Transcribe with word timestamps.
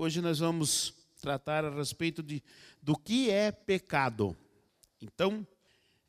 Hoje 0.00 0.20
nós 0.20 0.38
vamos 0.38 0.94
tratar 1.20 1.64
a 1.64 1.74
respeito 1.74 2.22
de, 2.22 2.40
do 2.80 2.96
que 2.96 3.30
é 3.30 3.50
pecado. 3.50 4.36
Então, 5.02 5.44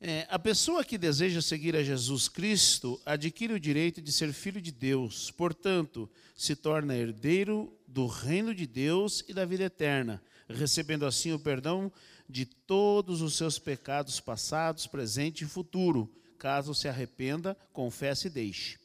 é, 0.00 0.28
a 0.30 0.38
pessoa 0.38 0.84
que 0.84 0.96
deseja 0.96 1.42
seguir 1.42 1.74
a 1.74 1.82
Jesus 1.82 2.28
Cristo 2.28 3.02
adquire 3.04 3.52
o 3.52 3.58
direito 3.58 4.00
de 4.00 4.12
ser 4.12 4.32
filho 4.32 4.62
de 4.62 4.70
Deus, 4.70 5.32
portanto, 5.32 6.08
se 6.36 6.54
torna 6.54 6.94
herdeiro 6.94 7.76
do 7.84 8.06
reino 8.06 8.54
de 8.54 8.64
Deus 8.64 9.24
e 9.26 9.34
da 9.34 9.44
vida 9.44 9.64
eterna, 9.64 10.22
recebendo 10.48 11.04
assim 11.04 11.32
o 11.32 11.38
perdão 11.40 11.92
de 12.28 12.46
todos 12.46 13.20
os 13.20 13.36
seus 13.36 13.58
pecados 13.58 14.20
passados, 14.20 14.86
presente 14.86 15.42
e 15.42 15.48
futuro, 15.48 16.08
caso 16.38 16.76
se 16.76 16.86
arrependa, 16.86 17.56
confesse 17.72 18.28
e 18.28 18.30
deixe. 18.30 18.79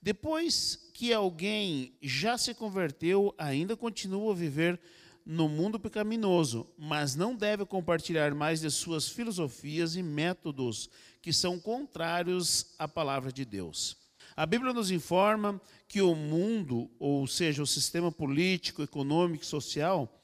Depois 0.00 0.90
que 0.94 1.12
alguém 1.12 1.92
já 2.00 2.38
se 2.38 2.54
converteu, 2.54 3.34
ainda 3.36 3.76
continua 3.76 4.32
a 4.32 4.36
viver 4.36 4.80
no 5.26 5.48
mundo 5.48 5.78
pecaminoso, 5.78 6.66
mas 6.78 7.14
não 7.14 7.36
deve 7.36 7.66
compartilhar 7.66 8.34
mais 8.34 8.60
de 8.60 8.70
suas 8.70 9.08
filosofias 9.08 9.94
e 9.94 10.02
métodos 10.02 10.88
que 11.20 11.32
são 11.32 11.60
contrários 11.60 12.74
à 12.78 12.88
palavra 12.88 13.30
de 13.30 13.44
Deus. 13.44 13.96
A 14.34 14.46
Bíblia 14.46 14.72
nos 14.72 14.90
informa 14.90 15.60
que 15.86 16.00
o 16.00 16.14
mundo, 16.14 16.90
ou 16.98 17.26
seja, 17.26 17.62
o 17.62 17.66
sistema 17.66 18.10
político, 18.10 18.82
econômico 18.82 19.42
e 19.42 19.46
social, 19.46 20.22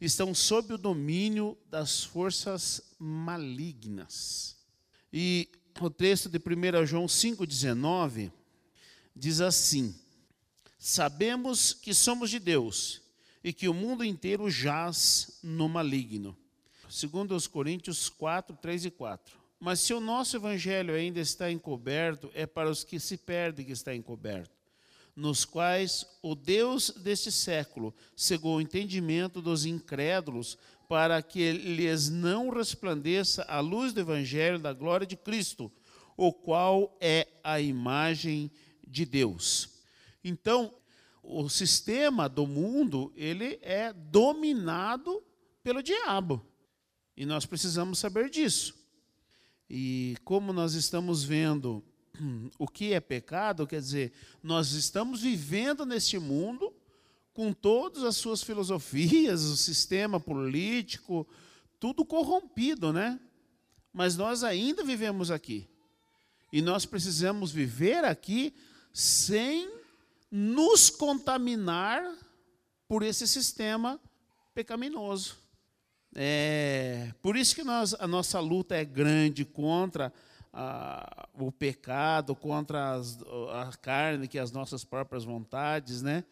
estão 0.00 0.34
sob 0.34 0.74
o 0.74 0.78
domínio 0.78 1.56
das 1.68 2.02
forças 2.02 2.82
malignas. 2.98 4.56
E 5.12 5.48
o 5.80 5.90
texto 5.90 6.28
de 6.28 6.38
1 6.38 6.86
João 6.86 7.06
5,19 7.06 8.32
diz 9.14 9.40
assim: 9.40 9.94
Sabemos 10.78 11.72
que 11.72 11.92
somos 11.94 12.30
de 12.30 12.38
Deus 12.38 13.00
e 13.42 13.52
que 13.52 13.68
o 13.68 13.74
mundo 13.74 14.04
inteiro 14.04 14.50
jaz 14.50 15.38
no 15.42 15.68
maligno. 15.68 16.36
Segundo 16.88 17.34
os 17.34 17.46
Coríntios 17.46 18.08
4, 18.08 18.56
3 18.56 18.86
e 18.86 18.90
4. 18.90 19.38
Mas 19.58 19.80
se 19.80 19.92
o 19.92 20.00
nosso 20.00 20.36
evangelho 20.36 20.94
ainda 20.94 21.20
está 21.20 21.50
encoberto, 21.50 22.30
é 22.34 22.46
para 22.46 22.70
os 22.70 22.82
que 22.82 22.98
se 22.98 23.16
perdem 23.16 23.66
que 23.66 23.72
está 23.72 23.94
encoberto 23.94 24.60
nos 25.20 25.44
quais 25.44 26.06
o 26.22 26.34
Deus 26.34 26.90
deste 26.90 27.30
século 27.30 27.94
cegou 28.16 28.56
o 28.56 28.60
entendimento 28.60 29.42
dos 29.42 29.66
incrédulos, 29.66 30.56
para 30.88 31.22
que 31.22 31.52
lhes 31.52 32.08
não 32.08 32.48
resplandeça 32.48 33.44
a 33.44 33.60
luz 33.60 33.92
do 33.92 34.00
Evangelho 34.00 34.58
da 34.58 34.72
glória 34.72 35.06
de 35.06 35.16
Cristo, 35.16 35.70
o 36.16 36.32
qual 36.32 36.96
é 37.00 37.28
a 37.44 37.60
imagem 37.60 38.50
de 38.50 38.60
Deus. 39.04 39.68
Então, 40.22 40.74
o 41.22 41.48
sistema 41.48 42.28
do 42.28 42.46
mundo, 42.46 43.12
ele 43.14 43.58
é 43.62 43.92
dominado 43.92 45.22
pelo 45.62 45.82
diabo. 45.82 46.44
E 47.16 47.26
nós 47.26 47.46
precisamos 47.46 47.98
saber 47.98 48.30
disso. 48.30 48.74
E 49.68 50.16
como 50.24 50.52
nós 50.52 50.74
estamos 50.74 51.22
vendo 51.22 51.84
o 52.58 52.66
que 52.66 52.92
é 52.92 53.00
pecado, 53.00 53.66
quer 53.66 53.80
dizer, 53.80 54.12
nós 54.42 54.72
estamos 54.72 55.22
vivendo 55.22 55.86
neste 55.86 56.18
mundo 56.18 56.74
com 57.32 57.52
todas 57.52 58.02
as 58.02 58.16
suas 58.16 58.42
filosofias, 58.42 59.44
o 59.44 59.56
sistema 59.56 60.18
político, 60.18 61.26
tudo 61.78 62.04
corrompido, 62.04 62.92
né? 62.92 63.20
Mas 63.92 64.16
nós 64.16 64.42
ainda 64.42 64.84
vivemos 64.84 65.30
aqui. 65.30 65.68
E 66.52 66.60
nós 66.60 66.84
precisamos 66.84 67.52
viver 67.52 68.04
aqui 68.04 68.52
sem 68.92 69.70
nos 70.30 70.90
contaminar 70.90 72.02
por 72.86 73.02
esse 73.02 73.26
sistema 73.26 74.00
pecaminoso. 74.54 75.36
É, 76.14 77.12
por 77.22 77.36
isso 77.36 77.54
que 77.54 77.62
nós, 77.62 77.94
a 77.94 78.06
nossa 78.06 78.40
luta 78.40 78.74
é 78.74 78.84
grande 78.84 79.44
contra 79.44 80.12
a, 80.52 81.28
o 81.34 81.52
pecado, 81.52 82.34
contra 82.34 82.94
as, 82.94 83.18
a 83.52 83.70
carne, 83.80 84.26
que 84.26 84.38
é 84.38 84.40
as 84.40 84.50
nossas 84.50 84.84
próprias 84.84 85.24
vontades, 85.24 86.02
né? 86.02 86.24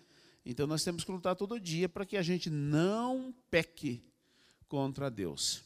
Então 0.45 0.67
nós 0.67 0.83
temos 0.83 1.05
que 1.05 1.13
lutar 1.13 1.37
todo 1.37 1.61
dia 1.61 1.89
para 1.89 2.07
que 2.07 2.17
a 2.17 2.23
gente 2.23 2.51
não 2.51 3.35
peque 3.51 4.03
contra 4.69 5.11
Deus. 5.11 5.63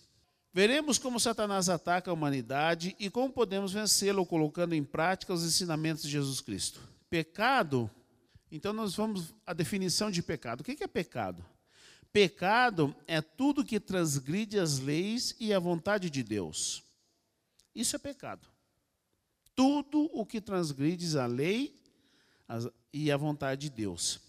Veremos 0.54 0.98
como 0.98 1.18
Satanás 1.18 1.70
ataca 1.70 2.10
a 2.10 2.14
humanidade 2.14 2.94
e 2.98 3.08
como 3.08 3.32
podemos 3.32 3.72
vencê-lo 3.72 4.26
colocando 4.26 4.74
em 4.74 4.84
prática 4.84 5.32
os 5.32 5.42
ensinamentos 5.44 6.02
de 6.02 6.10
Jesus 6.10 6.42
Cristo. 6.42 6.86
Pecado, 7.08 7.90
então 8.50 8.72
nós 8.74 8.94
vamos 8.94 9.34
à 9.46 9.54
definição 9.54 10.10
de 10.10 10.22
pecado. 10.22 10.60
O 10.60 10.64
que 10.64 10.84
é 10.84 10.86
pecado? 10.86 11.42
Pecado 12.12 12.94
é 13.06 13.22
tudo 13.22 13.64
que 13.64 13.80
transgride 13.80 14.58
as 14.58 14.78
leis 14.78 15.34
e 15.40 15.54
a 15.54 15.58
vontade 15.58 16.10
de 16.10 16.22
Deus. 16.22 16.82
Isso 17.74 17.96
é 17.96 17.98
pecado. 17.98 18.46
Tudo 19.54 20.10
o 20.12 20.26
que 20.26 20.38
transgride 20.38 21.18
a 21.18 21.24
lei 21.24 21.74
e 22.92 23.10
a 23.10 23.16
vontade 23.16 23.62
de 23.62 23.70
Deus. 23.70 24.20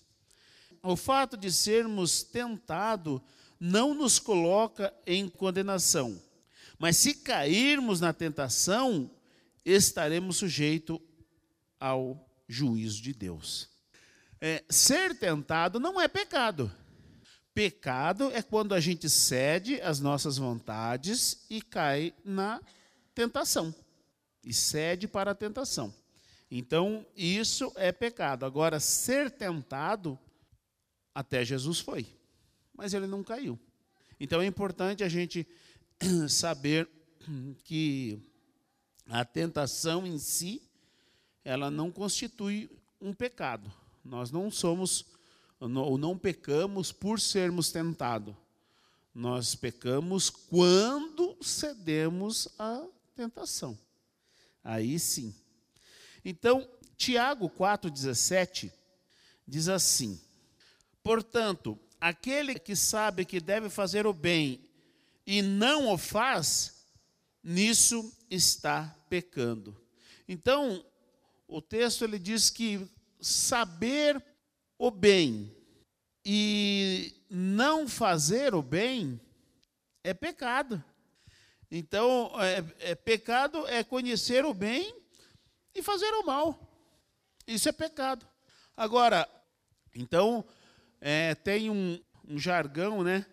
O 0.81 0.95
fato 0.95 1.35
de 1.35 1.51
sermos 1.51 2.23
tentados 2.23 3.22
não 3.66 3.94
nos 3.94 4.19
coloca 4.19 4.94
em 5.07 5.29
condenação, 5.29 6.22
mas 6.78 6.97
se 6.97 7.13
cairmos 7.13 8.01
na 8.01 8.12
tentação, 8.12 9.09
estaremos 9.63 10.35
sujeitos 10.35 11.00
ao 11.79 12.29
juízo 12.46 13.02
de 13.02 13.13
Deus. 13.13 13.69
É, 14.41 14.66
ser 14.69 15.18
tentado 15.18 15.79
não 15.79 16.02
é 16.02 16.09
pecado. 16.09 16.69
Pecado 17.53 18.29
é 18.34 18.41
quando 18.41 18.75
a 18.75 18.81
gente 18.81 19.09
cede 19.09 19.79
às 19.79 20.02
nossas 20.02 20.38
vontades 20.38 21.46
e 21.50 21.62
cai 21.62 22.13
na 22.25 22.62
tentação 23.16 23.73
e 24.44 24.53
cede 24.53 25.07
para 25.07 25.31
a 25.31 25.35
tentação. 25.35 25.94
Então, 26.52 27.06
isso 27.16 27.72
é 27.78 27.94
pecado. 27.94 28.46
Agora, 28.46 28.81
ser 28.81 29.31
tentado, 29.31 30.19
até 31.16 31.46
Jesus 31.46 31.79
foi, 31.79 32.06
mas 32.73 32.94
ele 32.94 33.07
não 33.07 33.23
caiu. 33.23 33.59
Então, 34.19 34.41
é 34.41 34.45
importante 34.45 35.03
a 35.03 35.09
gente 35.09 35.47
saber 36.29 36.88
que 37.63 38.19
a 39.07 39.25
tentação 39.25 40.06
em 40.07 40.17
si, 40.17 40.61
ela 41.44 41.69
não 41.69 41.91
constitui 41.91 42.69
um 43.01 43.13
pecado. 43.13 43.72
Nós 44.03 44.31
não 44.31 44.50
somos, 44.50 45.06
ou 45.59 45.97
não 45.97 46.17
pecamos 46.17 46.91
por 46.91 47.19
sermos 47.19 47.72
tentados. 47.72 48.35
Nós 49.13 49.53
pecamos 49.53 50.29
quando 50.29 51.38
cedemos 51.41 52.47
à 52.57 52.84
tentação. 53.16 53.78
Aí 54.63 54.97
sim. 54.97 55.35
Então, 56.25 56.67
Tiago 56.97 57.50
4,17 57.50 58.72
diz 59.47 59.67
assim: 59.67 60.19
Portanto, 61.03 61.78
aquele 62.03 62.59
que 62.59 62.75
sabe 62.75 63.24
que 63.24 63.40
deve 63.40 63.69
fazer 63.69 64.06
o 64.06 64.12
bem 64.12 64.59
e 65.25 65.41
não 65.41 65.88
o 65.88 65.97
faz, 65.97 66.86
nisso 67.41 68.14
está 68.30 68.94
pecando. 69.08 69.81
Então, 70.28 70.86
o 71.47 71.62
texto 71.62 72.03
ele 72.03 72.19
diz 72.19 72.50
que 72.50 72.86
saber 73.22 74.22
o 74.78 74.91
bem 74.91 75.56
e 76.25 77.16
não 77.30 77.88
fazer 77.88 78.53
o 78.53 78.62
bem 78.62 79.18
é 80.03 80.14
pecado. 80.14 80.84
Então, 81.72 82.34
é, 82.41 82.91
é, 82.91 82.96
pecado 82.96 83.66
é 83.66 83.81
conhecer 83.81 84.44
o 84.44 84.53
bem 84.53 84.94
e 85.74 85.81
fazer 85.81 86.12
o 86.16 86.25
mal. 86.25 86.70
Isso 87.47 87.70
é 87.70 87.72
pecado. 87.72 88.28
Agora, 88.75 89.25
então, 89.96 90.46
é, 91.06 91.36
tem 91.36 91.69
um, 91.69 92.00
um 92.25 92.40
jargão, 92.40 93.03
né? 93.03 93.26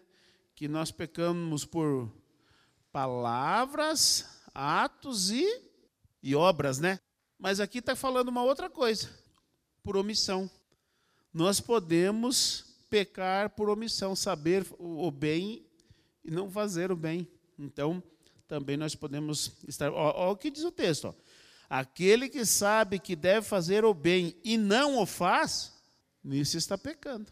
Que 0.56 0.66
nós 0.66 0.90
pecamos 0.90 1.64
por 1.64 2.12
palavras, 2.90 4.42
atos 4.52 5.30
e, 5.30 5.46
e 6.20 6.34
obras, 6.34 6.80
né? 6.80 6.98
Mas 7.38 7.60
aqui 7.60 7.78
está 7.78 7.94
falando 7.94 8.28
uma 8.28 8.42
outra 8.42 8.68
coisa, 8.68 9.08
por 9.84 9.96
omissão. 9.96 10.50
Nós 11.32 11.60
podemos 11.60 12.64
pecar 12.90 13.50
por 13.50 13.70
omissão, 13.70 14.16
saber 14.16 14.66
o 14.76 15.08
bem 15.12 15.64
e 16.24 16.30
não 16.32 16.50
fazer 16.50 16.90
o 16.90 16.96
bem. 16.96 17.28
Então, 17.56 18.02
também 18.48 18.76
nós 18.76 18.96
podemos 18.96 19.52
estar. 19.68 19.92
Olha 19.92 20.32
o 20.32 20.36
que 20.36 20.50
diz 20.50 20.64
o 20.64 20.72
texto. 20.72 21.04
Ó. 21.04 21.14
Aquele 21.70 22.28
que 22.28 22.44
sabe 22.44 22.98
que 22.98 23.14
deve 23.14 23.46
fazer 23.46 23.84
o 23.84 23.94
bem 23.94 24.34
e 24.42 24.58
não 24.58 24.98
o 24.98 25.06
faz, 25.06 25.72
nisso 26.24 26.58
está 26.58 26.76
pecando. 26.76 27.30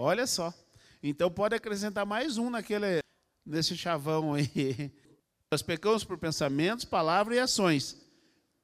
Olha 0.00 0.28
só. 0.28 0.54
Então 1.02 1.28
pode 1.28 1.56
acrescentar 1.56 2.06
mais 2.06 2.38
um 2.38 2.48
naquele, 2.50 3.00
nesse 3.44 3.76
chavão 3.76 4.32
aí. 4.32 4.46
Nós 5.50 5.60
pecamos 5.60 6.04
por 6.04 6.16
pensamentos, 6.16 6.84
palavras 6.84 7.36
e 7.36 7.40
ações. 7.40 8.00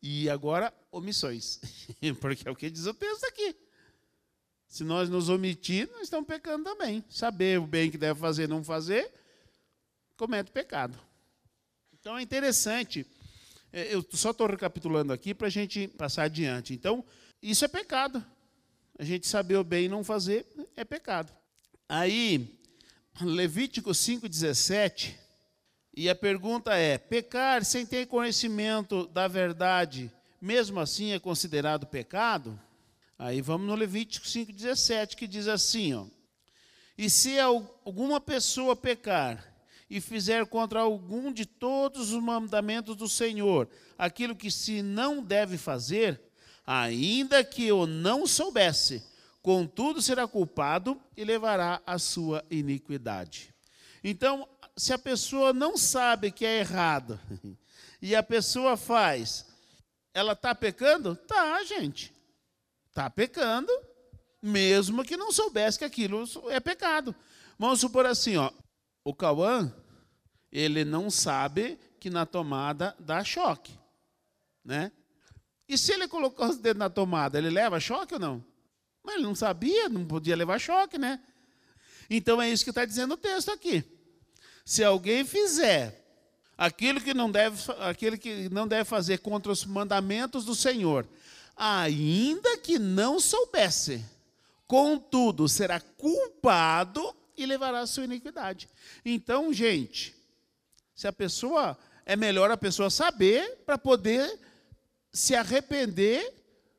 E 0.00 0.30
agora, 0.30 0.72
omissões. 0.92 1.60
Porque 2.20 2.48
é 2.48 2.52
o 2.52 2.54
que 2.54 2.70
diz 2.70 2.86
o 2.86 2.94
texto 2.94 3.24
aqui. 3.24 3.56
Se 4.68 4.84
nós 4.84 5.08
nos 5.08 5.28
omitir, 5.28 5.88
nós 5.92 6.02
estamos 6.02 6.26
pecando 6.26 6.64
também. 6.64 7.04
Saber 7.08 7.60
o 7.60 7.66
bem 7.66 7.90
que 7.90 7.98
deve 7.98 8.18
fazer 8.18 8.44
e 8.44 8.48
não 8.48 8.62
fazer, 8.62 9.12
comete 10.16 10.50
pecado. 10.50 10.98
Então 11.92 12.18
é 12.18 12.22
interessante. 12.22 13.06
É, 13.72 13.94
eu 13.94 14.04
só 14.12 14.30
estou 14.30 14.48
recapitulando 14.48 15.12
aqui 15.12 15.32
para 15.32 15.46
a 15.46 15.50
gente 15.50 15.88
passar 15.88 16.24
adiante. 16.24 16.74
Então, 16.74 17.04
isso 17.40 17.64
é 17.64 17.68
pecado. 17.68 18.24
A 18.98 19.04
gente 19.04 19.26
saber 19.26 19.56
o 19.56 19.64
bem 19.64 19.86
e 19.86 19.88
não 19.88 20.04
fazer 20.04 20.46
é 20.76 20.84
pecado. 20.84 21.32
Aí, 21.88 22.58
Levítico 23.20 23.90
5,17, 23.90 25.14
e 25.96 26.08
a 26.08 26.14
pergunta 26.14 26.74
é: 26.74 26.98
pecar 26.98 27.64
sem 27.64 27.86
ter 27.86 28.06
conhecimento 28.06 29.06
da 29.08 29.28
verdade, 29.28 30.10
mesmo 30.40 30.80
assim 30.80 31.12
é 31.12 31.18
considerado 31.18 31.86
pecado? 31.86 32.58
Aí 33.18 33.40
vamos 33.40 33.66
no 33.66 33.74
Levítico 33.74 34.26
5,17, 34.26 35.14
que 35.14 35.26
diz 35.26 35.48
assim: 35.48 35.94
ó, 35.94 36.06
E 36.98 37.08
se 37.08 37.38
alguma 37.38 38.20
pessoa 38.20 38.74
pecar 38.74 39.54
e 39.88 40.00
fizer 40.00 40.46
contra 40.46 40.80
algum 40.80 41.32
de 41.32 41.46
todos 41.46 42.12
os 42.12 42.22
mandamentos 42.22 42.96
do 42.96 43.08
Senhor 43.08 43.68
aquilo 43.96 44.34
que 44.34 44.50
se 44.50 44.82
não 44.82 45.22
deve 45.22 45.56
fazer, 45.56 46.20
ainda 46.66 47.44
que 47.44 47.66
eu 47.66 47.86
não 47.86 48.26
soubesse, 48.26 49.02
contudo 49.42 50.00
será 50.00 50.26
culpado 50.26 51.00
e 51.16 51.24
levará 51.24 51.82
a 51.86 51.98
sua 51.98 52.44
iniquidade. 52.50 53.54
Então, 54.02 54.48
se 54.76 54.92
a 54.92 54.98
pessoa 54.98 55.52
não 55.52 55.76
sabe 55.76 56.30
que 56.30 56.44
é 56.44 56.58
errado 56.58 57.20
e 58.00 58.14
a 58.14 58.22
pessoa 58.22 58.76
faz, 58.76 59.46
ela 60.12 60.32
está 60.32 60.54
pecando? 60.54 61.14
Tá, 61.14 61.62
gente. 61.64 62.12
Está 62.88 63.10
pecando, 63.10 63.72
mesmo 64.40 65.04
que 65.04 65.16
não 65.16 65.32
soubesse 65.32 65.78
que 65.78 65.84
aquilo 65.84 66.24
é 66.48 66.60
pecado. 66.60 67.14
Vamos 67.58 67.80
supor 67.80 68.06
assim, 68.06 68.36
ó, 68.36 68.50
o 69.04 69.14
Cauã, 69.14 69.72
ele 70.50 70.84
não 70.84 71.10
sabe 71.10 71.78
que 71.98 72.08
na 72.08 72.24
tomada 72.24 72.94
dá 72.98 73.24
choque, 73.24 73.76
né? 74.64 74.92
E 75.68 75.78
se 75.78 75.92
ele 75.92 76.06
colocar 76.08 76.48
os 76.48 76.58
dedos 76.58 76.78
na 76.78 76.90
tomada, 76.90 77.38
ele 77.38 77.50
leva 77.50 77.80
choque 77.80 78.14
ou 78.14 78.20
não? 78.20 78.44
Mas 79.02 79.16
ele 79.16 79.24
não 79.24 79.34
sabia, 79.34 79.88
não 79.88 80.04
podia 80.04 80.36
levar 80.36 80.58
choque, 80.58 80.98
né? 80.98 81.20
Então 82.08 82.40
é 82.40 82.50
isso 82.50 82.64
que 82.64 82.70
está 82.70 82.84
dizendo 82.84 83.14
o 83.14 83.16
texto 83.16 83.50
aqui. 83.50 83.84
Se 84.64 84.82
alguém 84.82 85.24
fizer 85.24 86.02
aquilo 86.56 87.00
que 87.00 87.12
não 87.12 87.30
deve, 87.30 87.60
aquele 87.80 88.16
que 88.16 88.48
não 88.48 88.66
deve 88.66 88.84
fazer 88.84 89.18
contra 89.18 89.52
os 89.52 89.64
mandamentos 89.64 90.44
do 90.44 90.54
Senhor, 90.54 91.06
ainda 91.56 92.56
que 92.58 92.78
não 92.78 93.20
soubesse, 93.20 94.04
contudo 94.66 95.48
será 95.48 95.80
culpado 95.80 97.14
e 97.36 97.44
levará 97.46 97.80
a 97.80 97.86
sua 97.86 98.04
iniquidade. 98.04 98.68
Então, 99.04 99.52
gente, 99.52 100.14
se 100.94 101.06
a 101.06 101.12
pessoa 101.12 101.76
é 102.06 102.16
melhor 102.16 102.50
a 102.50 102.56
pessoa 102.56 102.90
saber 102.90 103.62
para 103.66 103.76
poder 103.76 104.38
se 105.14 105.34
arrepender 105.36 106.34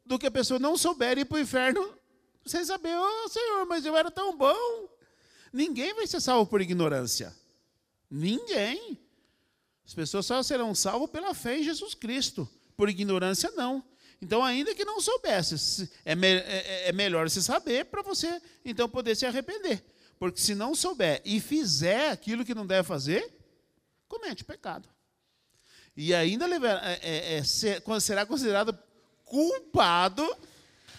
do 0.06 0.20
que 0.20 0.28
a 0.28 0.32
pessoa 0.32 0.60
não 0.60 0.78
souber 0.78 1.18
ir 1.18 1.26
para 1.26 1.38
o 1.38 1.42
inferno 1.42 1.98
sem 2.46 2.64
saber, 2.64 2.96
oh 2.96 3.30
Senhor, 3.30 3.66
mas 3.66 3.86
eu 3.86 3.96
era 3.98 4.12
tão 4.12 4.38
bom. 4.38 4.88
Ninguém 5.52 5.94
vai 5.96 6.06
ser 6.06 6.20
salvo 6.20 6.46
por 6.48 6.62
ignorância. 6.62 7.34
Ninguém. 8.12 9.00
As 9.86 9.94
pessoas 9.94 10.26
só 10.26 10.44
serão 10.44 10.76
salvas 10.76 11.10
pela 11.10 11.34
fé 11.34 11.58
em 11.58 11.64
Jesus 11.64 11.96
Cristo. 11.96 12.48
Por 12.76 12.90
ignorância, 12.90 13.50
não. 13.52 13.84
Então, 14.22 14.44
ainda 14.44 14.76
que 14.76 14.86
não 14.86 15.00
soubesse, 15.00 15.90
é, 16.04 16.14
me, 16.14 16.28
é, 16.28 16.90
é 16.90 16.92
melhor 16.92 17.30
se 17.30 17.42
saber 17.42 17.86
para 17.86 18.02
você, 18.02 18.42
então, 18.64 18.90
poder 18.90 19.16
se 19.16 19.26
arrepender. 19.26 19.84
Porque 20.20 20.40
se 20.40 20.54
não 20.54 20.76
souber 20.76 21.22
e 21.26 21.40
fizer 21.40 22.12
aquilo 22.12 22.46
que 22.46 22.54
não 22.54 22.66
deve 22.66 22.88
fazer, 22.88 23.34
comete 24.08 24.44
pecado. 24.44 24.88
E 25.96 26.14
ainda 26.14 26.46
é, 26.46 27.00
é, 27.02 27.38
é 27.38 27.44
será 27.44 28.26
considerado 28.26 28.78
culpado 29.24 30.36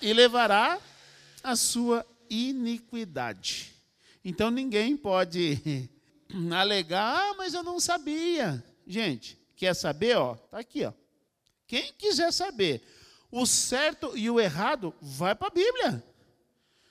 e 0.01 0.13
levará 0.13 0.81
a 1.43 1.55
sua 1.55 2.05
iniquidade. 2.29 3.75
Então, 4.25 4.51
ninguém 4.51 4.97
pode 4.97 5.89
alegar, 6.53 7.17
ah, 7.17 7.35
mas 7.37 7.55
eu 7.55 7.63
não 7.63 7.79
sabia. 7.79 8.63
Gente, 8.87 9.39
quer 9.55 9.75
saber? 9.75 10.17
Ó, 10.17 10.35
tá 10.35 10.59
aqui, 10.59 10.85
ó. 10.85 10.93
Quem 11.67 11.93
quiser 11.93 12.33
saber 12.33 12.83
o 13.31 13.45
certo 13.45 14.17
e 14.17 14.31
o 14.31 14.41
errado, 14.41 14.95
vai 15.01 15.35
para 15.35 15.49
a 15.49 15.51
Bíblia. 15.51 16.03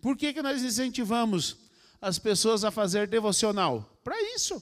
Por 0.01 0.15
que, 0.15 0.33
que 0.33 0.41
nós 0.41 0.61
incentivamos 0.61 1.57
as 2.01 2.19
pessoas 2.19 2.63
a 2.63 2.71
fazer 2.71 3.07
devocional? 3.07 3.99
Para 4.03 4.21
isso. 4.35 4.61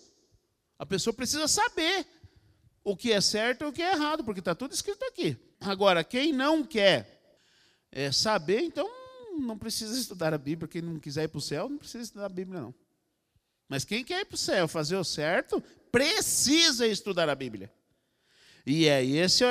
A 0.77 0.85
pessoa 0.85 1.13
precisa 1.13 1.47
saber 1.47 2.07
o 2.83 2.95
que 2.95 3.11
é 3.11 3.21
certo 3.21 3.63
e 3.63 3.67
o 3.67 3.71
que 3.71 3.81
é 3.81 3.93
errado, 3.93 4.23
porque 4.23 4.39
está 4.39 4.53
tudo 4.53 4.73
escrito 4.73 5.03
aqui. 5.05 5.37
Agora, 5.59 6.03
quem 6.03 6.33
não 6.33 6.63
quer 6.63 7.21
é, 7.91 8.11
saber, 8.11 8.61
então 8.61 8.89
não 9.39 9.57
precisa 9.57 9.97
estudar 9.97 10.33
a 10.33 10.37
Bíblia. 10.37 10.67
Quem 10.67 10.81
não 10.81 10.99
quiser 10.99 11.23
ir 11.23 11.27
para 11.29 11.37
o 11.37 11.41
céu, 11.41 11.69
não 11.69 11.77
precisa 11.77 12.03
estudar 12.03 12.25
a 12.25 12.29
Bíblia, 12.29 12.61
não. 12.61 12.73
Mas 13.67 13.85
quem 13.85 14.03
quer 14.03 14.21
ir 14.21 14.25
para 14.25 14.35
o 14.35 14.37
céu, 14.37 14.67
fazer 14.67 14.95
o 14.95 15.03
certo, 15.03 15.63
precisa 15.91 16.85
estudar 16.85 17.29
a 17.29 17.35
Bíblia. 17.35 17.71
E 18.65 18.87
é 18.87 19.03
esse 19.03 19.43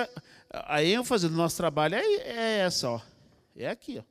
a 0.50 0.82
ênfase 0.82 1.28
do 1.28 1.34
nosso 1.34 1.56
trabalho 1.56 1.94
é, 1.94 2.04
é 2.04 2.58
essa, 2.58 2.90
ó. 2.90 3.00
É 3.56 3.68
aqui, 3.68 3.98
ó. 3.98 4.02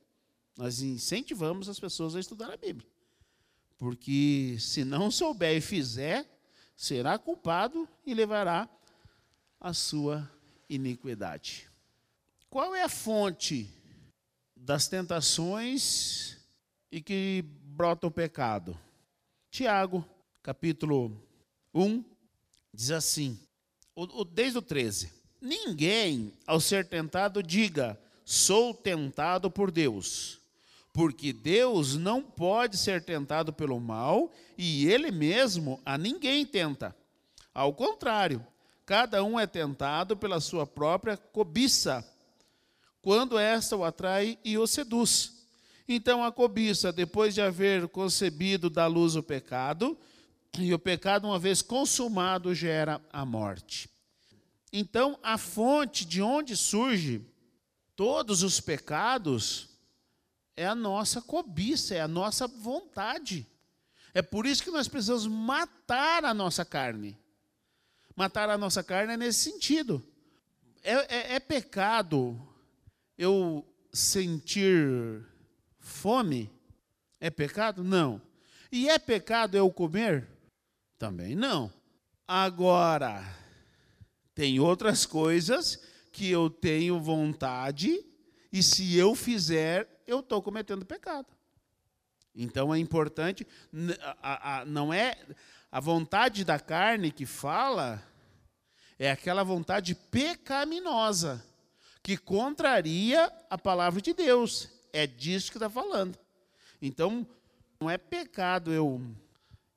Nós 0.57 0.81
incentivamos 0.81 1.69
as 1.69 1.79
pessoas 1.79 2.15
a 2.15 2.19
estudar 2.19 2.51
a 2.51 2.57
Bíblia. 2.57 2.87
Porque 3.77 4.57
se 4.59 4.83
não 4.83 5.09
souber 5.09 5.57
e 5.57 5.61
fizer, 5.61 6.25
será 6.75 7.17
culpado 7.17 7.87
e 8.05 8.13
levará 8.13 8.69
a 9.61 9.73
sua 9.73 10.27
iniquidade. 10.67 11.69
Qual 12.49 12.73
é 12.73 12.81
a 12.81 12.89
fonte 12.89 13.69
das 14.55 14.87
tentações 14.87 16.37
e 16.91 16.99
que 16.99 17.45
brota 17.63 18.07
o 18.07 18.11
pecado? 18.11 18.77
Tiago, 19.51 20.03
capítulo 20.41 21.15
1, 21.73 22.03
diz 22.73 22.89
assim, 22.89 23.39
desde 24.33 24.57
o 24.57 24.61
13: 24.61 25.13
Ninguém, 25.39 26.33
ao 26.47 26.59
ser 26.59 26.87
tentado, 26.87 27.43
diga: 27.43 27.99
sou 28.25 28.73
tentado 28.73 29.51
por 29.51 29.69
Deus. 29.69 30.39
Porque 30.93 31.31
Deus 31.31 31.95
não 31.95 32.21
pode 32.21 32.77
ser 32.77 33.01
tentado 33.01 33.53
pelo 33.53 33.79
mal 33.79 34.29
e 34.57 34.87
ele 34.87 35.09
mesmo 35.09 35.81
a 35.85 35.97
ninguém 35.97 36.45
tenta. 36.45 36.93
Ao 37.53 37.73
contrário, 37.73 38.45
cada 38.85 39.23
um 39.23 39.39
é 39.39 39.47
tentado 39.47 40.15
pela 40.17 40.39
sua 40.39 40.65
própria 40.65 41.17
cobiça, 41.17 42.05
quando 43.01 43.37
esta 43.37 43.75
o 43.75 43.83
atrai 43.83 44.37
e 44.43 44.57
o 44.57 44.67
seduz. 44.67 45.45
Então 45.87 46.23
a 46.23 46.31
cobiça, 46.31 46.91
depois 46.91 47.33
de 47.33 47.41
haver 47.41 47.87
concebido 47.87 48.69
da 48.69 48.87
luz 48.87 49.15
o 49.15 49.23
pecado, 49.23 49.97
e 50.59 50.73
o 50.73 50.79
pecado, 50.79 51.27
uma 51.27 51.39
vez 51.39 51.61
consumado, 51.61 52.53
gera 52.53 53.01
a 53.11 53.25
morte. 53.25 53.89
Então, 54.73 55.17
a 55.23 55.37
fonte 55.37 56.05
de 56.05 56.21
onde 56.21 56.55
surge 56.55 57.25
todos 57.95 58.43
os 58.43 58.59
pecados 58.59 59.69
é 60.55 60.65
a 60.65 60.75
nossa 60.75 61.21
cobiça, 61.21 61.95
é 61.95 62.01
a 62.01 62.07
nossa 62.07 62.47
vontade. 62.47 63.47
É 64.13 64.21
por 64.21 64.45
isso 64.45 64.63
que 64.63 64.71
nós 64.71 64.87
precisamos 64.87 65.27
matar 65.27 66.25
a 66.25 66.33
nossa 66.33 66.65
carne. 66.65 67.17
Matar 68.21 68.51
a 68.51 68.57
nossa 68.57 68.83
carne 68.83 69.13
é 69.13 69.17
nesse 69.17 69.49
sentido. 69.49 70.05
É, 70.83 70.93
é, 70.93 71.35
é 71.37 71.39
pecado 71.39 72.39
eu 73.17 73.65
sentir 73.91 75.25
fome? 75.79 76.51
É 77.19 77.31
pecado? 77.31 77.83
Não. 77.83 78.21
E 78.71 78.87
é 78.87 78.99
pecado 78.99 79.57
eu 79.57 79.71
comer? 79.71 80.27
Também 80.99 81.35
não. 81.35 81.73
Agora, 82.27 83.25
tem 84.35 84.59
outras 84.59 85.03
coisas 85.03 85.81
que 86.11 86.29
eu 86.29 86.47
tenho 86.47 87.01
vontade 87.01 88.05
e 88.53 88.61
se 88.61 88.95
eu 88.95 89.15
fizer, 89.15 90.03
eu 90.05 90.19
estou 90.19 90.43
cometendo 90.43 90.85
pecado. 90.85 91.25
Então 92.35 92.71
é 92.71 92.77
importante, 92.77 93.47
não 94.67 94.93
é 94.93 95.17
a 95.71 95.79
vontade 95.79 96.45
da 96.45 96.59
carne 96.59 97.11
que 97.11 97.25
fala, 97.25 98.10
é 99.01 99.09
aquela 99.09 99.43
vontade 99.43 99.95
pecaminosa, 99.95 101.43
que 102.03 102.15
contraria 102.15 103.33
a 103.49 103.57
palavra 103.57 103.99
de 103.99 104.13
Deus. 104.13 104.69
É 104.93 105.07
disso 105.07 105.49
que 105.49 105.57
está 105.57 105.67
falando. 105.67 106.15
Então, 106.79 107.25
não 107.79 107.89
é 107.89 107.97
pecado 107.97 108.71
eu, 108.71 109.01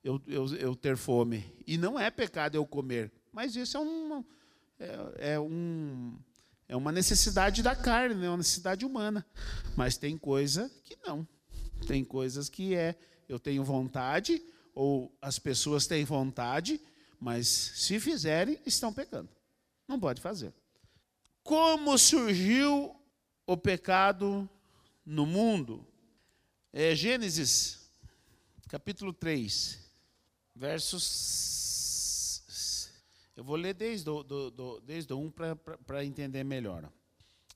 eu, 0.04 0.20
eu, 0.26 0.56
eu, 0.56 0.76
ter 0.76 0.98
fome. 0.98 1.42
E 1.66 1.78
não 1.78 1.98
é 1.98 2.10
pecado 2.10 2.56
eu 2.56 2.66
comer. 2.66 3.10
Mas 3.32 3.56
isso 3.56 3.78
é, 3.78 3.80
um, 3.80 4.24
é, 4.78 5.32
é, 5.32 5.40
um, 5.40 6.18
é 6.68 6.76
uma 6.76 6.92
necessidade 6.92 7.62
da 7.62 7.74
carne, 7.74 8.26
é 8.26 8.28
uma 8.28 8.36
necessidade 8.36 8.84
humana. 8.84 9.24
Mas 9.74 9.96
tem 9.96 10.18
coisa 10.18 10.70
que 10.84 10.98
não. 11.02 11.26
Tem 11.86 12.04
coisas 12.04 12.50
que 12.50 12.74
é, 12.74 12.94
eu 13.26 13.38
tenho 13.38 13.64
vontade, 13.64 14.42
ou 14.74 15.16
as 15.22 15.38
pessoas 15.38 15.86
têm 15.86 16.04
vontade, 16.04 16.78
mas 17.24 17.48
se 17.48 17.98
fizerem, 17.98 18.60
estão 18.66 18.92
pecando. 18.92 19.30
Não 19.88 19.98
pode 19.98 20.20
fazer. 20.20 20.52
Como 21.42 21.96
surgiu 21.96 22.94
o 23.46 23.56
pecado 23.56 24.46
no 25.06 25.24
mundo? 25.24 25.86
É 26.70 26.94
Gênesis, 26.94 27.80
capítulo 28.68 29.10
3, 29.10 29.78
versos. 30.54 31.80
Eu 33.34 33.42
vou 33.42 33.56
ler 33.56 33.72
desde 33.72 34.10
o, 34.10 34.22
do, 34.22 34.50
do, 34.50 34.80
desde 34.80 35.14
o 35.14 35.18
1 35.18 35.32
para 35.86 36.04
entender 36.04 36.44
melhor. 36.44 36.92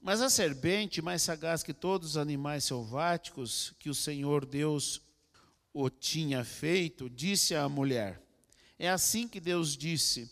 Mas 0.01 0.23
a 0.23 0.31
serpente, 0.31 1.03
mais 1.03 1.21
sagaz 1.21 1.63
que 1.63 1.75
todos 1.75 2.13
os 2.13 2.17
animais 2.17 2.65
selváticos 2.65 3.75
que 3.79 3.91
o 3.91 3.95
Senhor 3.95 4.47
Deus 4.47 5.03
o 5.75 5.91
tinha 5.91 6.43
feito, 6.43 7.11
disse 7.11 7.55
à 7.55 7.69
mulher: 7.69 8.27
É 8.79 8.89
assim 8.89 9.27
que 9.27 9.41
Deus 9.41 9.77
disse: 9.77 10.31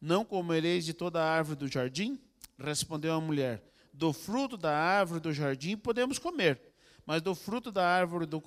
Não 0.00 0.24
comereis 0.24 0.84
de 0.84 0.94
toda 0.94 1.22
a 1.22 1.28
árvore 1.28 1.58
do 1.58 1.68
jardim? 1.68 2.20
Respondeu 2.58 3.14
a 3.14 3.20
mulher: 3.20 3.62
Do 3.92 4.12
fruto 4.12 4.56
da 4.56 4.76
árvore 4.76 5.20
do 5.20 5.32
jardim 5.32 5.76
podemos 5.76 6.18
comer, 6.18 6.60
mas 7.04 7.20
do 7.20 7.34
fruto 7.34 7.72
da 7.72 7.86
árvore 7.86 8.26
do, 8.26 8.40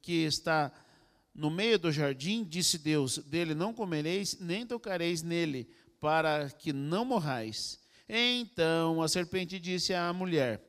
que 0.00 0.24
está 0.24 0.72
no 1.34 1.50
meio 1.50 1.78
do 1.78 1.90
jardim, 1.90 2.44
disse 2.44 2.78
Deus: 2.78 3.18
Dele 3.18 3.54
não 3.54 3.74
comereis, 3.74 4.38
nem 4.38 4.66
tocareis 4.66 5.22
nele, 5.22 5.68
para 6.00 6.50
que 6.50 6.72
não 6.72 7.04
morrais. 7.04 7.80
Então 8.08 9.02
a 9.02 9.08
serpente 9.08 9.58
disse 9.58 9.94
à 9.94 10.12
mulher: 10.12 10.62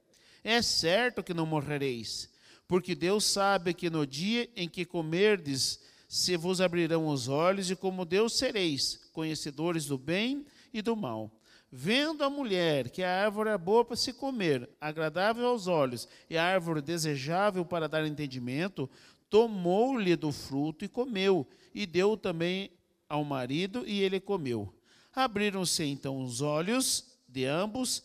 É 0.44 0.62
certo 0.62 1.24
que 1.24 1.34
não 1.34 1.46
morrereis, 1.46 2.30
porque 2.68 2.96
Deus 2.96 3.26
sabe 3.26 3.74
que 3.74 3.90
no 3.90 4.06
dia 4.06 4.50
em 4.56 4.70
que 4.70 4.86
comerdes, 4.86 5.80
se 6.12 6.36
vos 6.36 6.60
abrirão 6.60 7.08
os 7.08 7.30
olhos, 7.30 7.72
e 7.72 7.76
como 7.76 8.04
Deus 8.04 8.38
sereis, 8.38 9.00
conhecedores 9.14 9.86
do 9.86 9.98
bem 9.98 10.46
e 10.74 10.82
do 10.82 10.94
mal. 10.94 11.32
Vendo 11.72 12.22
a 12.26 12.30
mulher 12.30 12.90
que 12.90 13.02
a 13.02 13.24
árvore 13.24 13.50
é 13.50 13.58
boa 13.58 13.86
para 13.86 13.96
se 13.96 14.12
comer, 14.12 14.70
agradável 14.82 15.48
aos 15.48 15.68
olhos, 15.68 16.10
e 16.30 16.38
a 16.38 16.44
árvore 16.44 16.82
desejável 16.82 17.64
para 17.64 17.88
dar 17.88 18.06
entendimento, 18.06 18.90
tomou-lhe 19.30 20.18
do 20.18 20.34
fruto 20.34 20.84
e 20.84 20.90
comeu, 20.90 21.48
e 21.74 21.86
deu 21.86 22.18
também 22.18 22.70
ao 23.08 23.24
marido, 23.24 23.88
e 23.88 24.02
ele 24.02 24.20
comeu. 24.20 24.68
Abriram-se 25.16 25.86
então 25.86 26.22
os 26.22 26.42
olhos 26.42 27.06
de 27.26 27.46
ambos, 27.46 28.04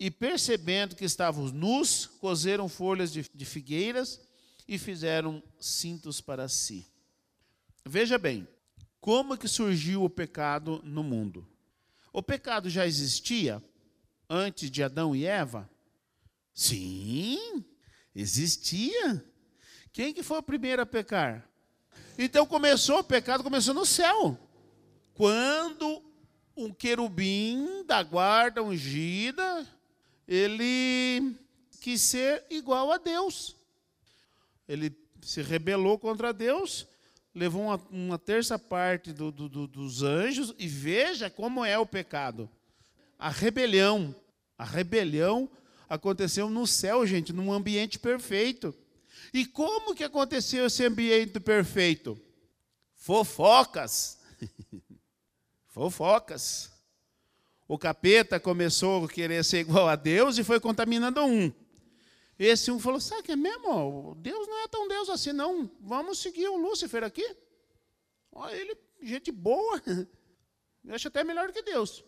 e 0.00 0.10
percebendo 0.10 0.96
que 0.96 1.04
estavam 1.04 1.46
nus, 1.46 2.06
coseram 2.06 2.68
folhas 2.68 3.12
de, 3.12 3.24
de 3.32 3.44
figueiras 3.44 4.20
e 4.66 4.76
fizeram 4.78 5.40
cintos 5.60 6.20
para 6.20 6.48
si. 6.48 6.90
Veja 7.90 8.16
bem, 8.18 8.46
como 9.00 9.36
que 9.36 9.48
surgiu 9.48 10.04
o 10.04 10.08
pecado 10.08 10.80
no 10.84 11.02
mundo? 11.02 11.44
O 12.12 12.22
pecado 12.22 12.70
já 12.70 12.86
existia 12.86 13.60
antes 14.28 14.70
de 14.70 14.80
Adão 14.80 15.12
e 15.12 15.26
Eva? 15.26 15.68
Sim, 16.54 17.64
existia. 18.14 19.24
Quem 19.92 20.14
que 20.14 20.22
foi 20.22 20.38
o 20.38 20.42
primeiro 20.42 20.80
a 20.80 20.86
pecar? 20.86 21.44
Então 22.16 22.46
começou 22.46 23.00
o 23.00 23.04
pecado, 23.04 23.42
começou 23.42 23.74
no 23.74 23.84
céu. 23.84 24.38
Quando 25.12 26.00
um 26.56 26.72
querubim 26.72 27.84
da 27.88 28.04
guarda 28.04 28.62
ungida, 28.62 29.66
ele 30.28 31.34
quis 31.80 32.00
ser 32.02 32.46
igual 32.50 32.92
a 32.92 32.98
Deus. 32.98 33.56
Ele 34.68 34.96
se 35.20 35.42
rebelou 35.42 35.98
contra 35.98 36.32
Deus, 36.32 36.86
levou 37.34 37.62
uma, 37.62 37.76
uma 37.90 38.18
terça 38.18 38.58
parte 38.58 39.12
do, 39.12 39.30
do, 39.30 39.48
do, 39.48 39.66
dos 39.66 40.02
anjos, 40.02 40.54
e 40.58 40.66
veja 40.66 41.30
como 41.30 41.64
é 41.64 41.78
o 41.78 41.86
pecado. 41.86 42.48
A 43.18 43.28
rebelião. 43.28 44.14
A 44.58 44.64
rebelião 44.64 45.48
aconteceu 45.88 46.50
no 46.50 46.66
céu, 46.66 47.06
gente, 47.06 47.32
num 47.32 47.52
ambiente 47.52 47.98
perfeito. 47.98 48.74
E 49.32 49.46
como 49.46 49.94
que 49.94 50.04
aconteceu 50.04 50.66
esse 50.66 50.84
ambiente 50.84 51.38
perfeito? 51.38 52.20
Fofocas. 52.94 54.18
Fofocas. 55.68 56.70
O 57.66 57.78
capeta 57.78 58.40
começou 58.40 59.04
a 59.04 59.08
querer 59.08 59.44
ser 59.44 59.60
igual 59.60 59.88
a 59.88 59.94
Deus 59.94 60.38
e 60.38 60.44
foi 60.44 60.58
contaminando 60.58 61.22
um. 61.24 61.52
Esse 62.40 62.70
um 62.70 62.80
falou: 62.80 62.98
sabe 62.98 63.22
que 63.22 63.32
é 63.32 63.36
mesmo? 63.36 64.14
Deus 64.14 64.48
não 64.48 64.64
é 64.64 64.68
tão 64.68 64.88
Deus 64.88 65.10
assim, 65.10 65.30
não. 65.30 65.70
Vamos 65.78 66.18
seguir 66.20 66.48
o 66.48 66.56
Lúcifer 66.56 67.04
aqui. 67.04 67.36
Olha, 68.32 68.56
ele, 68.56 68.74
gente 69.02 69.30
boa. 69.30 69.78
Eu 70.82 70.94
acho 70.94 71.08
até 71.08 71.22
melhor 71.22 71.52
que 71.52 71.60
Deus. 71.60 72.02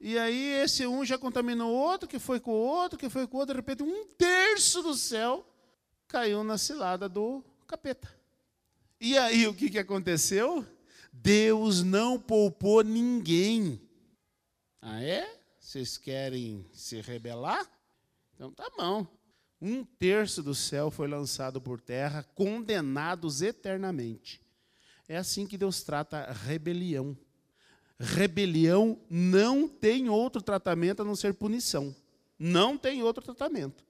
E 0.00 0.18
aí 0.18 0.54
esse 0.62 0.86
um 0.86 1.04
já 1.04 1.18
contaminou 1.18 1.70
o 1.70 1.76
outro, 1.76 2.08
que 2.08 2.18
foi 2.18 2.40
com 2.40 2.52
o 2.52 2.54
outro, 2.54 2.98
que 2.98 3.10
foi 3.10 3.26
com 3.26 3.36
o 3.36 3.40
outro. 3.40 3.54
De 3.54 3.60
repente, 3.60 3.82
um 3.82 4.06
terço 4.16 4.82
do 4.82 4.94
céu 4.94 5.46
caiu 6.08 6.42
na 6.42 6.56
cilada 6.56 7.06
do 7.06 7.44
capeta. 7.66 8.08
E 8.98 9.18
aí 9.18 9.46
o 9.46 9.52
que, 9.52 9.68
que 9.68 9.78
aconteceu? 9.78 10.64
Deus 11.12 11.82
não 11.82 12.18
poupou 12.18 12.82
ninguém. 12.82 13.78
Ah, 14.80 15.02
é? 15.02 15.38
Vocês 15.60 15.98
querem 15.98 16.66
se 16.72 16.98
rebelar? 17.02 17.70
Então 18.34 18.50
tá 18.50 18.70
bom. 18.74 19.06
Um 19.60 19.84
terço 19.84 20.42
do 20.42 20.54
céu 20.54 20.90
foi 20.90 21.08
lançado 21.08 21.60
por 21.60 21.80
terra, 21.80 22.22
condenados 22.34 23.40
eternamente. 23.40 24.40
É 25.08 25.16
assim 25.16 25.46
que 25.46 25.56
Deus 25.56 25.82
trata 25.82 26.18
a 26.18 26.32
rebelião. 26.32 27.16
Rebelião 27.98 29.00
não 29.08 29.66
tem 29.66 30.08
outro 30.08 30.42
tratamento 30.42 31.00
a 31.00 31.04
não 31.04 31.16
ser 31.16 31.34
punição. 31.34 31.94
Não 32.38 32.76
tem 32.76 33.02
outro 33.02 33.24
tratamento. 33.24 33.84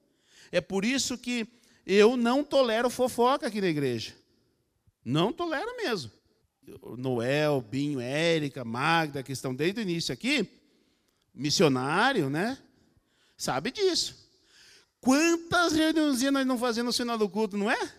É 0.51 0.61
por 0.61 0.85
isso 0.85 1.17
que 1.17 1.47
eu 1.85 2.15
não 2.15 2.43
tolero 2.43 2.89
fofoca 2.89 3.47
aqui 3.47 3.59
na 3.59 3.67
igreja. 3.67 4.15
Não 5.03 5.33
tolero 5.33 5.75
mesmo. 5.75 6.11
Noel, 6.97 7.61
Binho, 7.61 7.99
Érica, 7.99 8.63
Magda, 8.63 9.23
que 9.23 9.31
estão 9.31 9.55
desde 9.55 9.79
o 9.79 9.83
início 9.83 10.13
aqui, 10.13 10.49
missionário, 11.33 12.29
né? 12.29 12.57
Sabe 13.37 13.71
disso. 13.71 14.26
Quantas 15.01 15.73
reuniões 15.73 16.21
nós 16.31 16.45
não 16.45 16.57
fazemos 16.57 16.97
no 16.97 17.03
final 17.03 17.17
do 17.17 17.29
culto, 17.29 17.57
não 17.57 17.69
é? 17.69 17.93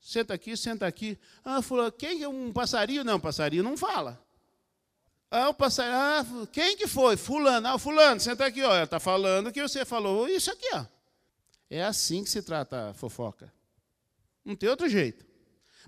Senta 0.00 0.34
aqui, 0.34 0.56
senta 0.56 0.86
aqui. 0.86 1.18
Ah, 1.44 1.62
falou, 1.62 1.90
quem 1.90 2.22
é 2.22 2.28
um 2.28 2.52
passarinho? 2.52 3.02
Não, 3.02 3.18
passarinho 3.18 3.62
não 3.62 3.76
fala. 3.76 4.22
Ah, 5.30 5.48
o 5.48 5.54
passarinho, 5.54 5.96
ah, 5.96 6.26
quem 6.52 6.76
que 6.76 6.86
foi? 6.86 7.16
Fulano. 7.16 7.66
Ah, 7.68 7.78
fulano, 7.78 8.20
senta 8.20 8.44
aqui, 8.44 8.62
ó. 8.62 8.82
Está 8.82 9.00
falando 9.00 9.50
que 9.50 9.62
você 9.62 9.84
falou 9.84 10.28
isso 10.28 10.50
aqui, 10.50 10.68
ó. 10.74 10.84
É 11.70 11.82
assim 11.82 12.22
que 12.22 12.30
se 12.30 12.42
trata 12.42 12.90
a 12.90 12.94
fofoca. 12.94 13.52
Não 14.44 14.54
tem 14.54 14.68
outro 14.68 14.88
jeito. 14.88 15.24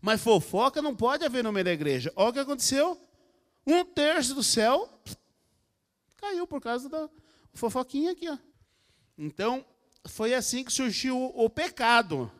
Mas 0.00 0.20
fofoca 0.20 0.80
não 0.80 0.96
pode 0.96 1.24
haver 1.24 1.44
no 1.44 1.52
meio 1.52 1.64
da 1.64 1.72
igreja. 1.72 2.12
Olha 2.16 2.30
o 2.30 2.32
que 2.32 2.38
aconteceu. 2.38 3.00
Um 3.66 3.84
terço 3.84 4.34
do 4.34 4.42
céu 4.42 4.88
caiu 6.16 6.46
por 6.46 6.60
causa 6.60 6.88
da 6.88 7.08
fofoquinha 7.52 8.12
aqui. 8.12 8.28
Ó. 8.28 8.38
Então, 9.18 9.64
foi 10.08 10.34
assim 10.34 10.64
que 10.64 10.72
surgiu 10.72 11.32
o 11.34 11.48
pecado. 11.48 12.30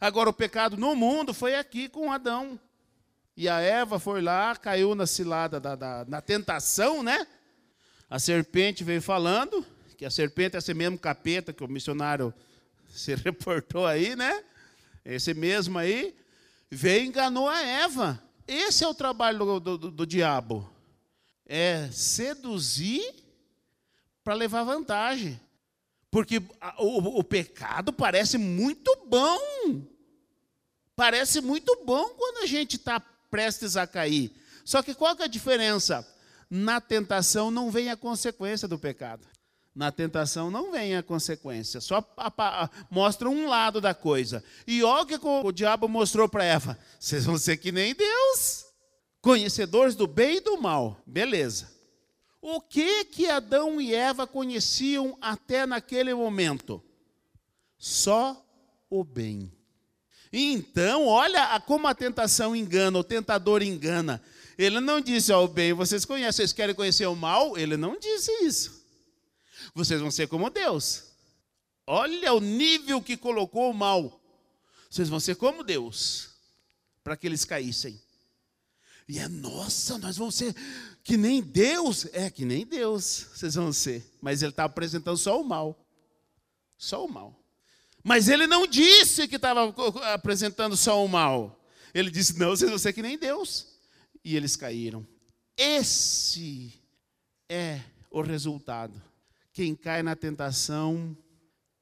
Agora, 0.00 0.30
o 0.30 0.32
pecado 0.32 0.76
no 0.76 0.94
mundo 0.94 1.34
foi 1.34 1.54
aqui 1.54 1.88
com 1.88 2.12
Adão. 2.12 2.58
E 3.36 3.48
a 3.48 3.60
Eva 3.60 3.98
foi 3.98 4.20
lá, 4.20 4.56
caiu 4.56 4.94
na 4.94 5.06
cilada, 5.06 5.60
da, 5.60 5.76
da, 5.76 6.04
na 6.06 6.20
tentação, 6.20 7.02
né? 7.02 7.26
A 8.10 8.18
serpente 8.18 8.82
veio 8.82 9.02
falando, 9.02 9.64
que 9.96 10.04
a 10.04 10.10
serpente 10.10 10.56
é 10.56 10.58
esse 10.58 10.74
mesmo 10.74 10.98
capeta 10.98 11.52
que 11.52 11.62
o 11.62 11.68
missionário 11.68 12.32
se 12.88 13.14
reportou 13.14 13.86
aí, 13.86 14.16
né? 14.16 14.42
Esse 15.04 15.34
mesmo 15.34 15.78
aí, 15.78 16.14
veio 16.70 17.04
e 17.04 17.06
enganou 17.08 17.48
a 17.48 17.60
Eva. 17.62 18.22
Esse 18.46 18.84
é 18.84 18.88
o 18.88 18.94
trabalho 18.94 19.60
do, 19.60 19.78
do, 19.78 19.90
do 19.90 20.06
diabo. 20.06 20.68
É 21.46 21.88
seduzir 21.92 23.14
para 24.22 24.34
levar 24.34 24.64
vantagem. 24.64 25.40
Porque 26.10 26.42
o, 26.78 27.18
o, 27.18 27.24
pecado 27.24 27.92
parece 27.92 28.38
muito 28.38 28.96
bom. 29.06 29.82
Parece 30.96 31.40
muito 31.40 31.84
bom 31.84 32.08
quando 32.10 32.42
a 32.42 32.46
gente 32.46 32.76
está 32.76 32.98
prestes 33.30 33.76
a 33.76 33.86
cair. 33.86 34.32
Só 34.64 34.82
que 34.82 34.94
qual 34.94 35.14
que 35.14 35.22
é 35.22 35.26
a 35.26 35.28
diferença? 35.28 36.06
Na 36.50 36.80
tentação 36.80 37.50
não 37.50 37.70
vem 37.70 37.90
a 37.90 37.96
consequência 37.96 38.66
do 38.66 38.78
pecado. 38.78 39.26
Na 39.74 39.92
tentação 39.92 40.50
não 40.50 40.72
vem 40.72 40.96
a 40.96 41.04
consequência, 41.04 41.80
só 41.80 42.04
a, 42.16 42.32
a, 42.36 42.70
mostra 42.90 43.28
um 43.30 43.46
lado 43.46 43.80
da 43.80 43.94
coisa. 43.94 44.42
E 44.66 44.82
olha 44.82 45.02
o 45.02 45.06
que 45.06 45.18
o 45.24 45.52
diabo 45.52 45.86
mostrou 45.86 46.28
para 46.28 46.42
Eva: 46.42 46.76
vocês 46.98 47.24
vão 47.24 47.38
ser 47.38 47.58
que 47.58 47.70
nem 47.70 47.94
Deus, 47.94 48.64
conhecedores 49.20 49.94
do 49.94 50.08
bem 50.08 50.38
e 50.38 50.40
do 50.40 50.60
mal. 50.60 51.00
Beleza. 51.06 51.77
O 52.40 52.60
que 52.60 53.04
que 53.04 53.28
Adão 53.28 53.80
e 53.80 53.94
Eva 53.94 54.26
conheciam 54.26 55.16
até 55.20 55.66
naquele 55.66 56.14
momento? 56.14 56.82
Só 57.76 58.44
o 58.88 59.02
bem. 59.02 59.52
Então, 60.32 61.06
olha 61.06 61.58
como 61.60 61.86
a 61.86 61.94
tentação 61.94 62.54
engana, 62.54 62.98
o 62.98 63.04
tentador 63.04 63.62
engana. 63.62 64.22
Ele 64.56 64.80
não 64.80 65.00
disse 65.00 65.32
ao 65.32 65.48
bem, 65.48 65.72
vocês 65.72 66.04
conhecem, 66.04 66.32
vocês 66.32 66.52
querem 66.52 66.74
conhecer 66.74 67.06
o 67.06 67.14
mal? 67.14 67.56
Ele 67.56 67.76
não 67.76 67.98
disse 67.98 68.30
isso. 68.44 68.82
Vocês 69.74 70.00
vão 70.00 70.10
ser 70.10 70.28
como 70.28 70.50
Deus. 70.50 71.04
Olha 71.86 72.34
o 72.34 72.40
nível 72.40 73.00
que 73.00 73.16
colocou 73.16 73.70
o 73.70 73.74
mal. 73.74 74.20
Vocês 74.90 75.08
vão 75.08 75.20
ser 75.20 75.36
como 75.36 75.62
Deus, 75.62 76.30
para 77.02 77.16
que 77.16 77.26
eles 77.26 77.44
caíssem. 77.44 78.00
E 79.08 79.18
é, 79.18 79.28
nossa, 79.28 79.96
nós 79.96 80.16
vamos 80.16 80.34
ser 80.34 80.54
que 81.02 81.16
nem 81.16 81.42
Deus. 81.42 82.06
É, 82.12 82.30
que 82.30 82.44
nem 82.44 82.66
Deus 82.66 83.26
vocês 83.34 83.54
vão 83.54 83.72
ser. 83.72 84.04
Mas 84.20 84.42
ele 84.42 84.50
está 84.50 84.64
apresentando 84.64 85.16
só 85.16 85.40
o 85.40 85.44
mal. 85.44 85.86
Só 86.76 87.04
o 87.04 87.10
mal. 87.10 87.38
Mas 88.02 88.28
ele 88.28 88.46
não 88.46 88.66
disse 88.66 89.26
que 89.26 89.36
estava 89.36 89.74
apresentando 90.12 90.76
só 90.76 91.04
o 91.04 91.08
mal. 91.08 91.60
Ele 91.92 92.10
disse: 92.10 92.38
não, 92.38 92.50
vocês 92.50 92.70
vão 92.70 92.78
ser 92.78 92.92
que 92.92 93.02
nem 93.02 93.18
Deus. 93.18 93.66
E 94.24 94.36
eles 94.36 94.56
caíram. 94.56 95.06
Esse 95.56 96.72
é 97.48 97.80
o 98.10 98.20
resultado. 98.20 99.02
Quem 99.52 99.74
cai 99.74 100.02
na 100.02 100.14
tentação, 100.14 101.16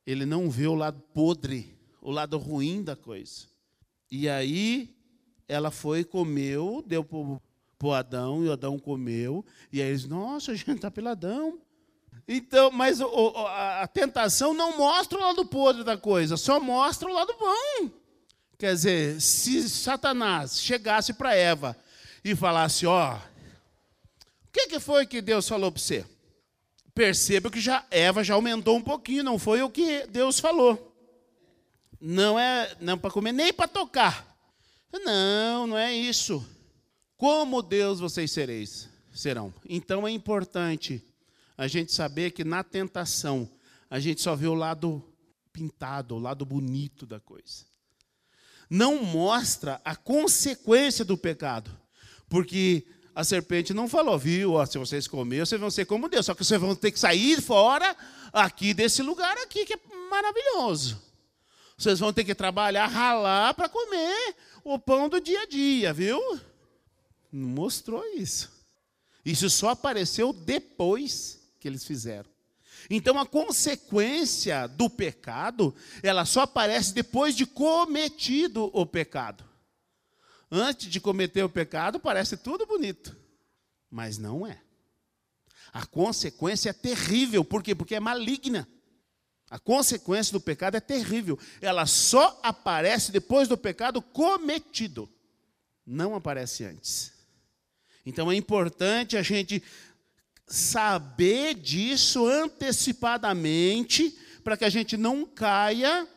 ele 0.07 0.25
não 0.25 0.51
vê 0.51 0.67
o 0.67 0.75
lado 0.75 1.01
podre, 1.13 1.77
o 2.01 2.11
lado 2.11 2.39
ruim 2.39 2.83
da 2.83 2.97
coisa. 2.97 3.47
E 4.11 4.29
aí 4.29 4.97
ela 5.49 5.71
foi, 5.71 6.05
comeu, 6.05 6.83
deu 6.87 7.05
o 7.83 7.93
Adão, 7.93 8.45
e 8.45 8.51
Adão 8.51 8.79
comeu, 8.79 9.45
e 9.73 9.83
aí 9.83 9.89
eles, 9.89 10.07
nossa, 10.07 10.53
a 10.53 10.55
gente 10.55 10.71
está 10.73 10.91
peladão. 10.91 11.59
Então, 12.27 12.71
mas 12.71 13.01
o, 13.01 13.47
a, 13.47 13.87
tentação 13.87 14.53
não 14.53 14.77
mostra 14.77 15.19
o 15.19 15.21
lado 15.21 15.45
podre 15.47 15.85
da 15.85 15.97
coisa, 15.97 16.37
só 16.37 16.59
mostra 16.59 17.09
o 17.09 17.13
lado 17.13 17.35
bom. 17.39 17.91
Quer 18.59 18.75
dizer, 18.75 19.21
se 19.21 19.69
Satanás 19.69 20.61
chegasse 20.61 21.13
para 21.13 21.35
Eva 21.35 21.77
e 22.25 22.35
falasse, 22.35 22.87
ó, 22.87 23.15
o 23.17 23.21
que, 24.53 24.69
que 24.69 24.81
foi 24.81 25.07
que 25.07 25.21
Deus 25.21 25.47
falou 25.47 25.71
para 25.71 25.81
você? 25.81 26.05
Perceba 26.95 27.51
que 27.51 27.61
já 27.61 27.85
Eva 27.91 28.25
já 28.25 28.35
aumentou 28.35 28.77
um 28.77 28.83
pouquinho, 28.83 29.23
não 29.23 29.39
foi 29.39 29.63
o 29.63 29.71
que 29.71 30.07
Deus 30.07 30.41
falou. 30.41 30.97
Não 32.01 32.39
é 32.41 32.75
não 32.81 32.97
para 32.99 33.11
comer 33.11 33.33
nem 33.33 33.53
para 33.53 33.69
tocar. 33.69 34.35
Não, 35.05 35.67
não 35.67 35.77
é 35.77 35.93
isso. 35.93 36.45
Como 37.17 37.63
Deus 37.63 38.01
vocês 38.01 38.31
sereis, 38.31 38.89
serão. 39.13 39.53
Então 39.69 40.07
é 40.07 40.11
importante 40.11 41.03
a 41.57 41.67
gente 41.67 41.93
saber 41.93 42.33
que 42.33 42.45
na 42.45 42.63
tentação 42.63 43.51
a 43.89 43.99
gente 43.99 44.21
só 44.21 44.37
vê 44.37 44.47
o 44.47 44.55
lado 44.55 45.03
pintado, 45.53 46.17
o 46.17 46.19
lado 46.19 46.45
bonito 46.45 47.07
da 47.07 47.19
coisa. 47.19 47.65
Não 48.69 49.03
mostra 49.03 49.81
a 49.85 49.97
consequência 49.97 51.05
do 51.05 51.17
pecado. 51.17 51.71
Porque 52.29 52.87
a 53.15 53.25
serpente 53.25 53.73
não 53.73 53.89
falou, 53.89 54.19
viu, 54.19 54.53
ó, 54.53 54.67
se 54.67 54.77
vocês 54.77 55.07
comerem, 55.07 55.47
vocês 55.47 55.61
vão 55.61 55.71
ser 55.71 55.87
como 55.87 56.09
Deus, 56.09 56.27
só 56.27 56.35
que 56.35 56.45
vocês 56.45 56.61
vão 56.61 56.75
ter 56.75 56.91
que 56.91 56.99
sair 56.99 57.41
fora 57.41 57.97
aqui 58.33 58.75
desse 58.75 59.03
lugar 59.03 59.37
aqui 59.39 59.65
que 59.65 59.73
é 59.73 59.81
maravilhoso. 60.11 61.01
Vocês 61.79 61.99
vão 61.99 62.13
ter 62.13 62.25
que 62.25 62.35
trabalhar, 62.35 62.87
ralar 62.87 63.55
para 63.55 63.69
comer 63.69 64.35
o 64.65 64.79
pão 64.79 65.09
do 65.09 65.21
dia 65.21 65.43
a 65.43 65.47
dia, 65.47 65.93
viu? 65.93 66.21
Não 67.31 67.49
mostrou 67.49 68.05
isso. 68.15 68.51
Isso 69.25 69.51
só 69.51 69.71
apareceu 69.71 70.33
depois 70.33 71.41
que 71.59 71.67
eles 71.67 71.85
fizeram. 71.85 72.31
Então 72.89 73.19
a 73.19 73.27
consequência 73.27 74.67
do 74.69 74.89
pecado, 74.89 75.75
ela 76.03 76.25
só 76.25 76.43
aparece 76.43 76.95
depois 76.95 77.35
de 77.35 77.45
cometido 77.47 78.71
o 78.73 78.87
pecado. 78.87 79.45
Antes 80.51 80.89
de 80.89 81.01
cometer 81.01 81.43
o 81.43 81.49
pecado, 81.49 81.99
parece 81.99 82.37
tudo 82.37 82.67
bonito, 82.67 83.17
mas 83.91 84.17
não 84.17 84.47
é. 84.47 84.61
A 85.73 85.85
consequência 85.85 86.71
é 86.71 86.73
terrível, 86.73 87.45
por 87.45 87.63
quê? 87.63 87.75
Porque 87.75 87.97
é 87.97 88.01
maligna. 88.01 88.69
A 89.51 89.59
consequência 89.59 90.33
do 90.33 90.41
pecado 90.41 90.77
é 90.77 90.81
terrível. 90.81 91.39
Ela 91.61 91.87
só 91.87 92.39
aparece 92.43 93.13
depois 93.13 93.49
do 93.49 93.57
pecado 93.57 94.01
cometido. 94.01 95.09
Não 95.85 96.15
aparece 96.15 96.65
antes. 96.65 97.13
Então 98.07 98.31
é 98.31 98.37
importante 98.37 99.17
a 99.17 99.23
gente 99.23 99.61
saber 100.47 101.55
disso 101.55 102.25
antecipadamente 102.25 104.17
para 104.45 104.57
que 104.57 104.65
a 104.65 104.71
gente 104.71 104.97
não 104.97 105.27
caia 105.27 106.09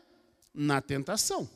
na 0.53 0.79
tentação. 0.81 1.49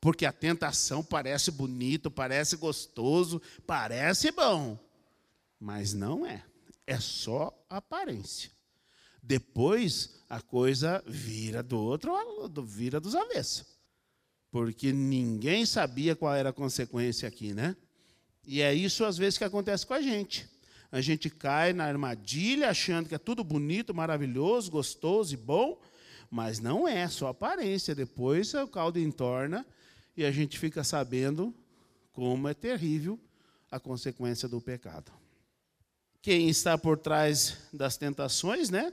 Porque 0.00 0.26
a 0.26 0.32
tentação 0.32 1.04
parece 1.04 1.52
bonito, 1.52 2.10
parece 2.10 2.56
gostoso, 2.56 3.40
parece 3.64 4.32
bom, 4.32 4.76
mas 5.60 5.94
não 5.94 6.26
é. 6.26 6.44
É 6.84 6.98
só 6.98 7.56
aparência. 7.70 8.50
Depois 9.22 10.18
a 10.28 10.40
coisa 10.40 11.00
vira 11.06 11.62
do 11.62 11.78
outro, 11.78 12.12
vira 12.64 12.98
dos 12.98 13.14
avessos. 13.14 13.64
Porque 14.50 14.92
ninguém 14.92 15.64
sabia 15.64 16.16
qual 16.16 16.34
era 16.34 16.48
a 16.48 16.52
consequência 16.52 17.28
aqui, 17.28 17.54
né? 17.54 17.76
E 18.46 18.60
é 18.60 18.74
isso 18.74 19.04
às 19.04 19.16
vezes 19.16 19.38
que 19.38 19.44
acontece 19.44 19.86
com 19.86 19.94
a 19.94 20.00
gente. 20.00 20.48
A 20.90 21.00
gente 21.00 21.30
cai 21.30 21.72
na 21.72 21.84
armadilha 21.84 22.68
achando 22.68 23.08
que 23.08 23.14
é 23.14 23.18
tudo 23.18 23.42
bonito, 23.42 23.94
maravilhoso, 23.94 24.70
gostoso 24.70 25.32
e 25.32 25.36
bom, 25.36 25.80
mas 26.30 26.58
não 26.58 26.86
é, 26.86 27.08
só 27.08 27.28
aparência. 27.28 27.94
Depois 27.94 28.52
o 28.54 28.66
caldo 28.66 28.98
entorna 28.98 29.66
e 30.16 30.24
a 30.24 30.30
gente 30.30 30.58
fica 30.58 30.84
sabendo 30.84 31.54
como 32.12 32.48
é 32.48 32.54
terrível 32.54 33.18
a 33.70 33.80
consequência 33.80 34.48
do 34.48 34.60
pecado. 34.60 35.10
Quem 36.20 36.48
está 36.48 36.76
por 36.76 36.98
trás 36.98 37.56
das 37.72 37.96
tentações, 37.96 38.68
né? 38.68 38.92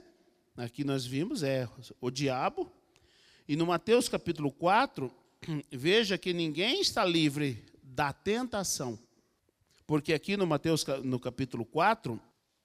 aqui 0.56 0.84
nós 0.84 1.06
vimos, 1.06 1.42
é 1.42 1.68
o 2.00 2.10
diabo. 2.10 2.70
E 3.48 3.56
no 3.56 3.66
Mateus 3.66 4.08
capítulo 4.08 4.50
4, 4.50 5.12
veja 5.70 6.18
que 6.18 6.32
ninguém 6.32 6.80
está 6.80 7.04
livre 7.04 7.64
da 7.82 8.12
tentação. 8.12 8.98
Porque 9.90 10.12
aqui 10.12 10.36
no 10.36 10.46
Mateus 10.46 10.86
no 11.02 11.18
capítulo 11.18 11.64
4, 11.64 12.22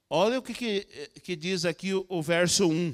olha 0.08 0.38
o 0.38 0.44
que, 0.44 0.54
que, 0.54 1.10
que 1.24 1.36
diz 1.36 1.66
aqui 1.66 1.92
o, 1.92 2.06
o 2.08 2.22
verso 2.22 2.68
1. 2.68 2.94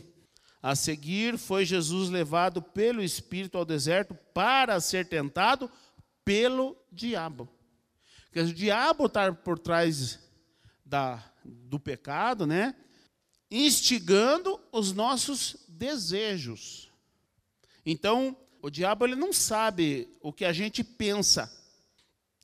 A 0.63 0.73
seguir 0.73 1.37
foi 1.37 1.65
Jesus 1.65 2.09
levado 2.09 2.61
pelo 2.61 3.03
Espírito 3.03 3.57
ao 3.57 3.65
deserto 3.65 4.15
para 4.33 4.79
ser 4.79 5.05
tentado 5.05 5.69
pelo 6.23 6.77
diabo. 6.89 7.49
Porque 8.23 8.39
o 8.39 8.53
diabo 8.53 9.07
está 9.07 9.33
por 9.33 9.59
trás 9.59 10.17
da, 10.85 11.21
do 11.43 11.77
pecado, 11.77 12.47
né? 12.47 12.73
instigando 13.51 14.61
os 14.71 14.93
nossos 14.93 15.57
desejos. 15.67 16.89
Então, 17.85 18.37
o 18.61 18.69
diabo 18.69 19.05
ele 19.05 19.15
não 19.15 19.33
sabe 19.33 20.07
o 20.21 20.31
que 20.31 20.45
a 20.45 20.53
gente 20.53 20.85
pensa. 20.85 21.51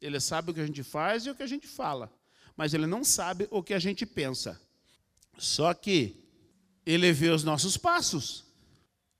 Ele 0.01 0.19
sabe 0.19 0.51
o 0.51 0.53
que 0.53 0.61
a 0.61 0.65
gente 0.65 0.83
faz 0.83 1.25
e 1.25 1.29
o 1.29 1.35
que 1.35 1.43
a 1.43 1.47
gente 1.47 1.67
fala, 1.67 2.11
mas 2.55 2.73
ele 2.73 2.85
não 2.85 3.03
sabe 3.03 3.47
o 3.51 3.63
que 3.63 3.73
a 3.73 3.79
gente 3.79 4.05
pensa. 4.05 4.59
Só 5.37 5.73
que 5.73 6.15
ele 6.85 7.11
vê 7.11 7.29
os 7.29 7.43
nossos 7.43 7.77
passos. 7.77 8.45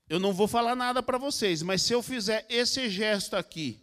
Eu 0.08 0.18
não 0.18 0.32
vou 0.32 0.48
falar 0.48 0.74
nada 0.74 1.02
para 1.02 1.18
vocês, 1.18 1.62
mas 1.62 1.82
se 1.82 1.92
eu 1.92 2.02
fizer 2.02 2.46
esse 2.48 2.88
gesto 2.88 3.36
aqui, 3.36 3.78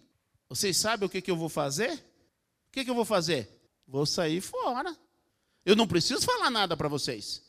vocês 0.49 0.75
sabem 0.75 1.05
o 1.05 1.09
que, 1.09 1.21
que 1.21 1.29
eu 1.29 1.37
vou 1.37 1.49
fazer? 1.49 1.91
O 1.91 2.71
que, 2.71 2.83
que 2.83 2.89
eu 2.89 2.95
vou 2.95 3.05
fazer? 3.05 3.49
Vou 3.87 4.05
sair 4.05 4.41
fora. 4.41 4.95
Eu 5.65 5.75
não 5.75 5.87
preciso 5.87 6.21
falar 6.21 6.49
nada 6.49 6.75
para 6.75 6.87
vocês. 6.87 7.43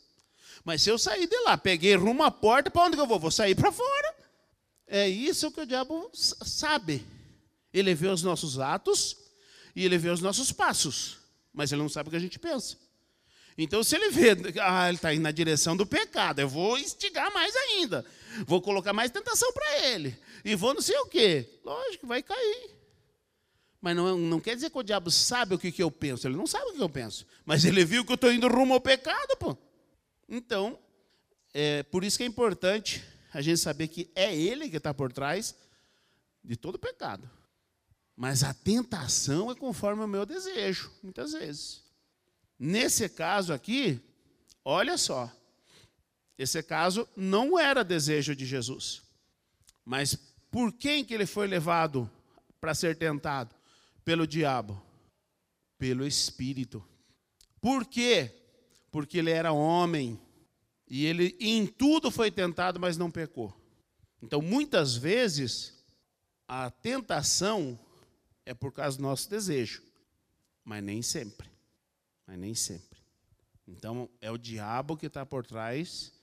Mas 0.63 0.81
se 0.81 0.89
eu 0.89 0.97
sair 0.97 1.27
de 1.27 1.39
lá, 1.39 1.57
peguei 1.57 1.95
rumo 1.95 2.23
à 2.23 2.31
porta, 2.31 2.69
para 2.69 2.83
onde 2.83 2.95
que 2.95 3.01
eu 3.01 3.07
vou? 3.07 3.19
Vou 3.19 3.31
sair 3.31 3.55
para 3.55 3.71
fora. 3.71 4.15
É 4.85 5.07
isso 5.07 5.51
que 5.51 5.61
o 5.61 5.65
diabo 5.65 6.09
sabe. 6.13 7.05
Ele 7.73 7.93
vê 7.93 8.07
os 8.07 8.23
nossos 8.23 8.59
atos 8.59 9.17
e 9.77 9.85
ele 9.85 9.99
vê 9.99 10.09
os 10.09 10.21
nossos 10.21 10.51
passos, 10.51 11.19
mas 11.53 11.71
ele 11.71 11.83
não 11.83 11.87
sabe 11.87 12.07
o 12.07 12.09
que 12.09 12.17
a 12.17 12.19
gente 12.19 12.39
pensa. 12.39 12.75
Então, 13.55 13.83
se 13.83 13.95
ele 13.95 14.09
vê, 14.09 14.31
ah, 14.59 14.87
ele 14.87 14.95
está 14.95 15.13
indo 15.13 15.21
na 15.21 15.29
direção 15.29 15.77
do 15.77 15.85
pecado, 15.85 16.39
eu 16.39 16.49
vou 16.49 16.79
instigar 16.79 17.31
mais 17.31 17.55
ainda, 17.55 18.03
vou 18.47 18.59
colocar 18.59 18.91
mais 18.91 19.11
tentação 19.11 19.53
para 19.53 19.85
ele, 19.85 20.17
e 20.43 20.55
vou 20.55 20.73
não 20.73 20.81
sei 20.81 20.97
o 20.97 21.05
quê. 21.05 21.59
Lógico, 21.63 22.07
vai 22.07 22.23
cair. 22.23 22.71
Mas 23.79 23.95
não, 23.95 24.17
não 24.17 24.39
quer 24.39 24.55
dizer 24.55 24.71
que 24.71 24.79
o 24.79 24.81
diabo 24.81 25.11
sabe 25.11 25.53
o 25.53 25.59
que, 25.59 25.71
que 25.71 25.83
eu 25.83 25.91
penso, 25.91 26.27
ele 26.27 26.35
não 26.35 26.47
sabe 26.47 26.71
o 26.71 26.73
que 26.73 26.81
eu 26.81 26.89
penso, 26.89 27.27
mas 27.45 27.63
ele 27.63 27.85
viu 27.85 28.03
que 28.03 28.11
eu 28.11 28.15
estou 28.15 28.33
indo 28.33 28.47
rumo 28.47 28.73
ao 28.73 28.81
pecado, 28.81 29.37
pô. 29.37 29.55
Então, 30.27 30.79
é 31.53 31.83
por 31.83 32.03
isso 32.03 32.17
que 32.17 32.23
é 32.23 32.27
importante 32.27 33.03
a 33.31 33.41
gente 33.41 33.59
saber 33.59 33.89
que 33.89 34.09
é 34.15 34.35
Ele 34.35 34.69
que 34.69 34.77
está 34.77 34.91
por 34.91 35.13
trás 35.13 35.55
de 36.43 36.55
todo 36.55 36.79
pecado. 36.79 37.36
Mas 38.17 38.43
a 38.43 38.51
tentação 38.51 39.51
é 39.51 39.55
conforme 39.55 40.03
o 40.03 40.07
meu 40.07 40.25
desejo, 40.25 40.91
muitas 41.03 41.33
vezes. 41.33 41.83
Nesse 42.57 43.07
caso 43.07 43.53
aqui, 43.53 44.01
olha 44.65 44.97
só. 44.97 45.31
Esse 46.35 46.63
caso 46.63 47.07
não 47.15 47.59
era 47.59 47.83
desejo 47.83 48.35
de 48.35 48.43
Jesus. 48.43 49.03
Mas 49.85 50.15
por 50.49 50.73
quem 50.73 51.05
que 51.05 51.13
ele 51.13 51.27
foi 51.27 51.45
levado 51.45 52.09
para 52.59 52.73
ser 52.73 52.97
tentado 52.97 53.53
pelo 54.03 54.25
diabo? 54.25 54.81
Pelo 55.77 56.03
Espírito. 56.03 56.83
Por 57.61 57.85
quê? 57.85 58.33
Porque 58.91 59.19
ele 59.19 59.29
era 59.29 59.51
homem 59.51 60.19
e 60.87 61.05
ele 61.05 61.37
em 61.39 61.67
tudo 61.67 62.09
foi 62.09 62.31
tentado, 62.31 62.79
mas 62.79 62.97
não 62.97 63.11
pecou. 63.11 63.55
Então, 64.23 64.41
muitas 64.41 64.95
vezes, 64.95 65.85
a 66.47 66.71
tentação 66.71 67.77
é 68.47 68.53
por 68.53 68.71
causa 68.71 68.95
do 68.95 69.03
nosso 69.03 69.29
desejo, 69.29 69.83
mas 70.63 70.81
nem 70.81 71.01
sempre. 71.01 71.49
Mas 72.25 72.39
nem 72.39 72.55
sempre. 72.55 72.97
Então, 73.67 74.09
é 74.21 74.31
o 74.31 74.37
diabo 74.37 74.95
que 74.95 75.07
está 75.07 75.25
por 75.25 75.45
trás 75.45 76.13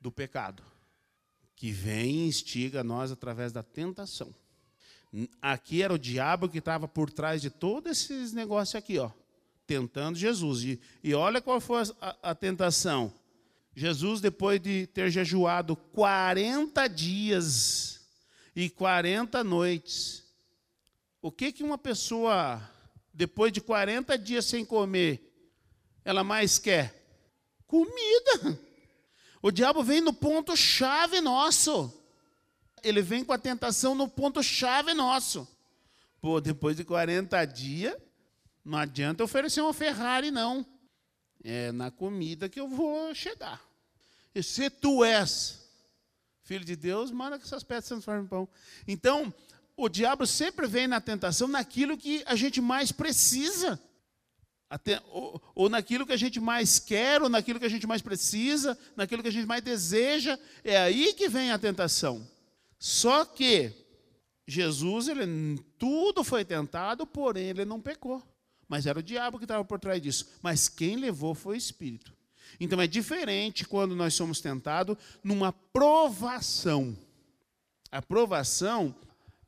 do 0.00 0.12
pecado, 0.12 0.62
que 1.56 1.72
vem 1.72 2.20
e 2.20 2.28
instiga 2.28 2.84
nós 2.84 3.10
através 3.10 3.50
da 3.50 3.64
tentação. 3.64 4.32
Aqui 5.42 5.82
era 5.82 5.92
o 5.92 5.98
diabo 5.98 6.48
que 6.48 6.58
estava 6.58 6.86
por 6.86 7.10
trás 7.10 7.42
de 7.42 7.50
todos 7.50 7.90
esses 7.90 8.32
negócios 8.32 8.76
aqui, 8.76 8.98
ó, 8.98 9.10
tentando 9.66 10.16
Jesus. 10.16 10.62
E, 10.62 10.80
e 11.02 11.12
olha 11.14 11.40
qual 11.40 11.60
foi 11.60 11.82
a, 12.00 12.30
a 12.30 12.34
tentação. 12.34 13.12
Jesus, 13.74 14.20
depois 14.20 14.60
de 14.60 14.86
ter 14.86 15.10
jejuado 15.10 15.74
40 15.74 16.86
dias 16.86 18.00
e 18.54 18.70
40 18.70 19.42
noites, 19.42 20.29
o 21.22 21.30
que, 21.30 21.52
que 21.52 21.62
uma 21.62 21.76
pessoa, 21.76 22.60
depois 23.12 23.52
de 23.52 23.60
40 23.60 24.16
dias 24.16 24.46
sem 24.46 24.64
comer, 24.64 25.30
ela 26.04 26.24
mais 26.24 26.58
quer? 26.58 26.94
Comida. 27.66 28.58
O 29.42 29.50
diabo 29.50 29.82
vem 29.82 30.00
no 30.00 30.12
ponto-chave 30.12 31.20
nosso. 31.20 31.92
Ele 32.82 33.02
vem 33.02 33.24
com 33.24 33.32
a 33.32 33.38
tentação 33.38 33.94
no 33.94 34.08
ponto-chave 34.08 34.94
nosso. 34.94 35.46
Pô, 36.20 36.40
depois 36.40 36.76
de 36.76 36.84
40 36.84 37.44
dias, 37.46 37.96
não 38.64 38.78
adianta 38.78 39.24
oferecer 39.24 39.60
uma 39.60 39.72
Ferrari, 39.72 40.30
não. 40.30 40.64
É 41.42 41.72
na 41.72 41.90
comida 41.90 42.48
que 42.48 42.60
eu 42.60 42.68
vou 42.68 43.14
chegar. 43.14 43.62
E 44.34 44.42
se 44.42 44.68
tu 44.68 45.04
és 45.04 45.58
filho 46.42 46.64
de 46.64 46.76
Deus, 46.76 47.10
manda 47.10 47.38
que 47.38 47.44
essas 47.44 47.62
pedras 47.62 47.84
se 47.84 47.90
transformem 47.90 48.24
em 48.24 48.28
pão. 48.28 48.48
Então, 48.86 49.32
o 49.80 49.88
diabo 49.88 50.26
sempre 50.26 50.66
vem 50.66 50.86
na 50.86 51.00
tentação 51.00 51.48
naquilo 51.48 51.96
que 51.96 52.22
a 52.26 52.36
gente 52.36 52.60
mais 52.60 52.92
precisa. 52.92 53.80
Até, 54.68 55.02
ou, 55.08 55.42
ou, 55.54 55.68
naquilo 55.68 56.06
que 56.06 56.12
a 56.12 56.16
gente 56.16 56.38
mais 56.38 56.78
quer, 56.78 57.20
ou 57.20 57.28
naquilo 57.28 57.58
que 57.58 57.66
a 57.66 57.70
gente 57.70 57.86
mais 57.86 58.00
precisa, 58.00 58.78
naquilo 58.94 59.22
que 59.22 59.28
a 59.28 59.32
gente 59.32 59.46
mais 59.46 59.62
deseja, 59.62 60.38
é 60.62 60.76
aí 60.76 61.12
que 61.14 61.28
vem 61.28 61.50
a 61.50 61.58
tentação. 61.58 62.24
Só 62.78 63.24
que 63.24 63.72
Jesus, 64.46 65.08
ele 65.08 65.58
tudo 65.78 66.22
foi 66.22 66.44
tentado, 66.44 67.06
porém 67.06 67.48
ele 67.48 67.64
não 67.64 67.80
pecou. 67.80 68.22
Mas 68.68 68.86
era 68.86 69.00
o 69.00 69.02
diabo 69.02 69.38
que 69.38 69.44
estava 69.44 69.64
por 69.64 69.80
trás 69.80 70.00
disso. 70.00 70.28
Mas 70.40 70.68
quem 70.68 70.96
levou 70.96 71.34
foi 71.34 71.56
o 71.56 71.58
Espírito. 71.58 72.14
Então 72.58 72.80
é 72.80 72.86
diferente 72.86 73.64
quando 73.64 73.94
nós 73.96 74.14
somos 74.14 74.40
tentados 74.40 74.96
numa 75.22 75.52
provação. 75.52 76.96
A 77.90 78.00
provação, 78.00 78.94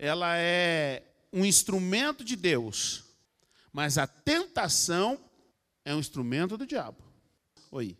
ela 0.03 0.37
é 0.37 1.03
um 1.33 1.45
instrumento 1.45 2.25
de 2.25 2.37
Deus 2.37 3.12
mas 3.73 3.97
a 3.97 4.07
tentação 4.07 5.19
é 5.85 5.95
um 5.95 5.99
instrumento 5.99 6.57
do 6.57 6.67
diabo. 6.67 7.03
Oi. 7.71 7.97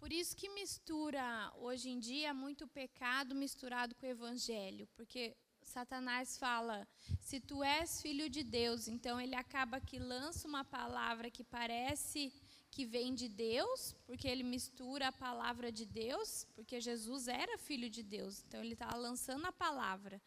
Por 0.00 0.10
isso 0.10 0.34
que 0.34 0.48
mistura 0.48 1.52
hoje 1.58 1.90
em 1.90 1.98
dia 1.98 2.32
muito 2.32 2.66
pecado 2.66 3.34
misturado 3.34 3.94
com 3.94 4.06
o 4.06 4.08
evangelho, 4.08 4.88
porque 4.96 5.36
Satanás 5.62 6.38
fala: 6.38 6.88
se 7.20 7.38
tu 7.38 7.62
és 7.62 8.00
filho 8.00 8.28
de 8.28 8.42
Deus, 8.42 8.88
então 8.88 9.20
ele 9.20 9.34
acaba 9.34 9.80
que 9.80 9.98
lança 9.98 10.48
uma 10.48 10.64
palavra 10.64 11.30
que 11.30 11.44
parece 11.44 12.32
que 12.70 12.86
vem 12.86 13.14
de 13.14 13.28
Deus, 13.28 13.94
porque 14.06 14.26
ele 14.26 14.42
mistura 14.42 15.08
a 15.08 15.12
palavra 15.12 15.70
de 15.70 15.84
Deus, 15.84 16.46
porque 16.54 16.80
Jesus 16.80 17.28
era 17.28 17.58
filho 17.58 17.90
de 17.90 18.02
Deus, 18.02 18.42
então 18.42 18.60
ele 18.60 18.72
está 18.72 18.96
lançando 18.96 19.44
a 19.44 19.52
palavra 19.52 20.20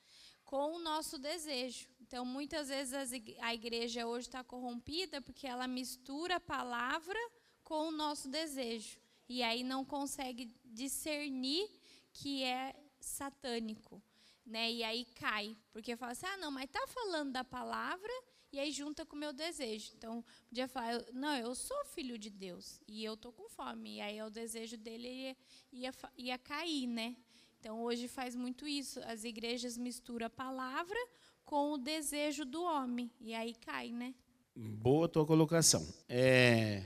com 0.45 0.75
o 0.75 0.79
nosso 0.79 1.17
desejo. 1.17 1.87
Então, 1.99 2.23
muitas 2.23 2.69
vezes 2.69 2.93
a 3.41 3.53
igreja 3.53 4.05
hoje 4.05 4.27
está 4.27 4.43
corrompida 4.43 5.21
porque 5.21 5.47
ela 5.47 5.67
mistura 5.67 6.35
a 6.35 6.39
palavra 6.39 7.19
com 7.63 7.87
o 7.87 7.91
nosso 7.91 8.29
desejo. 8.29 8.99
E 9.27 9.41
aí 9.41 9.63
não 9.63 9.83
consegue 9.83 10.53
discernir 10.63 11.67
que 12.13 12.43
é 12.43 12.75
satânico. 12.99 14.01
Né? 14.45 14.71
E 14.71 14.83
aí 14.83 15.05
cai. 15.15 15.57
Porque 15.73 15.95
fala 15.95 16.11
assim: 16.11 16.27
ah, 16.27 16.37
não, 16.37 16.51
mas 16.51 16.65
está 16.65 16.85
falando 16.87 17.31
da 17.31 17.43
palavra 17.43 18.11
e 18.51 18.59
aí 18.59 18.71
junta 18.71 19.05
com 19.05 19.15
o 19.15 19.19
meu 19.19 19.33
desejo. 19.33 19.91
Então, 19.97 20.23
podia 20.47 20.67
falar: 20.67 21.03
não, 21.11 21.35
eu 21.35 21.55
sou 21.55 21.83
filho 21.85 22.19
de 22.19 22.29
Deus 22.29 22.79
e 22.87 23.03
eu 23.03 23.15
estou 23.15 23.33
com 23.33 23.49
fome. 23.49 23.95
E 23.95 24.01
aí 24.01 24.21
o 24.21 24.29
desejo 24.29 24.77
dele 24.77 25.07
ia, 25.07 25.37
ia, 25.73 25.93
ia 26.17 26.37
cair, 26.37 26.85
né? 26.85 27.17
Então, 27.65 27.81
hoje 27.81 28.07
faz 28.07 28.35
muito 28.35 28.67
isso. 28.67 28.99
As 29.07 29.23
igrejas 29.23 29.75
misturam 29.75 30.27
a 30.27 30.29
palavra 30.29 30.99
com 31.43 31.73
o 31.73 31.79
desejo 31.79 32.45
do 32.45 32.61
homem. 32.61 33.09
E 33.19 33.33
aí 33.33 33.55
cai, 33.55 33.89
né? 33.89 34.13
Boa 34.55 35.09
tua 35.09 35.25
colocação. 35.25 35.83
É, 36.07 36.83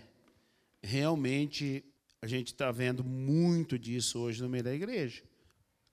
realmente, 0.81 1.83
a 2.21 2.27
gente 2.27 2.53
está 2.53 2.71
vendo 2.71 3.03
muito 3.03 3.77
disso 3.77 4.19
hoje 4.19 4.41
no 4.41 4.47
meio 4.47 4.63
da 4.63 4.73
igreja. 4.73 5.21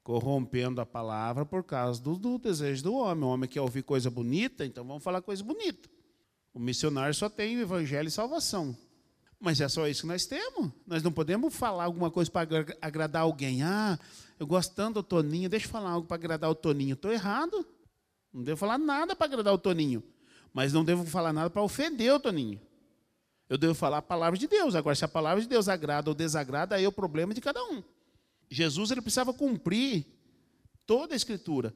Corrompendo 0.05 0.81
a 0.81 0.87
palavra 0.87 1.45
por 1.45 1.65
causa 1.65 2.01
do, 2.01 2.17
do 2.17 2.39
desejo 2.39 2.85
do 2.85 2.95
homem. 2.95 3.25
O 3.25 3.33
homem 3.33 3.51
quer 3.51 3.63
ouvir 3.63 3.83
coisa 3.83 4.09
bonita, 4.09 4.65
então 4.65 4.85
vamos 4.85 5.03
falar 5.03 5.21
coisa 5.21 5.43
bonita. 5.43 5.91
O 6.55 6.61
missionário 6.61 7.13
só 7.13 7.29
tem 7.29 7.57
o 7.57 7.61
evangelho 7.61 8.07
e 8.07 8.13
salvação. 8.13 8.79
Mas 9.39 9.61
é 9.61 9.69
só 9.69 9.87
isso 9.87 10.03
que 10.03 10.07
nós 10.07 10.27
temos. 10.27 10.71
Nós 10.87 11.03
não 11.03 11.13
podemos 11.13 11.55
falar 11.55 11.85
alguma 11.85 12.11
coisa 12.11 12.31
para 12.31 12.49
agradar 12.81 13.23
alguém. 13.23 13.63
Ah, 13.63 13.99
eu 14.39 14.47
gosto 14.47 14.75
tanto 14.75 14.95
do 14.95 15.03
Toninho, 15.03 15.49
deixa 15.49 15.67
eu 15.67 15.71
falar 15.71 15.91
algo 15.91 16.07
para 16.07 16.17
agradar 16.17 16.51
o 16.51 16.55
Toninho. 16.55 16.95
Estou 16.95 17.13
errado. 17.13 17.67
Não 18.33 18.43
devo 18.43 18.57
falar 18.57 18.79
nada 18.79 19.15
para 19.15 19.27
agradar 19.27 19.53
o 19.53 19.59
Toninho. 19.59 20.03
Mas 20.53 20.73
não 20.73 20.85
devo 20.85 21.05
falar 21.05 21.33
nada 21.33 21.51
para 21.51 21.63
ofender 21.63 22.13
o 22.13 22.21
Toninho. 22.21 22.61
Eu 23.49 23.59
devo 23.59 23.75
falar 23.75 23.99
a 23.99 24.03
palavra 24.03 24.39
de 24.39 24.49
Deus. 24.49 24.75
Agora, 24.75 24.97
se 24.97 25.05
a 25.05 25.09
palavra 25.09 25.41
de 25.43 25.49
Deus 25.49 25.69
agrada 25.69 26.11
ou 26.11 26.15
desagrada, 26.15 26.75
aí 26.75 26.85
é 26.85 26.89
o 26.89 26.93
problema 26.93 27.35
de 27.35 27.41
cada 27.41 27.63
um. 27.63 27.83
Jesus 28.51 28.91
ele 28.91 29.03
precisava 29.03 29.35
cumprir 29.35 30.07
toda 30.87 31.15
a 31.15 31.17
Escritura. 31.17 31.75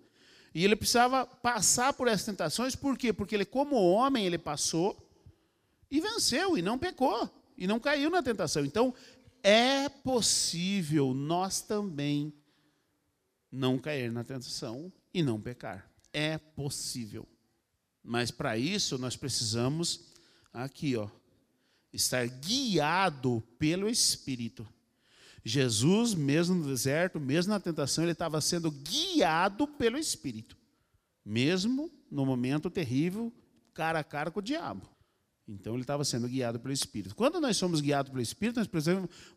E 0.54 0.64
ele 0.64 0.74
precisava 0.74 1.26
passar 1.26 1.92
por 1.92 2.08
essas 2.08 2.26
tentações, 2.26 2.74
por 2.74 2.98
quê? 2.98 3.12
Porque 3.12 3.34
ele, 3.34 3.44
como 3.44 3.76
homem, 3.76 4.26
ele 4.26 4.38
passou 4.38 5.08
e 5.88 6.00
venceu, 6.00 6.58
e 6.58 6.62
não 6.62 6.76
pecou 6.76 7.30
e 7.60 7.66
não 7.66 7.78
caiu 7.78 8.08
na 8.08 8.22
tentação. 8.22 8.64
Então, 8.64 8.94
é 9.42 9.88
possível 9.88 11.12
nós 11.12 11.60
também 11.60 12.32
não 13.52 13.78
cair 13.78 14.10
na 14.10 14.24
tentação 14.24 14.90
e 15.12 15.22
não 15.22 15.38
pecar. 15.38 15.90
É 16.10 16.38
possível. 16.38 17.28
Mas 18.02 18.30
para 18.30 18.56
isso 18.56 18.96
nós 18.96 19.14
precisamos 19.14 20.00
aqui, 20.52 20.96
ó, 20.96 21.08
estar 21.92 22.26
guiado 22.26 23.42
pelo 23.58 23.88
Espírito. 23.88 24.66
Jesus, 25.44 26.14
mesmo 26.14 26.54
no 26.54 26.66
deserto, 26.66 27.20
mesmo 27.20 27.52
na 27.52 27.60
tentação, 27.60 28.04
ele 28.04 28.12
estava 28.12 28.40
sendo 28.40 28.70
guiado 28.70 29.66
pelo 29.66 29.98
Espírito, 29.98 30.56
mesmo 31.24 31.90
no 32.10 32.24
momento 32.26 32.70
terrível, 32.70 33.32
cara 33.72 34.00
a 34.00 34.04
cara 34.04 34.30
com 34.30 34.40
o 34.40 34.42
diabo. 34.42 34.89
Então 35.50 35.74
ele 35.74 35.82
estava 35.82 36.04
sendo 36.04 36.28
guiado 36.28 36.60
pelo 36.60 36.72
Espírito. 36.72 37.16
Quando 37.16 37.40
nós 37.40 37.56
somos 37.56 37.80
guiados 37.80 38.10
pelo 38.10 38.22
Espírito, 38.22 38.60
nós, 38.60 38.68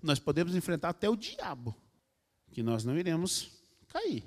nós 0.02 0.20
podemos 0.20 0.56
enfrentar 0.56 0.90
até 0.90 1.10
o 1.10 1.16
diabo, 1.16 1.76
que 2.52 2.62
nós 2.62 2.84
não 2.84 2.98
iremos 2.98 3.50
cair. 3.88 4.24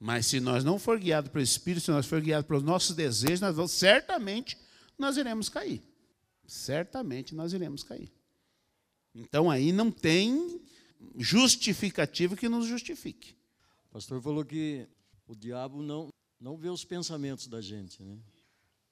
Mas 0.00 0.26
se 0.26 0.40
nós 0.40 0.64
não 0.64 0.80
for 0.80 0.98
guiados 0.98 1.30
pelo 1.30 1.44
Espírito, 1.44 1.84
se 1.84 1.90
nós 1.92 2.06
for 2.06 2.20
guiados 2.20 2.48
pelos 2.48 2.64
nossos 2.64 2.96
desejos, 2.96 3.40
nós 3.40 3.54
vamos, 3.54 3.70
certamente 3.70 4.58
nós 4.98 5.16
iremos 5.16 5.48
cair. 5.48 5.80
Certamente 6.44 7.36
nós 7.36 7.52
iremos 7.52 7.84
cair. 7.84 8.12
Então 9.14 9.48
aí 9.48 9.70
não 9.70 9.92
tem 9.92 10.60
justificativo 11.16 12.36
que 12.36 12.48
nos 12.48 12.66
justifique. 12.66 13.36
O 13.86 13.92
pastor 13.92 14.20
falou 14.20 14.44
que 14.44 14.88
o 15.28 15.36
diabo 15.36 15.82
não, 15.82 16.08
não 16.40 16.56
vê 16.56 16.68
os 16.68 16.84
pensamentos 16.84 17.46
da 17.46 17.60
gente, 17.60 18.02
né? 18.02 18.18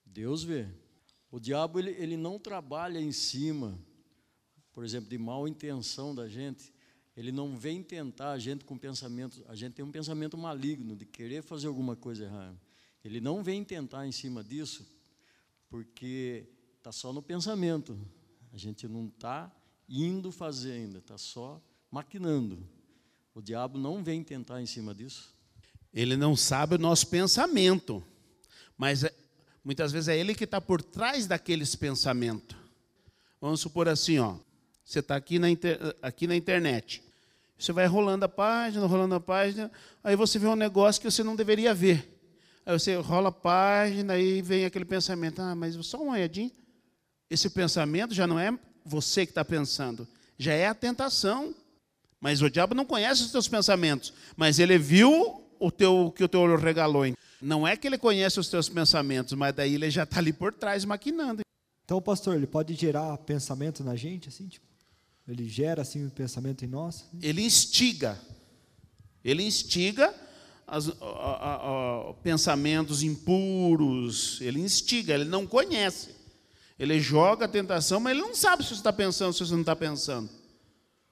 Deus 0.07 0.45
vê. 0.45 0.69
O 1.31 1.39
diabo 1.39 1.79
ele, 1.79 1.91
ele 1.91 2.17
não 2.17 2.39
trabalha 2.39 2.99
em 2.99 3.13
cima, 3.13 3.79
por 4.73 4.85
exemplo, 4.85 5.09
de 5.09 5.17
mal 5.17 5.47
intenção 5.47 6.15
da 6.15 6.29
gente. 6.29 6.73
Ele 7.17 7.31
não 7.31 7.57
vem 7.57 7.83
tentar 7.83 8.33
a 8.33 8.39
gente 8.39 8.65
com 8.65 8.77
pensamento. 8.77 9.45
A 9.47 9.55
gente 9.55 9.75
tem 9.75 9.85
um 9.85 9.93
pensamento 9.93 10.37
maligno 10.37 10.97
de 10.97 11.05
querer 11.05 11.43
fazer 11.43 11.69
alguma 11.69 11.95
coisa 11.95 12.25
errada. 12.25 12.61
Ele 13.05 13.21
não 13.21 13.43
vem 13.43 13.65
tentar 13.65 14.07
em 14.07 14.13
cima 14.13 14.43
disso, 14.43 14.87
porque 15.69 16.47
está 16.79 16.91
só 16.91 17.13
no 17.13 17.23
pensamento. 17.23 17.99
A 18.53 18.57
gente 18.57 18.89
não 18.89 19.07
está 19.07 19.55
indo 19.89 20.33
fazer 20.33 20.73
ainda, 20.73 20.99
está 20.99 21.17
só 21.17 21.63
maquinando. 21.91 22.67
O 23.35 23.41
diabo 23.41 23.79
não 23.79 24.03
vem 24.03 24.23
tentar 24.23 24.61
em 24.61 24.67
cima 24.67 24.95
disso. 24.95 25.35
Ele 25.93 26.17
não 26.17 26.37
sabe 26.37 26.77
o 26.77 26.79
nosso 26.79 27.07
pensamento, 27.09 28.03
mas 28.77 29.05
Muitas 29.65 29.93
vezes 29.93 30.09
é 30.09 30.19
ele 30.19 30.35
que 30.35 30.45
está 30.45 30.61
por 30.61 30.83
trás 30.83 31.27
daqueles 31.27 31.75
pensamentos. 31.75 32.57
Vamos 33.41 33.61
supor 33.61 33.89
assim, 33.89 34.19
ó. 34.19 34.37
Você 34.85 35.01
está 35.01 35.17
aqui, 35.17 35.39
na 35.39 35.49
aqui 36.03 36.27
na 36.27 36.35
internet. 36.35 37.03
Você 37.59 37.73
vai 37.73 37.87
rolando 37.87 38.25
a 38.25 38.29
página, 38.29 38.87
rolando 38.87 39.15
a 39.15 39.21
página, 39.21 39.71
aí 40.03 40.17
você 40.17 40.39
vê 40.39 40.47
um 40.47 40.57
negócio 40.57 41.01
que 41.01 41.11
você 41.11 41.23
não 41.23 41.37
deveria 41.37 41.75
ver. 41.75 42.19
Aí 42.65 42.79
você 42.79 42.97
rola 42.97 43.29
a 43.29 43.33
página 43.33 44.19
e 44.19 44.41
vem 44.41 44.65
aquele 44.65 44.85
pensamento, 44.85 45.41
ah, 45.43 45.55
mas 45.55 45.75
só 45.87 46.03
uma 46.03 46.15
olhadinha. 46.15 46.51
Esse 47.29 47.51
pensamento 47.51 48.15
já 48.15 48.27
não 48.27 48.39
é 48.39 48.59
você 48.85 49.27
que 49.27 49.31
está 49.31 49.45
pensando, 49.45 50.09
já 50.39 50.53
é 50.53 50.67
a 50.67 50.75
tentação. 50.75 51.55
Mas 52.21 52.43
o 52.43 52.51
diabo 52.51 52.75
não 52.75 52.85
conhece 52.85 53.23
os 53.23 53.33
teus 53.33 53.49
pensamentos, 53.49 54.13
mas 54.37 54.59
ele 54.59 54.77
viu 54.77 55.43
o 55.59 55.71
teu 55.71 56.13
que 56.15 56.25
o 56.25 56.29
teu 56.29 56.41
olho 56.41 56.57
regalou. 56.57 57.05
Não 57.41 57.67
é 57.67 57.77
que 57.77 57.87
ele 57.87 57.97
conhece 57.97 58.39
os 58.39 58.49
teus 58.49 58.69
pensamentos, 58.69 59.33
mas 59.33 59.55
daí 59.55 59.75
ele 59.75 59.91
já 59.91 60.03
está 60.03 60.19
ali 60.19 60.33
por 60.33 60.53
trás 60.53 60.85
maquinando. 60.85 61.43
Então, 61.85 62.01
pastor, 62.01 62.37
ele 62.37 62.47
pode 62.47 62.75
gerar 62.75 63.17
pensamento 63.19 63.83
na 63.83 63.97
gente, 63.97 64.29
assim, 64.29 64.47
tipo, 64.47 64.67
ele 65.27 65.49
gera 65.49 65.83
assim 65.83 66.05
um 66.05 66.11
pensamento 66.11 66.65
em 66.65 66.69
nós? 66.69 67.05
Ele 67.23 67.43
instiga. 67.43 68.19
Ele 69.25 69.43
instiga 69.43 70.15
as, 70.67 70.89
a, 70.89 70.93
a, 71.05 72.11
a, 72.11 72.15
pensamentos 72.15 73.03
impuros. 73.03 74.41
Ele 74.41 74.61
instiga, 74.61 75.15
ele 75.15 75.25
não 75.25 75.47
conhece. 75.47 76.11
Ele 76.79 76.99
joga 77.01 77.45
a 77.45 77.49
tentação, 77.49 78.01
mas 78.01 78.13
ele 78.13 78.23
não 78.23 78.35
sabe 78.35 78.63
se 78.63 78.71
você 78.71 78.75
está 78.77 78.93
pensando, 78.93 79.33
se 79.33 79.41
você 79.41 79.53
não 79.53 79.61
está 79.61 79.77
pensando. 79.77 80.29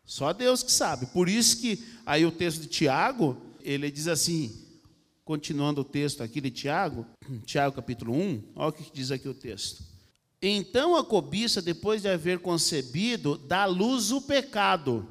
Só 0.05 0.33
Deus 0.33 0.63
que 0.63 0.73
sabe. 0.73 1.07
Por 1.07 1.29
isso 1.29 1.61
que 1.61 1.85
aí 2.07 2.25
o 2.25 2.33
texto 2.33 2.63
de 2.63 2.69
Tiago, 2.69 3.37
ele 3.61 3.91
diz 3.91 4.09
assim, 4.09 4.68
continuando 5.29 5.83
o 5.83 5.85
texto 5.85 6.23
aqui 6.23 6.41
de 6.41 6.51
Tiago, 6.51 7.05
Tiago 7.45 7.77
capítulo 7.77 8.15
1, 8.15 8.45
olha 8.57 8.69
o 8.71 8.73
que 8.73 8.91
diz 8.91 9.11
aqui 9.11 9.29
o 9.29 9.35
texto. 9.35 9.85
Então 10.41 10.97
a 10.97 11.05
cobiça, 11.05 11.61
depois 11.61 12.01
de 12.01 12.09
haver 12.09 12.39
concebido, 12.39 13.37
dá 13.37 13.67
luz 13.67 14.11
o 14.11 14.23
pecado. 14.23 15.07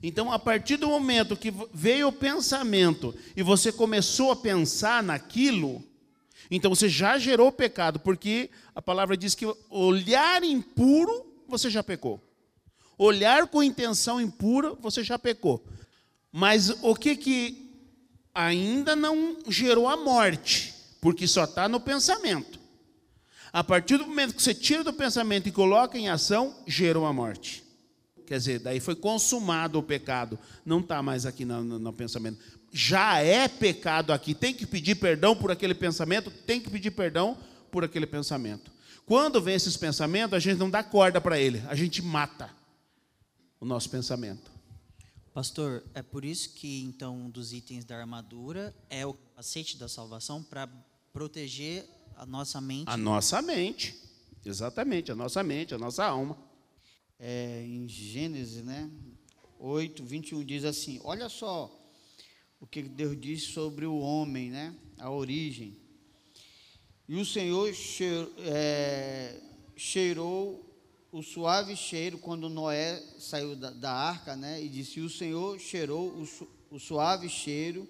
Então, 0.00 0.30
a 0.30 0.38
partir 0.38 0.76
do 0.76 0.86
momento 0.86 1.36
que 1.36 1.52
veio 1.74 2.06
o 2.06 2.12
pensamento 2.12 3.12
e 3.36 3.42
você 3.42 3.72
começou 3.72 4.30
a 4.30 4.36
pensar 4.36 5.02
naquilo, 5.02 5.82
então 6.48 6.72
você 6.72 6.88
já 6.88 7.18
gerou 7.18 7.50
pecado, 7.50 7.98
porque 7.98 8.48
a 8.76 8.80
palavra 8.80 9.16
diz 9.16 9.34
que 9.34 9.52
olhar 9.68 10.44
impuro, 10.44 11.26
você 11.48 11.68
já 11.68 11.82
pecou. 11.82 12.20
Olhar 12.96 13.48
com 13.48 13.60
intenção 13.60 14.20
impura, 14.20 14.74
você 14.74 15.02
já 15.02 15.18
pecou. 15.18 15.64
Mas 16.30 16.70
o 16.80 16.94
que 16.94 17.16
que 17.16 17.71
ainda 18.34 18.94
não 18.94 19.38
gerou 19.48 19.88
a 19.88 19.96
morte? 19.96 20.74
Porque 21.00 21.26
só 21.26 21.44
está 21.44 21.68
no 21.68 21.80
pensamento. 21.80 22.60
A 23.52 23.62
partir 23.62 23.98
do 23.98 24.06
momento 24.06 24.34
que 24.34 24.42
você 24.42 24.54
tira 24.54 24.82
do 24.82 24.92
pensamento 24.92 25.48
e 25.48 25.52
coloca 25.52 25.98
em 25.98 26.08
ação, 26.08 26.54
gerou 26.66 27.04
a 27.04 27.12
morte. 27.12 27.62
Quer 28.26 28.38
dizer, 28.38 28.58
daí 28.60 28.80
foi 28.80 28.94
consumado 28.94 29.78
o 29.78 29.82
pecado. 29.82 30.38
Não 30.64 30.80
está 30.80 31.02
mais 31.02 31.26
aqui 31.26 31.44
no, 31.44 31.62
no, 31.62 31.78
no, 31.78 31.92
pensamento. 31.92 32.38
Já 32.72 33.18
é 33.18 33.48
pecado 33.48 34.12
aqui. 34.12 34.34
Tem 34.34 34.54
que 34.54 34.64
pedir 34.64 34.94
perdão 34.94 35.36
por 35.36 35.50
aquele 35.50 35.74
pensamento? 35.74 36.30
Tem 36.30 36.60
que 36.60 36.70
pedir 36.70 36.92
perdão 36.92 37.36
por 37.70 37.84
aquele 37.84 38.06
pensamento. 38.06 38.70
Quando 39.04 39.40
vem 39.40 39.54
esses 39.54 39.76
pensamentos, 39.76 40.34
a 40.34 40.38
gente 40.38 40.58
não 40.58 40.70
dá 40.70 40.82
corda 40.82 41.20
para 41.20 41.38
ele, 41.38 41.62
a 41.68 41.74
gente 41.74 42.00
mata 42.00 42.50
o 43.60 43.64
nosso 43.64 43.90
pensamento. 43.90 44.51
Pastor, 45.34 45.82
é 45.94 46.02
por 46.02 46.26
isso 46.26 46.50
que 46.50 46.82
então 46.82 47.16
um 47.16 47.30
dos 47.30 47.54
itens 47.54 47.86
da 47.86 47.96
armadura 47.96 48.74
é 48.90 49.06
o 49.06 49.16
aceite 49.34 49.78
da 49.78 49.88
salvação 49.88 50.42
para 50.42 50.68
proteger 51.10 51.88
a 52.16 52.26
nossa 52.26 52.60
mente. 52.60 52.90
A 52.90 52.98
nossa 52.98 53.40
mente, 53.40 53.98
exatamente, 54.44 55.10
a 55.10 55.14
nossa 55.14 55.42
mente, 55.42 55.74
a 55.74 55.78
nossa 55.78 56.04
alma. 56.04 56.36
É, 57.18 57.64
em 57.64 57.88
Gênesis, 57.88 58.62
né, 58.62 58.90
8, 59.58 60.04
21 60.04 60.44
diz 60.44 60.64
assim: 60.66 61.00
Olha 61.02 61.30
só 61.30 61.74
o 62.60 62.66
que 62.66 62.82
Deus 62.82 63.18
diz 63.18 63.44
sobre 63.44 63.86
o 63.86 63.98
homem, 64.00 64.50
né, 64.50 64.74
a 64.98 65.10
origem. 65.10 65.78
E 67.08 67.18
o 67.18 67.24
Senhor 67.24 67.72
cheirou, 67.72 68.32
é, 68.38 69.40
cheirou 69.76 70.71
o 71.12 71.22
suave 71.22 71.76
cheiro 71.76 72.16
quando 72.16 72.48
Noé 72.48 72.98
saiu 73.18 73.54
da, 73.54 73.70
da 73.70 73.92
arca, 73.92 74.34
né, 74.34 74.60
e 74.62 74.68
disse: 74.68 74.98
O 75.00 75.10
Senhor 75.10 75.60
cheirou 75.60 76.08
o, 76.08 76.48
o 76.70 76.80
suave 76.80 77.28
cheiro 77.28 77.86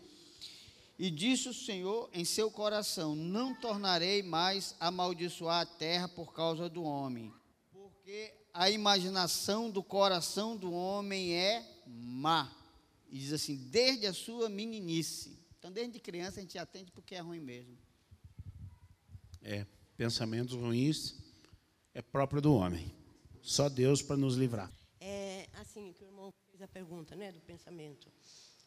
e 0.98 1.08
disse 1.08 1.48
o 1.48 1.54
Senhor 1.54 2.10
em 2.12 2.24
seu 2.24 2.50
coração: 2.50 3.14
Não 3.14 3.54
tornarei 3.54 4.24
mais 4.24 4.74
amaldiçoar 4.80 5.60
a 5.60 5.66
terra 5.66 6.08
por 6.08 6.34
causa 6.34 6.68
do 6.68 6.82
homem, 6.82 7.32
porque 7.70 8.34
a 8.52 8.68
imaginação 8.68 9.70
do 9.70 9.84
coração 9.84 10.56
do 10.56 10.72
homem 10.72 11.32
é 11.32 11.64
má. 11.86 12.52
E 13.08 13.18
diz 13.18 13.32
assim: 13.32 13.56
desde 13.70 14.06
a 14.06 14.12
sua 14.12 14.48
meninice. 14.48 15.38
Então, 15.60 15.70
desde 15.70 16.00
criança, 16.00 16.40
a 16.40 16.42
gente 16.42 16.58
atende 16.58 16.90
porque 16.90 17.14
é 17.14 17.20
ruim 17.20 17.38
mesmo. 17.38 17.78
É, 19.40 19.64
pensamentos 19.96 20.56
ruins 20.56 21.14
é 21.94 22.02
próprio 22.02 22.42
do 22.42 22.52
homem. 22.52 23.01
Só 23.42 23.68
Deus 23.68 24.00
para 24.00 24.16
nos 24.16 24.36
livrar. 24.36 24.72
É 25.00 25.48
assim 25.54 25.92
que 25.92 26.04
o 26.04 26.06
irmão 26.06 26.32
fez 26.50 26.62
a 26.62 26.68
pergunta, 26.68 27.16
né, 27.16 27.32
do 27.32 27.40
pensamento. 27.40 28.10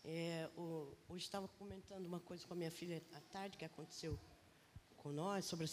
É, 0.03 0.49
o, 0.57 0.93
hoje 1.07 1.23
estava 1.23 1.47
comentando 1.47 2.05
uma 2.05 2.19
coisa 2.19 2.45
com 2.45 2.53
a 2.53 2.57
minha 2.57 2.69
filha 2.69 3.01
à 3.13 3.21
tarde 3.21 3.57
que 3.57 3.65
aconteceu 3.65 4.19
com 4.97 5.11
nós 5.11 5.45
sobre 5.45 5.65
a 5.65 5.67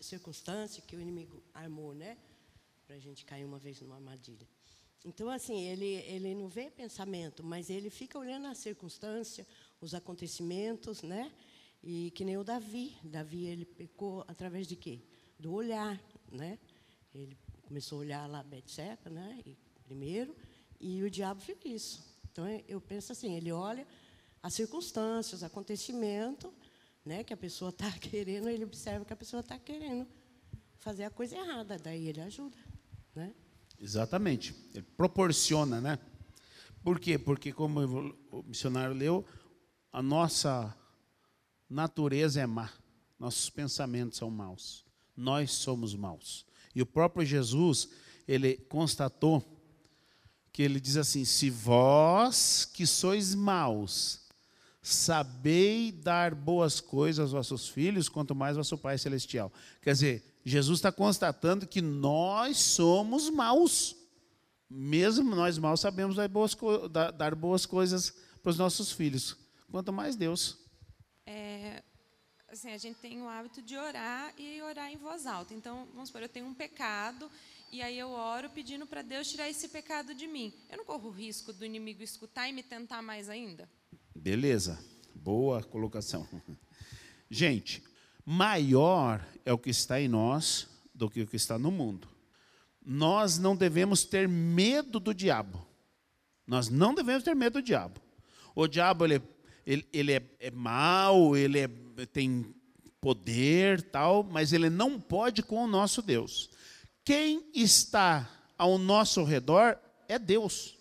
circunstância 0.00 0.82
que 0.82 0.94
o 0.94 1.00
inimigo 1.00 1.42
armou, 1.54 1.94
né, 1.94 2.18
para 2.86 2.96
a 2.96 2.98
gente 2.98 3.24
cair 3.24 3.44
uma 3.44 3.58
vez 3.58 3.80
numa 3.80 3.96
armadilha. 3.96 4.46
Então, 5.04 5.28
assim, 5.30 5.62
ele, 5.62 5.94
ele 6.06 6.34
não 6.34 6.48
vê 6.48 6.70
pensamento, 6.70 7.42
mas 7.42 7.70
ele 7.70 7.90
fica 7.90 8.18
olhando 8.18 8.46
a 8.46 8.54
circunstância, 8.54 9.46
os 9.80 9.94
acontecimentos, 9.94 11.02
né? 11.02 11.32
E 11.82 12.12
que 12.12 12.24
nem 12.24 12.36
o 12.36 12.44
Davi. 12.44 12.96
Davi, 13.02 13.46
ele 13.46 13.64
pecou 13.64 14.24
através 14.28 14.68
de 14.68 14.76
quê? 14.76 15.00
Do 15.40 15.52
olhar, 15.52 16.00
né? 16.30 16.56
Ele 17.12 17.36
começou 17.72 17.96
a 17.96 18.00
olhar 18.02 18.28
lá 18.28 18.42
Betseca, 18.42 19.08
né? 19.08 19.40
E, 19.46 19.56
primeiro, 19.82 20.36
e 20.78 21.02
o 21.02 21.10
diabo 21.10 21.40
isso. 21.64 22.04
Então, 22.30 22.46
eu 22.68 22.78
penso 22.82 23.12
assim, 23.12 23.34
ele 23.34 23.50
olha 23.50 23.86
as 24.42 24.52
circunstâncias, 24.52 25.42
acontecimento, 25.42 26.52
né, 27.02 27.24
que 27.24 27.32
a 27.32 27.36
pessoa 27.36 27.70
está 27.70 27.90
querendo, 27.98 28.50
ele 28.50 28.62
observa 28.64 29.06
que 29.06 29.12
a 29.14 29.16
pessoa 29.16 29.40
está 29.40 29.58
querendo 29.58 30.06
fazer 30.80 31.04
a 31.04 31.10
coisa 31.10 31.34
errada, 31.34 31.78
daí 31.78 32.08
ele 32.08 32.20
ajuda, 32.20 32.58
né? 33.14 33.34
Exatamente, 33.80 34.54
ele 34.74 34.84
proporciona, 34.94 35.80
né? 35.80 35.98
Por 36.84 37.00
quê? 37.00 37.18
Porque, 37.18 37.54
como 37.54 37.80
o 38.30 38.42
missionário 38.42 38.94
leu, 38.94 39.24
a 39.90 40.02
nossa 40.02 40.76
natureza 41.70 42.38
é 42.38 42.46
má, 42.46 42.70
nossos 43.18 43.48
pensamentos 43.48 44.18
são 44.18 44.30
maus, 44.30 44.84
nós 45.16 45.52
somos 45.52 45.94
maus. 45.94 46.51
E 46.74 46.82
o 46.82 46.86
próprio 46.86 47.24
Jesus, 47.24 47.88
ele 48.26 48.56
constatou 48.68 49.44
que 50.52 50.62
ele 50.62 50.80
diz 50.80 50.96
assim: 50.96 51.24
Se 51.24 51.50
vós 51.50 52.64
que 52.64 52.86
sois 52.86 53.34
maus, 53.34 54.20
sabei 54.82 55.92
dar 55.92 56.34
boas 56.34 56.80
coisas 56.80 57.20
aos 57.20 57.32
vossos 57.32 57.68
filhos, 57.68 58.08
quanto 58.08 58.34
mais 58.34 58.56
vosso 58.56 58.76
Pai 58.76 58.98
Celestial. 58.98 59.52
Quer 59.80 59.92
dizer, 59.92 60.24
Jesus 60.44 60.78
está 60.78 60.90
constatando 60.90 61.66
que 61.66 61.80
nós 61.80 62.58
somos 62.58 63.30
maus. 63.30 63.96
Mesmo 64.68 65.34
nós 65.36 65.58
maus 65.58 65.80
sabemos 65.80 66.16
dar 66.16 66.28
boas, 66.28 66.56
dar 67.16 67.34
boas 67.34 67.66
coisas 67.66 68.14
para 68.42 68.50
os 68.50 68.58
nossos 68.58 68.90
filhos. 68.90 69.36
Quanto 69.70 69.92
mais 69.92 70.16
Deus. 70.16 70.58
É, 71.24 71.82
assim, 72.52 72.70
a 72.70 72.78
gente 72.78 72.96
tem 72.96 73.22
o 73.22 73.28
hábito 73.28 73.62
de 73.62 73.76
orar 73.76 74.34
e 74.38 74.60
orar 74.60 74.92
em 74.92 74.96
voz 74.96 75.26
alta. 75.26 75.54
Então, 75.54 75.88
vamos 75.94 76.10
supor, 76.10 76.22
eu 76.22 76.28
tenho 76.28 76.46
um 76.46 76.54
pecado 76.54 77.30
e 77.72 77.80
aí 77.80 77.98
eu 77.98 78.10
oro 78.10 78.50
pedindo 78.50 78.86
para 78.86 79.00
Deus 79.00 79.30
tirar 79.30 79.48
esse 79.48 79.68
pecado 79.68 80.14
de 80.14 80.26
mim. 80.26 80.52
Eu 80.70 80.76
não 80.76 80.84
corro 80.84 81.08
o 81.08 81.12
risco 81.12 81.52
do 81.52 81.64
inimigo 81.64 82.02
escutar 82.02 82.48
e 82.48 82.52
me 82.52 82.62
tentar 82.62 83.00
mais 83.00 83.30
ainda? 83.30 83.68
Beleza, 84.14 84.78
boa 85.14 85.62
colocação. 85.62 86.28
Gente, 87.30 87.82
maior 88.24 89.26
é 89.46 89.52
o 89.52 89.58
que 89.58 89.70
está 89.70 89.98
em 89.98 90.08
nós 90.08 90.68
do 90.94 91.08
que 91.08 91.22
o 91.22 91.26
que 91.26 91.36
está 91.36 91.58
no 91.58 91.70
mundo. 91.70 92.06
Nós 92.84 93.38
não 93.38 93.56
devemos 93.56 94.04
ter 94.04 94.28
medo 94.28 95.00
do 95.00 95.14
diabo. 95.14 95.66
Nós 96.46 96.68
não 96.68 96.94
devemos 96.94 97.22
ter 97.22 97.34
medo 97.34 97.60
do 97.60 97.62
diabo. 97.62 97.98
O 98.54 98.66
diabo 98.66 99.06
ele, 99.06 99.22
ele, 99.64 99.88
ele 99.90 100.12
é, 100.12 100.22
é 100.38 100.52
ele 101.38 101.58
é, 101.58 101.70
tem 102.06 102.54
poder, 103.00 103.82
tal, 103.90 104.22
mas 104.22 104.52
ele 104.52 104.70
não 104.70 105.00
pode 105.00 105.42
com 105.42 105.64
o 105.64 105.66
nosso 105.66 106.00
Deus. 106.00 106.50
Quem 107.04 107.44
está 107.52 108.28
ao 108.56 108.78
nosso 108.78 109.24
redor 109.24 109.76
é 110.08 110.18
Deus. 110.18 110.76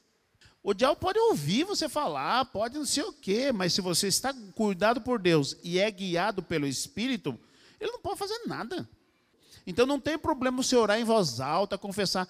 O 0.63 0.73
diabo 0.73 0.95
pode 0.95 1.17
ouvir 1.17 1.63
você 1.63 1.89
falar, 1.89 2.45
pode 2.45 2.77
não 2.77 2.86
sei 2.86 3.03
o 3.03 3.13
quê, 3.13 3.51
mas 3.51 3.73
se 3.73 3.81
você 3.81 4.07
está 4.07 4.31
cuidado 4.53 5.01
por 5.01 5.19
Deus 5.19 5.57
e 5.63 5.79
é 5.79 5.89
guiado 5.89 6.43
pelo 6.43 6.67
Espírito, 6.67 7.38
Ele 7.79 7.91
não 7.91 7.99
pode 7.99 8.19
fazer 8.19 8.39
nada. 8.45 8.88
Então 9.65 9.88
não 9.88 9.99
tem 9.99 10.17
problema 10.17 10.62
você 10.62 10.75
orar 10.75 10.99
em 10.99 11.03
voz 11.03 11.39
alta, 11.39 11.77
confessar. 11.77 12.27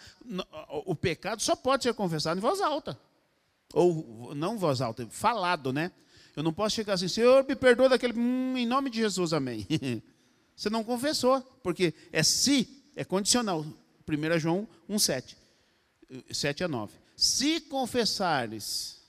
O 0.86 0.96
pecado 0.96 1.42
só 1.42 1.56
pode 1.56 1.84
ser 1.84 1.94
confessado 1.94 2.38
em 2.38 2.42
voz 2.42 2.62
alta. 2.62 2.98
Ou 3.74 4.34
não 4.34 4.56
em 4.56 4.58
voz 4.58 4.80
alta, 4.80 5.06
falado, 5.10 5.74
né? 5.74 5.92
Eu 6.36 6.44
não 6.44 6.54
posso 6.54 6.76
chegar 6.76 6.94
assim, 6.94 7.08
Senhor, 7.08 7.46
me 7.48 7.56
perdoa 7.56 7.90
daquele. 7.90 8.18
Hum, 8.18 8.58
em 8.58 8.66
nome 8.66 8.90
de 8.90 9.00
Jesus, 9.00 9.34
amém. 9.34 9.68
Você 10.56 10.70
não 10.70 10.84
confessou, 10.84 11.42
porque 11.64 11.94
é 12.12 12.24
se, 12.24 12.68
é 12.96 13.04
condicional. 13.04 13.66
1 14.08 14.40
João 14.40 14.68
1, 14.88 15.00
7. 15.00 15.38
7 16.32 16.64
a 16.64 16.68
9. 16.68 16.94
Se 17.16 17.62
confessares 17.62 19.02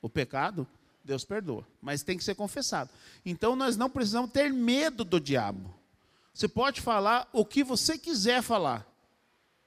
o 0.00 0.08
pecado, 0.08 0.66
Deus 1.04 1.24
perdoa. 1.24 1.66
Mas 1.80 2.02
tem 2.02 2.16
que 2.16 2.24
ser 2.24 2.34
confessado. 2.34 2.90
Então 3.24 3.56
nós 3.56 3.76
não 3.76 3.90
precisamos 3.90 4.30
ter 4.30 4.52
medo 4.52 5.04
do 5.04 5.20
diabo. 5.20 5.74
Você 6.32 6.46
pode 6.46 6.80
falar 6.80 7.28
o 7.32 7.44
que 7.44 7.64
você 7.64 7.98
quiser 7.98 8.42
falar. 8.42 8.86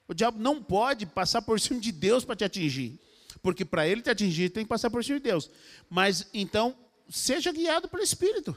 O 0.07 0.13
diabo 0.13 0.39
não 0.39 0.61
pode 0.61 1.05
passar 1.05 1.41
por 1.41 1.59
cima 1.59 1.79
de 1.79 1.91
Deus 1.91 2.23
para 2.23 2.35
te 2.35 2.43
atingir. 2.43 2.99
Porque 3.41 3.65
para 3.65 3.87
ele 3.87 4.01
te 4.01 4.09
atingir, 4.09 4.49
tem 4.49 4.63
que 4.63 4.69
passar 4.69 4.89
por 4.89 5.03
cima 5.03 5.19
de 5.19 5.23
Deus. 5.23 5.49
Mas 5.89 6.27
então, 6.33 6.75
seja 7.09 7.51
guiado 7.51 7.87
pelo 7.87 8.03
Espírito. 8.03 8.55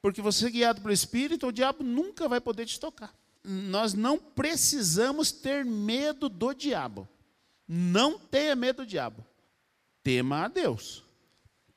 Porque 0.00 0.22
você 0.22 0.50
guiado 0.50 0.80
pelo 0.80 0.92
Espírito, 0.92 1.48
o 1.48 1.52
diabo 1.52 1.82
nunca 1.82 2.28
vai 2.28 2.40
poder 2.40 2.66
te 2.66 2.78
tocar. 2.78 3.14
Nós 3.42 3.94
não 3.94 4.18
precisamos 4.18 5.32
ter 5.32 5.64
medo 5.64 6.28
do 6.28 6.52
diabo. 6.52 7.08
Não 7.66 8.18
tenha 8.18 8.54
medo 8.54 8.84
do 8.84 8.86
diabo. 8.86 9.24
Tema 10.02 10.44
a 10.44 10.48
Deus. 10.48 11.04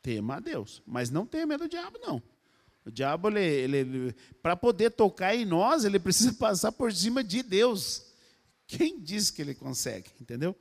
Tema 0.01 0.35
a 0.35 0.39
Deus. 0.39 0.81
Mas 0.85 1.09
não 1.09 1.25
tenha 1.25 1.45
medo 1.45 1.63
do 1.63 1.69
diabo, 1.69 1.99
não. 1.99 2.21
O 2.85 2.91
diabo, 2.91 3.29
ele, 3.29 3.39
ele, 3.39 3.77
ele 3.77 4.15
para 4.41 4.55
poder 4.55 4.91
tocar 4.91 5.35
em 5.35 5.45
nós, 5.45 5.83
ele 5.83 5.99
precisa 5.99 6.33
passar 6.37 6.71
por 6.71 6.91
cima 6.93 7.23
de 7.23 7.43
Deus. 7.43 8.05
Quem 8.65 8.99
diz 8.99 9.31
que 9.31 9.41
ele 9.41 9.55
consegue? 9.55 10.11
Entendeu? 10.21 10.55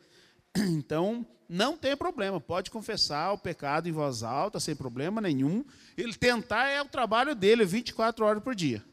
Então, 0.69 1.27
não 1.49 1.77
tem 1.77 1.97
problema, 1.97 2.41
pode 2.41 2.71
confessar 2.71 3.33
o 3.33 3.39
pecado 3.39 3.89
em 3.89 3.93
voz 3.93 4.23
alta, 4.23 4.61
sem 4.61 4.77
problema 4.77 5.21
nenhum. 5.21 5.65
Ele 5.97 6.13
tentar 6.15 6.69
é 6.69 6.83
o 6.83 6.89
trabalho 6.89 7.35
dele 7.35 7.65
24 7.65 8.25
horas 8.25 8.43
por 8.43 8.55
dia. 8.55 8.85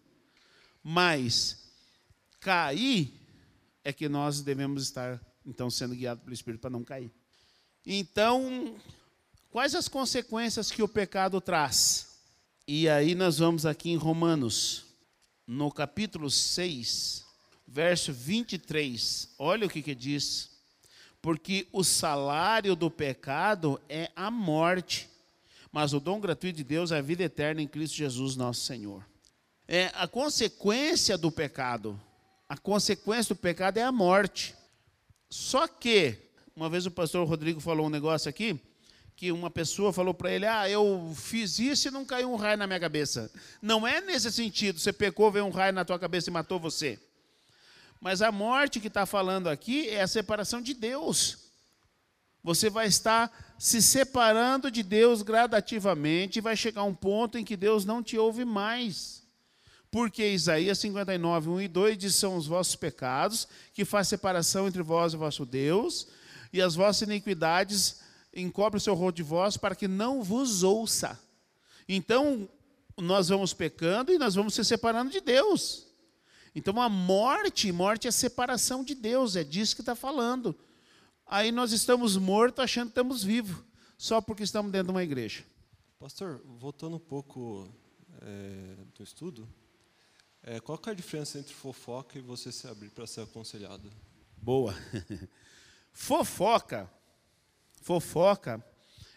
Mas 0.81 1.69
cair 2.39 3.13
é 3.83 3.91
que 3.91 4.07
nós 4.07 4.41
devemos 4.41 4.83
estar 4.83 5.19
então 5.45 5.69
sendo 5.69 5.95
guiados 5.95 6.23
pelo 6.23 6.33
Espírito 6.33 6.61
para 6.61 6.69
não 6.69 6.83
cair. 6.83 7.11
Então, 7.85 8.75
quais 9.51 9.75
as 9.75 9.87
consequências 9.87 10.71
que 10.71 10.81
o 10.81 10.87
pecado 10.87 11.41
traz? 11.41 12.19
E 12.67 12.87
aí 12.87 13.13
nós 13.13 13.39
vamos 13.39 13.65
aqui 13.65 13.91
em 13.91 13.95
Romanos, 13.95 14.85
no 15.45 15.71
capítulo 15.71 16.31
6, 16.31 17.25
verso 17.67 18.13
23. 18.13 19.35
Olha 19.37 19.67
o 19.67 19.69
que 19.69 19.83
que 19.83 19.93
diz 19.93 20.54
porque 21.25 21.67
o 21.71 21.83
salário 21.83 22.75
do 22.75 22.91
pecado 22.91 23.81
é 23.89 24.11
a 24.15 24.29
morte, 24.29 25.09
mas 25.71 25.91
o 25.91 25.99
dom 25.99 26.19
gratuito 26.19 26.57
de 26.57 26.63
Deus 26.63 26.91
é 26.91 26.99
a 26.99 27.01
vida 27.01 27.23
eterna 27.23 27.63
em 27.63 27.67
Cristo 27.67 27.95
Jesus, 27.95 28.35
nosso 28.35 28.61
Senhor. 28.61 29.03
É 29.67 29.89
a 29.95 30.07
consequência 30.07 31.17
do 31.17 31.31
pecado. 31.31 31.99
A 32.47 32.55
consequência 32.55 33.33
do 33.33 33.39
pecado 33.39 33.79
é 33.79 33.81
a 33.81 33.91
morte. 33.91 34.53
Só 35.27 35.67
que 35.67 36.15
uma 36.55 36.69
vez 36.69 36.85
o 36.85 36.91
pastor 36.91 37.27
Rodrigo 37.27 37.59
falou 37.59 37.87
um 37.87 37.89
negócio 37.89 38.29
aqui 38.29 38.59
que 39.15 39.31
uma 39.31 39.49
pessoa 39.49 39.91
falou 39.91 40.13
para 40.13 40.29
ele: 40.29 40.45
"Ah, 40.45 40.69
eu 40.69 41.11
fiz 41.15 41.57
isso 41.57 41.87
e 41.87 41.91
não 41.91 42.05
caiu 42.05 42.31
um 42.31 42.35
raio 42.35 42.59
na 42.59 42.67
minha 42.67 42.79
cabeça". 42.79 43.31
Não 43.59 43.87
é 43.87 43.99
nesse 43.99 44.31
sentido, 44.31 44.79
você 44.79 44.93
pecou, 44.93 45.31
veio 45.31 45.45
um 45.45 45.49
raio 45.49 45.73
na 45.73 45.83
tua 45.83 45.97
cabeça 45.97 46.29
e 46.29 46.33
matou 46.33 46.59
você. 46.59 46.99
Mas 47.99 48.21
a 48.21 48.31
morte 48.31 48.79
que 48.79 48.87
está 48.87 49.05
falando 49.05 49.47
aqui 49.47 49.89
é 49.89 50.01
a 50.01 50.07
separação 50.07 50.61
de 50.61 50.73
Deus. 50.73 51.45
Você 52.43 52.69
vai 52.69 52.85
estar 52.85 53.55
se 53.57 53.81
separando 53.81 54.69
de 54.69 54.83
Deus 54.83 55.23
gradativamente 55.23 56.37
e 56.37 56.41
vai 56.41 56.55
chegar 56.55 56.83
um 56.83 56.93
ponto 56.93 57.37
em 57.37 57.43
que 57.43 57.57
Deus 57.57 57.85
não 57.85 58.03
te 58.03 58.17
ouve 58.17 58.45
mais. 58.45 59.23
Porque 59.89 60.27
Isaías 60.27 60.77
59, 60.79 61.49
1 61.49 61.61
e 61.61 61.67
2 61.67 61.97
diz: 61.97 62.15
São 62.15 62.35
os 62.35 62.45
vossos 62.45 62.75
pecados 62.75 63.47
que 63.73 63.85
faz 63.85 64.07
separação 64.07 64.67
entre 64.67 64.83
vós 64.83 65.13
e 65.13 65.17
vosso 65.17 65.45
Deus, 65.45 66.07
e 66.53 66.61
as 66.61 66.75
vossas 66.75 67.07
iniquidades 67.07 68.01
encobrem 68.35 68.77
o 68.77 68.81
seu 68.81 68.93
rosto 68.93 69.15
de 69.15 69.23
vós 69.23 69.57
para 69.57 69.73
que 69.73 69.87
não 69.87 70.21
vos 70.21 70.63
ouça. 70.63 71.19
Então, 71.87 72.47
nós 72.97 73.29
vamos 73.29 73.53
pecando 73.53 74.11
e 74.11 74.17
nós 74.17 74.35
vamos 74.35 74.53
se 74.53 74.63
separando 74.63 75.11
de 75.11 75.21
Deus. 75.21 75.84
Então 76.55 76.81
a 76.81 76.87
morte, 76.87 77.69
morte 77.71 78.07
é 78.07 78.11
separação 78.11 78.81
de 78.81 78.95
Deus, 78.95 79.35
é 79.35 79.43
disso 79.43 79.75
que 79.75 79.81
está 79.81 79.93
falando. 79.93 80.55
Aí 81.27 81.51
nós 81.51 81.73
estamos 81.73 82.15
mortos 82.15 82.63
achando 82.63 82.85
que 82.85 82.91
estamos 82.91 83.23
vivos, 83.23 83.61
só 83.97 84.21
porque 84.21 84.43
estamos 84.43 84.71
dentro 84.71 84.87
de 84.87 84.91
uma 84.91 85.03
igreja. 85.03 85.43
Pastor, 85.99 86.41
voltando 86.45 86.95
um 86.95 86.99
pouco 86.99 87.67
é, 88.21 88.77
do 88.95 89.03
estudo, 89.03 89.47
é, 90.41 90.59
qual 90.61 90.79
é 90.85 90.89
a 90.91 90.93
diferença 90.93 91.37
entre 91.39 91.53
fofoca 91.53 92.17
e 92.17 92.21
você 92.21 92.51
se 92.51 92.67
abrir 92.67 92.89
para 92.89 93.05
ser 93.05 93.21
aconselhado? 93.21 93.91
Boa. 94.37 94.73
fofoca, 95.91 96.89
fofoca 97.81 98.63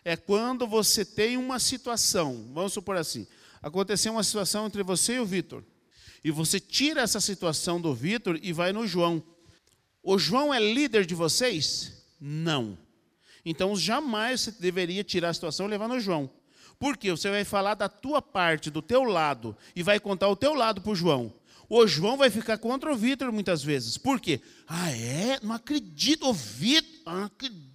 é 0.05 0.17
quando 0.17 0.67
você 0.67 1.05
tem 1.05 1.37
uma 1.37 1.59
situação, 1.59 2.51
vamos 2.55 2.73
supor 2.73 2.97
assim, 2.97 3.27
aconteceu 3.61 4.13
uma 4.13 4.25
situação 4.25 4.67
entre 4.67 4.83
você 4.83 5.17
e 5.17 5.21
o 5.21 5.27
Vitor. 5.27 5.63
E 6.29 6.31
você 6.31 6.61
tira 6.61 7.01
essa 7.01 7.23
situação 7.23 7.81
do 7.81 7.95
Vitor 7.95 8.39
e 8.43 8.53
vai 8.53 8.71
no 8.71 8.87
João. 8.87 9.23
O 10.03 10.19
João 10.19 10.53
é 10.53 10.61
líder 10.61 11.07
de 11.07 11.15
vocês? 11.15 12.05
Não. 12.21 12.77
Então 13.47 13.75
jamais 13.75 14.43
você 14.43 14.51
deveria 14.51 15.03
tirar 15.03 15.31
a 15.31 15.33
situação 15.33 15.65
e 15.65 15.71
levar 15.71 15.89
no 15.89 15.99
João. 15.99 16.29
Porque 16.79 17.11
você 17.11 17.31
vai 17.31 17.45
falar 17.45 17.73
da 17.73 17.89
tua 17.89 18.21
parte, 18.21 18.69
do 18.69 18.83
teu 18.83 19.05
lado, 19.05 19.57
e 19.75 19.83
vai 19.83 19.99
contar 19.99 20.29
o 20.29 20.37
teu 20.37 20.53
lado 20.53 20.83
para 20.83 20.93
o 20.93 20.95
João. 20.95 21.33
O 21.67 21.87
João 21.87 22.19
vai 22.19 22.29
ficar 22.29 22.59
contra 22.59 22.93
o 22.93 22.97
Vitor 22.97 23.33
muitas 23.33 23.63
vezes. 23.63 23.97
Por 23.97 24.21
quê? 24.21 24.39
Ah, 24.67 24.91
é? 24.91 25.41
Não 25.43 25.55
acredito. 25.55 26.29
O 26.29 26.35
Vitor, 26.35 27.15
não 27.15 27.25
acredito. 27.25 27.68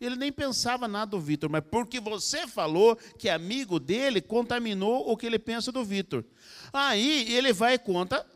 Ele 0.00 0.16
nem 0.16 0.30
pensava 0.30 0.86
nada 0.86 1.12
do 1.12 1.20
Vitor, 1.20 1.48
mas 1.48 1.64
porque 1.70 2.00
você 2.00 2.46
falou 2.46 2.96
que 3.18 3.28
amigo 3.28 3.80
dele 3.80 4.20
contaminou 4.20 5.10
o 5.10 5.16
que 5.16 5.24
ele 5.24 5.38
pensa 5.38 5.72
do 5.72 5.84
Vitor. 5.84 6.24
Aí 6.72 7.32
ele 7.32 7.52
vai 7.52 7.74
e 7.74 7.78
conta 7.78 8.26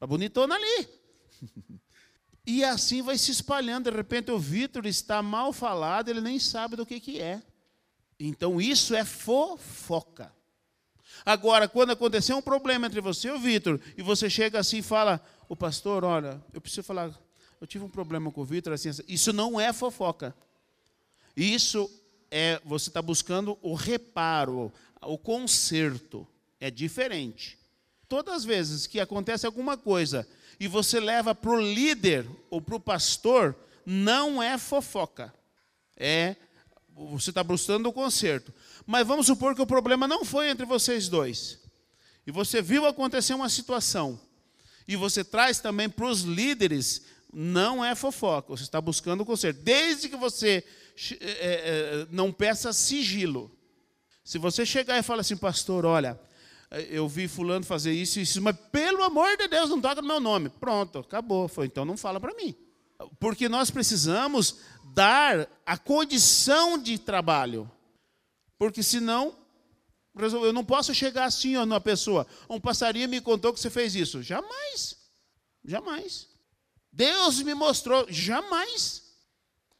a 0.00 0.06
bonitona 0.06 0.54
ali. 0.54 0.88
E 2.48 2.62
assim 2.62 3.02
vai 3.02 3.18
se 3.18 3.32
espalhando. 3.32 3.90
De 3.90 3.96
repente 3.96 4.30
o 4.30 4.38
Vitor 4.38 4.86
está 4.86 5.20
mal 5.20 5.52
falado, 5.52 6.08
ele 6.08 6.20
nem 6.20 6.38
sabe 6.38 6.76
do 6.76 6.86
que, 6.86 7.00
que 7.00 7.20
é. 7.20 7.42
Então 8.20 8.60
isso 8.60 8.94
é 8.94 9.04
fofoca. 9.04 10.32
Agora, 11.24 11.66
quando 11.66 11.90
acontecer 11.90 12.34
um 12.34 12.40
problema 12.40 12.86
entre 12.86 13.00
você 13.00 13.26
e 13.26 13.32
o 13.32 13.38
Vitor, 13.40 13.80
e 13.96 14.02
você 14.02 14.30
chega 14.30 14.60
assim 14.60 14.78
e 14.78 14.82
fala, 14.82 15.20
o 15.48 15.56
pastor, 15.56 16.04
olha, 16.04 16.40
eu 16.52 16.60
preciso 16.60 16.84
falar, 16.84 17.10
eu 17.60 17.66
tive 17.66 17.84
um 17.84 17.88
problema 17.88 18.30
com 18.30 18.42
o 18.42 18.44
Vitor, 18.44 18.72
assim, 18.72 18.90
assim, 18.90 19.02
isso 19.08 19.32
não 19.32 19.60
é 19.60 19.72
fofoca. 19.72 20.32
Isso 21.36 21.90
é, 22.30 22.60
você 22.64 22.88
está 22.88 23.02
buscando 23.02 23.58
o 23.62 23.74
reparo, 23.74 24.72
o 25.02 25.18
conserto. 25.18 26.26
É 26.58 26.70
diferente. 26.70 27.58
Todas 28.08 28.34
as 28.34 28.44
vezes 28.44 28.86
que 28.86 28.98
acontece 28.98 29.44
alguma 29.44 29.76
coisa 29.76 30.26
e 30.58 30.66
você 30.66 30.98
leva 30.98 31.34
para 31.34 31.50
o 31.50 31.60
líder 31.60 32.26
ou 32.48 32.60
para 32.60 32.76
o 32.76 32.80
pastor, 32.80 33.54
não 33.84 34.42
é 34.42 34.56
fofoca. 34.56 35.34
É 35.96 36.36
você 36.96 37.30
está 37.30 37.44
buscando 37.44 37.88
o 37.88 37.92
conserto. 37.92 38.52
Mas 38.86 39.06
vamos 39.06 39.26
supor 39.26 39.54
que 39.54 39.60
o 39.60 39.66
problema 39.66 40.08
não 40.08 40.24
foi 40.24 40.48
entre 40.48 40.64
vocês 40.64 41.08
dois. 41.08 41.58
E 42.26 42.30
você 42.30 42.62
viu 42.62 42.86
acontecer 42.86 43.34
uma 43.34 43.50
situação. 43.50 44.18
E 44.88 44.96
você 44.96 45.22
traz 45.22 45.60
também 45.60 45.88
para 45.90 46.06
os 46.06 46.22
líderes, 46.22 47.02
não 47.32 47.84
é 47.84 47.94
fofoca. 47.94 48.56
Você 48.56 48.62
está 48.62 48.80
buscando 48.80 49.22
o 49.22 49.26
conserto. 49.26 49.60
Desde 49.60 50.08
que 50.08 50.16
você 50.16 50.64
não 52.10 52.32
peça 52.32 52.72
sigilo. 52.72 53.50
Se 54.24 54.38
você 54.38 54.66
chegar 54.66 54.98
e 54.98 55.02
falar 55.02 55.20
assim, 55.20 55.36
pastor, 55.36 55.84
olha, 55.84 56.18
eu 56.90 57.08
vi 57.08 57.28
fulano 57.28 57.64
fazer 57.64 57.92
isso 57.92 58.18
e 58.18 58.22
isso, 58.22 58.42
mas 58.42 58.56
pelo 58.72 59.02
amor 59.04 59.36
de 59.36 59.46
Deus, 59.46 59.70
não 59.70 59.80
toca 59.80 60.02
no 60.02 60.08
meu 60.08 60.18
nome. 60.20 60.48
Pronto, 60.48 60.98
acabou. 60.98 61.46
Foi, 61.46 61.66
então 61.66 61.84
não 61.84 61.96
fala 61.96 62.18
para 62.18 62.34
mim. 62.34 62.54
Porque 63.20 63.48
nós 63.48 63.70
precisamos 63.70 64.56
dar 64.92 65.48
a 65.64 65.78
condição 65.78 66.76
de 66.76 66.98
trabalho. 66.98 67.70
Porque 68.58 68.82
senão, 68.82 69.36
eu 70.18 70.52
não 70.52 70.64
posso 70.64 70.94
chegar 70.94 71.26
assim 71.26 71.56
ó, 71.56 71.66
numa 71.66 71.80
pessoa. 71.80 72.26
Um 72.48 72.58
passarinho 72.58 73.08
me 73.08 73.20
contou 73.20 73.52
que 73.52 73.60
você 73.60 73.70
fez 73.70 73.94
isso. 73.94 74.22
Jamais. 74.22 74.96
Jamais. 75.64 76.26
Deus 76.90 77.40
me 77.42 77.54
mostrou. 77.54 78.06
Jamais. 78.08 79.05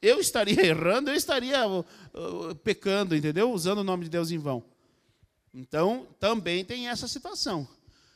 Eu 0.00 0.20
estaria 0.20 0.60
errando, 0.66 1.10
eu 1.10 1.14
estaria 1.14 1.66
uh, 1.66 1.84
uh, 2.14 2.54
pecando, 2.56 3.16
entendeu? 3.16 3.50
Usando 3.50 3.78
o 3.78 3.84
nome 3.84 4.04
de 4.04 4.10
Deus 4.10 4.30
em 4.30 4.38
vão. 4.38 4.64
Então, 5.52 6.06
também 6.20 6.64
tem 6.64 6.88
essa 6.88 7.08
situação. 7.08 7.66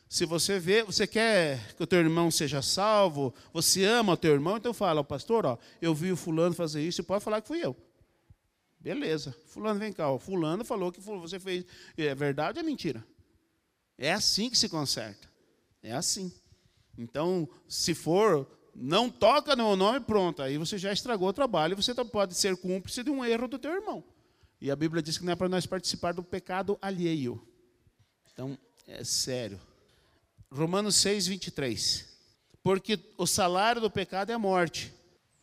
Se 0.07 0.25
você 0.25 0.59
vê, 0.59 0.83
você 0.83 1.07
quer 1.07 1.73
que 1.75 1.83
o 1.83 1.87
teu 1.87 1.99
irmão 1.99 2.29
seja 2.29 2.61
salvo, 2.61 3.33
você 3.53 3.85
ama 3.85 4.13
o 4.13 4.17
teu 4.17 4.33
irmão, 4.33 4.57
então 4.57 4.73
fala, 4.73 5.03
pastor, 5.03 5.45
ó, 5.45 5.57
eu 5.81 5.95
vi 5.95 6.11
o 6.11 6.17
fulano 6.17 6.53
fazer 6.53 6.85
isso, 6.85 7.01
e 7.01 7.03
pode 7.03 7.23
falar 7.23 7.41
que 7.41 7.47
fui 7.47 7.65
eu. 7.65 7.75
Beleza. 8.81 9.35
Fulano, 9.45 9.79
vem 9.79 9.93
cá. 9.93 10.09
Ó, 10.09 10.17
fulano 10.17 10.65
falou 10.65 10.91
que 10.91 10.99
você 10.99 11.39
fez. 11.39 11.63
É 11.95 12.15
verdade 12.15 12.57
ou 12.57 12.65
é 12.65 12.65
mentira? 12.65 13.05
É 13.97 14.11
assim 14.11 14.49
que 14.49 14.57
se 14.57 14.67
conserta. 14.67 15.29
É 15.83 15.91
assim. 15.93 16.33
Então, 16.97 17.47
se 17.67 17.93
for, 17.93 18.49
não 18.75 19.09
toca 19.09 19.55
no 19.55 19.75
nome, 19.75 19.99
pronto. 19.99 20.41
Aí 20.41 20.57
você 20.57 20.77
já 20.77 20.91
estragou 20.91 21.29
o 21.29 21.33
trabalho 21.33 21.73
e 21.73 21.75
você 21.75 21.93
pode 22.05 22.35
ser 22.35 22.55
cúmplice 22.57 23.03
de 23.03 23.09
um 23.09 23.23
erro 23.23 23.47
do 23.47 23.59
teu 23.59 23.71
irmão. 23.71 24.03
E 24.59 24.69
a 24.69 24.75
Bíblia 24.75 25.01
diz 25.01 25.17
que 25.17 25.25
não 25.25 25.33
é 25.33 25.35
para 25.35 25.49
nós 25.49 25.65
participar 25.65 26.13
do 26.13 26.23
pecado 26.23 26.77
alheio. 26.81 27.41
Então, 28.31 28.57
é 28.87 29.03
sério. 29.03 29.59
Romanos 30.51 30.95
6, 30.97 31.27
23. 31.27 32.07
Porque 32.63 32.99
o 33.17 33.25
salário 33.25 33.81
do 33.81 33.89
pecado 33.89 34.29
é 34.29 34.33
a 34.33 34.39
morte 34.39 34.93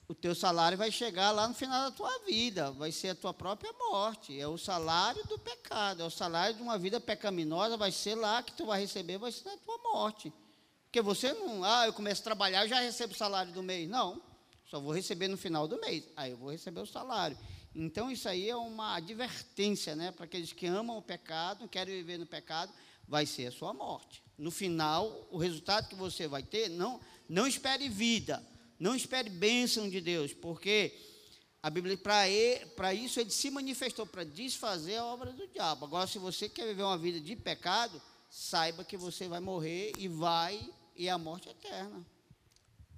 o 0.08 0.14
teu 0.14 0.34
salário 0.34 0.78
vai 0.78 0.90
chegar 0.90 1.30
lá 1.32 1.46
no 1.46 1.52
final 1.52 1.82
da 1.82 1.90
tua 1.90 2.18
vida, 2.20 2.70
vai 2.72 2.90
ser 2.90 3.10
a 3.10 3.14
tua 3.14 3.34
própria 3.34 3.70
morte. 3.74 4.40
É 4.40 4.48
o 4.48 4.56
salário 4.56 5.22
do 5.26 5.38
pecado, 5.38 6.02
é 6.02 6.06
o 6.06 6.10
salário 6.10 6.56
de 6.56 6.62
uma 6.62 6.78
vida 6.78 6.98
pecaminosa, 6.98 7.76
vai 7.76 7.92
ser 7.92 8.14
lá 8.14 8.42
que 8.42 8.54
tu 8.54 8.64
vai 8.64 8.80
receber, 8.80 9.18
vai 9.18 9.30
ser 9.30 9.44
na 9.44 9.58
tua 9.58 9.76
morte. 9.92 10.32
Porque 10.88 11.00
você 11.00 11.32
não, 11.32 11.62
ah, 11.62 11.86
eu 11.86 11.92
começo 11.92 12.20
a 12.22 12.24
trabalhar, 12.24 12.64
eu 12.64 12.68
já 12.68 12.80
recebo 12.80 13.12
o 13.12 13.16
salário 13.16 13.52
do 13.52 13.62
mês. 13.62 13.88
Não, 13.88 14.20
só 14.66 14.80
vou 14.80 14.92
receber 14.92 15.28
no 15.28 15.36
final 15.36 15.68
do 15.68 15.80
mês. 15.80 16.04
Aí 16.16 16.32
eu 16.32 16.36
vou 16.36 16.50
receber 16.50 16.80
o 16.80 16.86
salário. 16.86 17.38
Então 17.74 18.10
isso 18.10 18.28
aí 18.28 18.48
é 18.48 18.56
uma 18.56 18.96
advertência, 18.96 19.94
né, 19.94 20.10
para 20.10 20.24
aqueles 20.24 20.52
que 20.52 20.66
amam 20.66 20.98
o 20.98 21.02
pecado, 21.02 21.68
querem 21.68 21.94
viver 21.94 22.18
no 22.18 22.26
pecado, 22.26 22.72
vai 23.06 23.26
ser 23.26 23.46
a 23.46 23.52
sua 23.52 23.72
morte. 23.72 24.22
No 24.36 24.50
final, 24.50 25.28
o 25.30 25.38
resultado 25.38 25.88
que 25.88 25.94
você 25.94 26.26
vai 26.26 26.42
ter, 26.42 26.68
não, 26.68 27.00
não 27.28 27.46
espere 27.46 27.88
vida 27.88 28.42
não 28.78 28.94
espere 28.94 29.28
bênção 29.28 29.88
de 29.88 30.00
Deus, 30.00 30.32
porque 30.32 30.96
a 31.60 31.68
Bíblia, 31.68 31.98
para 31.98 32.94
isso, 32.94 33.18
ele 33.18 33.30
se 33.30 33.50
manifestou 33.50 34.06
para 34.06 34.22
desfazer 34.22 34.96
a 34.96 35.04
obra 35.04 35.32
do 35.32 35.48
diabo. 35.48 35.84
Agora, 35.84 36.06
se 36.06 36.18
você 36.18 36.48
quer 36.48 36.66
viver 36.66 36.84
uma 36.84 36.96
vida 36.96 37.20
de 37.20 37.34
pecado, 37.34 38.00
saiba 38.30 38.84
que 38.84 38.96
você 38.96 39.26
vai 39.26 39.40
morrer 39.40 39.92
e 39.98 40.06
vai, 40.06 40.60
e 40.98 41.08
a 41.08 41.16
morte 41.16 41.48
eterna. 41.48 42.04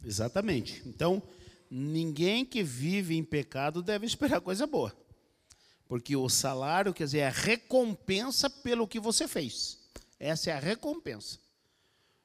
Exatamente. 0.03 0.82
Então, 0.86 1.22
ninguém 1.70 2.44
que 2.46 2.62
vive 2.62 3.14
em 3.14 3.22
pecado 3.22 3.82
deve 3.82 4.07
esperar 4.07 4.40
coisa 4.40 4.66
boa. 4.66 4.96
Porque 5.86 6.16
o 6.16 6.28
salário, 6.28 6.94
quer 6.94 7.05
dizer, 7.05 7.18
é 7.18 7.26
a 7.26 7.30
recompensa 7.30 8.48
pelo 8.48 8.88
que 8.88 8.98
você 8.98 9.28
fez. 9.28 9.78
Essa 10.18 10.51
é 10.51 10.55
a 10.55 10.59
recompensa. 10.59 11.38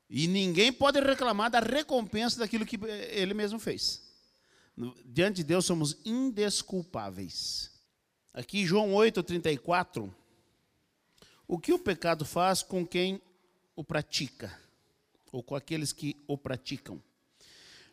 E 0.09 0.27
ninguém 0.27 0.71
pode 0.71 0.99
reclamar 0.99 1.51
da 1.51 1.59
recompensa 1.59 2.39
daquilo 2.39 2.65
que 2.65 2.79
ele 3.09 3.33
mesmo 3.33 3.59
fez. 3.59 4.01
Diante 5.05 5.37
de 5.37 5.43
Deus 5.43 5.65
somos 5.65 5.97
indesculpáveis. 6.05 7.71
Aqui 8.33 8.65
João 8.65 8.93
8:34. 8.93 10.13
O 11.47 11.57
que 11.57 11.73
o 11.73 11.79
pecado 11.79 12.23
faz 12.23 12.61
com 12.61 12.85
quem 12.85 13.21
o 13.75 13.83
pratica 13.83 14.64
ou 15.35 15.43
com 15.43 15.53
aqueles 15.53 15.91
que 15.91 16.15
o 16.27 16.37
praticam? 16.37 17.03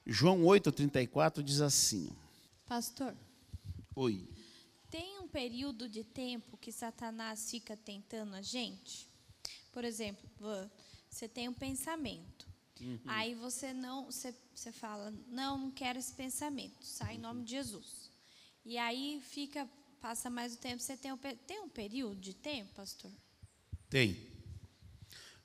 João 0.07 0.43
8:34 0.43 1.43
diz 1.43 1.61
assim: 1.61 2.09
Pastor. 2.66 3.16
Oi. 3.97 4.28
Tem 4.88 5.18
um 5.18 5.26
período 5.26 5.88
de 5.88 6.05
tempo 6.05 6.57
que 6.57 6.70
Satanás 6.70 7.51
fica 7.51 7.76
tentando 7.76 8.34
a 8.34 8.43
gente? 8.43 9.09
Por 9.72 9.84
exemplo, 9.84 10.28
você 11.11 11.28
tem 11.28 11.49
um 11.49 11.53
pensamento. 11.53 12.47
Uhum. 12.80 13.01
Aí 13.07 13.34
você 13.34 13.72
não, 13.72 14.05
você, 14.05 14.34
você 14.55 14.70
fala, 14.70 15.12
não, 15.28 15.59
não 15.59 15.70
quero 15.70 15.99
esse 15.99 16.12
pensamento. 16.12 16.84
Sai 16.84 17.16
em 17.16 17.18
nome 17.18 17.45
de 17.45 17.53
Jesus. 17.53 18.11
E 18.64 18.78
aí 18.78 19.20
fica, 19.24 19.68
passa 20.01 20.30
mais 20.30 20.55
o 20.55 20.59
tempo. 20.59 20.80
Você 20.80 20.97
tem 20.97 21.12
um, 21.12 21.18
tem 21.18 21.61
um 21.61 21.68
período 21.68 22.20
de 22.20 22.34
tempo, 22.34 22.72
pastor? 22.74 23.11
Tem. 23.88 24.32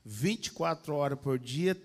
24 0.08 0.95
horas 0.95 1.20
por 1.20 1.38
dia. 1.38 1.76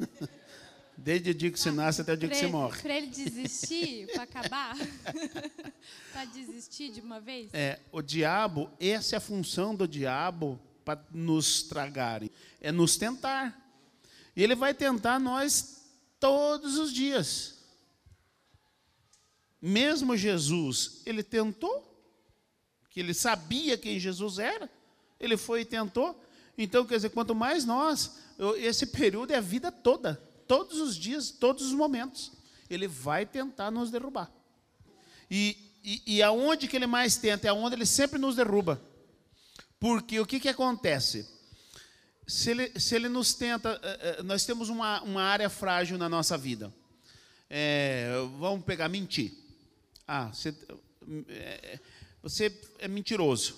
Desde 0.96 1.30
o 1.30 1.34
dia 1.34 1.50
que 1.50 1.58
você 1.58 1.70
nasce 1.70 2.00
até 2.00 2.12
o 2.12 2.16
dia 2.16 2.28
pra 2.28 2.36
que 2.36 2.44
você 2.44 2.50
morre. 2.50 2.80
Para 2.80 2.96
ele 2.96 3.08
desistir, 3.08 4.06
para 4.14 4.22
acabar? 4.22 4.76
para 6.12 6.24
desistir 6.26 6.92
de 6.92 7.00
uma 7.00 7.20
vez? 7.20 7.52
É, 7.52 7.80
o 7.90 8.00
diabo, 8.00 8.70
essa 8.80 9.16
é 9.16 9.18
a 9.18 9.20
função 9.20 9.74
do 9.74 9.86
diabo 9.86 10.58
para 10.84 11.04
nos 11.10 11.62
tragarem, 11.64 12.30
é 12.60 12.72
nos 12.72 12.96
tentar. 12.96 13.58
E 14.34 14.42
ele 14.42 14.54
vai 14.54 14.72
tentar 14.72 15.18
nós 15.18 15.82
todos 16.18 16.78
os 16.78 16.92
dias. 16.92 17.58
Mesmo 19.60 20.16
Jesus, 20.16 21.02
ele 21.04 21.22
tentou, 21.22 21.88
que 22.90 23.00
ele 23.00 23.12
sabia 23.12 23.76
quem 23.76 23.98
Jesus 23.98 24.38
era, 24.38 24.70
ele 25.20 25.36
foi 25.36 25.62
e 25.62 25.64
tentou. 25.64 26.18
Então, 26.56 26.84
quer 26.84 26.96
dizer, 26.96 27.10
quanto 27.10 27.34
mais 27.34 27.64
nós, 27.64 28.18
esse 28.58 28.86
período 28.86 29.32
é 29.32 29.36
a 29.36 29.40
vida 29.40 29.72
toda, 29.72 30.14
todos 30.46 30.78
os 30.78 30.96
dias, 30.96 31.30
todos 31.30 31.66
os 31.66 31.72
momentos, 31.72 32.32
ele 32.68 32.86
vai 32.86 33.24
tentar 33.24 33.70
nos 33.70 33.90
derrubar. 33.90 34.30
E, 35.30 35.56
e, 35.82 36.02
e 36.16 36.22
aonde 36.22 36.68
que 36.68 36.76
ele 36.76 36.86
mais 36.86 37.16
tenta? 37.16 37.46
É 37.46 37.50
aonde 37.50 37.74
ele 37.74 37.86
sempre 37.86 38.18
nos 38.18 38.36
derruba. 38.36 38.80
Porque 39.80 40.20
o 40.20 40.26
que, 40.26 40.38
que 40.38 40.48
acontece? 40.48 41.28
Se 42.26 42.50
ele, 42.50 42.78
se 42.78 42.94
ele 42.94 43.08
nos 43.08 43.34
tenta, 43.34 43.80
eh, 43.82 44.16
eh, 44.18 44.22
nós 44.22 44.44
temos 44.44 44.68
uma, 44.68 45.02
uma 45.02 45.22
área 45.22 45.50
frágil 45.50 45.98
na 45.98 46.08
nossa 46.08 46.38
vida. 46.38 46.72
É, 47.50 48.10
vamos 48.38 48.64
pegar 48.64 48.88
mentir. 48.88 49.32
Ah, 50.06 50.28
você, 50.32 50.54
é, 51.28 51.78
você 52.22 52.60
é 52.78 52.88
mentiroso. 52.88 53.56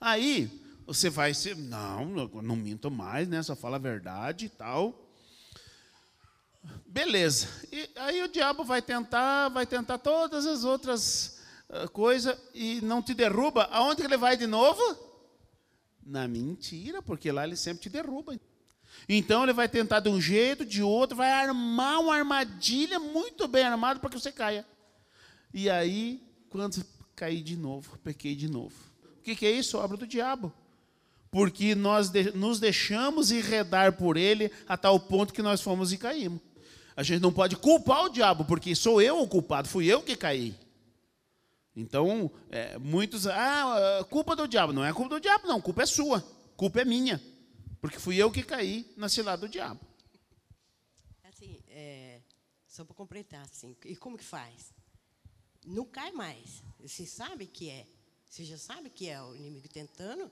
Aí 0.00 0.61
você 0.86 1.08
vai 1.08 1.34
ser, 1.34 1.56
não, 1.56 2.06
não 2.42 2.56
minto 2.56 2.90
mais, 2.90 3.28
né? 3.28 3.42
Só 3.42 3.54
fala 3.54 3.76
a 3.76 3.80
verdade 3.80 4.46
e 4.46 4.48
tal. 4.48 5.08
Beleza. 6.86 7.48
E 7.72 7.90
aí 7.96 8.22
o 8.22 8.28
diabo 8.28 8.64
vai 8.64 8.82
tentar, 8.82 9.48
vai 9.48 9.66
tentar 9.66 9.98
todas 9.98 10.46
as 10.46 10.64
outras 10.64 11.40
uh, 11.68 11.90
coisas 11.90 12.36
e 12.54 12.80
não 12.82 13.02
te 13.02 13.14
derruba. 13.14 13.64
Aonde 13.72 14.02
ele 14.02 14.16
vai 14.16 14.36
de 14.36 14.46
novo? 14.46 14.80
Na 16.04 16.28
mentira, 16.28 17.02
porque 17.02 17.32
lá 17.32 17.44
ele 17.44 17.56
sempre 17.56 17.82
te 17.82 17.88
derruba. 17.88 18.38
Então 19.08 19.42
ele 19.42 19.52
vai 19.52 19.68
tentar 19.68 20.00
de 20.00 20.08
um 20.08 20.20
jeito, 20.20 20.64
de 20.64 20.82
outro, 20.82 21.16
vai 21.16 21.30
armar 21.30 22.00
uma 22.00 22.14
armadilha 22.14 22.98
muito 22.98 23.48
bem 23.48 23.64
armada 23.64 23.98
para 23.98 24.10
que 24.10 24.20
você 24.20 24.30
caia. 24.30 24.66
E 25.52 25.68
aí, 25.68 26.22
quando 26.50 26.84
cair 27.14 27.42
de 27.42 27.56
novo, 27.56 27.98
pequei 27.98 28.34
de 28.34 28.48
novo. 28.48 28.74
O 29.18 29.22
que, 29.22 29.36
que 29.36 29.46
é 29.46 29.50
isso? 29.50 29.78
Obra 29.78 29.96
do 29.96 30.06
diabo. 30.06 30.52
Porque 31.32 31.74
nós 31.74 32.10
de, 32.10 32.30
nos 32.32 32.60
deixamos 32.60 33.32
enredar 33.32 33.94
por 33.94 34.18
ele 34.18 34.52
a 34.68 34.76
tal 34.76 35.00
ponto 35.00 35.32
que 35.32 35.40
nós 35.40 35.62
fomos 35.62 35.90
e 35.90 35.96
caímos. 35.96 36.42
A 36.94 37.02
gente 37.02 37.22
não 37.22 37.32
pode 37.32 37.56
culpar 37.56 38.04
o 38.04 38.10
diabo, 38.10 38.44
porque 38.44 38.76
sou 38.76 39.00
eu 39.00 39.18
o 39.18 39.26
culpado, 39.26 39.66
fui 39.66 39.86
eu 39.86 40.02
que 40.02 40.14
caí. 40.14 40.54
Então, 41.74 42.30
é, 42.50 42.76
muitos, 42.76 43.26
ah, 43.26 44.06
culpa 44.10 44.36
do 44.36 44.46
diabo. 44.46 44.74
Não 44.74 44.84
é 44.84 44.92
culpa 44.92 45.14
do 45.14 45.20
diabo, 45.20 45.48
não, 45.48 45.58
culpa 45.58 45.84
é 45.84 45.86
sua, 45.86 46.20
culpa 46.54 46.82
é 46.82 46.84
minha. 46.84 47.18
Porque 47.80 47.98
fui 47.98 48.16
eu 48.18 48.30
que 48.30 48.42
caí 48.42 48.92
na 48.94 49.08
cilada 49.08 49.46
do 49.46 49.50
diabo. 49.50 49.80
Assim, 51.24 51.58
é, 51.68 52.20
só 52.68 52.84
para 52.84 52.94
completar, 52.94 53.40
assim, 53.50 53.74
e 53.86 53.96
como 53.96 54.18
que 54.18 54.24
faz? 54.24 54.74
Não 55.64 55.86
cai 55.86 56.12
mais. 56.12 56.62
Você 56.78 57.06
sabe 57.06 57.46
que 57.46 57.70
é. 57.70 57.86
Você 58.28 58.44
já 58.44 58.58
sabe 58.58 58.90
que 58.90 59.08
é 59.08 59.22
o 59.22 59.34
inimigo 59.34 59.68
tentando. 59.68 60.30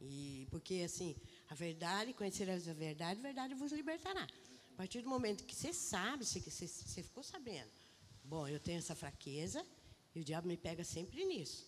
E 0.00 0.46
porque 0.50 0.82
assim, 0.84 1.16
a 1.48 1.54
verdade, 1.54 2.12
conhecerás 2.12 2.68
a 2.68 2.72
verdade, 2.72 3.20
a 3.20 3.22
verdade 3.22 3.54
vos 3.54 3.72
libertará. 3.72 4.26
A 4.72 4.76
partir 4.76 5.02
do 5.02 5.08
momento 5.08 5.44
que 5.44 5.54
você 5.54 5.72
sabe, 5.72 6.24
você, 6.24 6.40
você, 6.40 6.66
você 6.66 7.02
ficou 7.02 7.22
sabendo. 7.22 7.70
Bom, 8.22 8.46
eu 8.46 8.60
tenho 8.60 8.78
essa 8.78 8.94
fraqueza, 8.94 9.64
e 10.14 10.20
o 10.20 10.24
diabo 10.24 10.46
me 10.46 10.56
pega 10.56 10.84
sempre 10.84 11.24
nisso. 11.24 11.66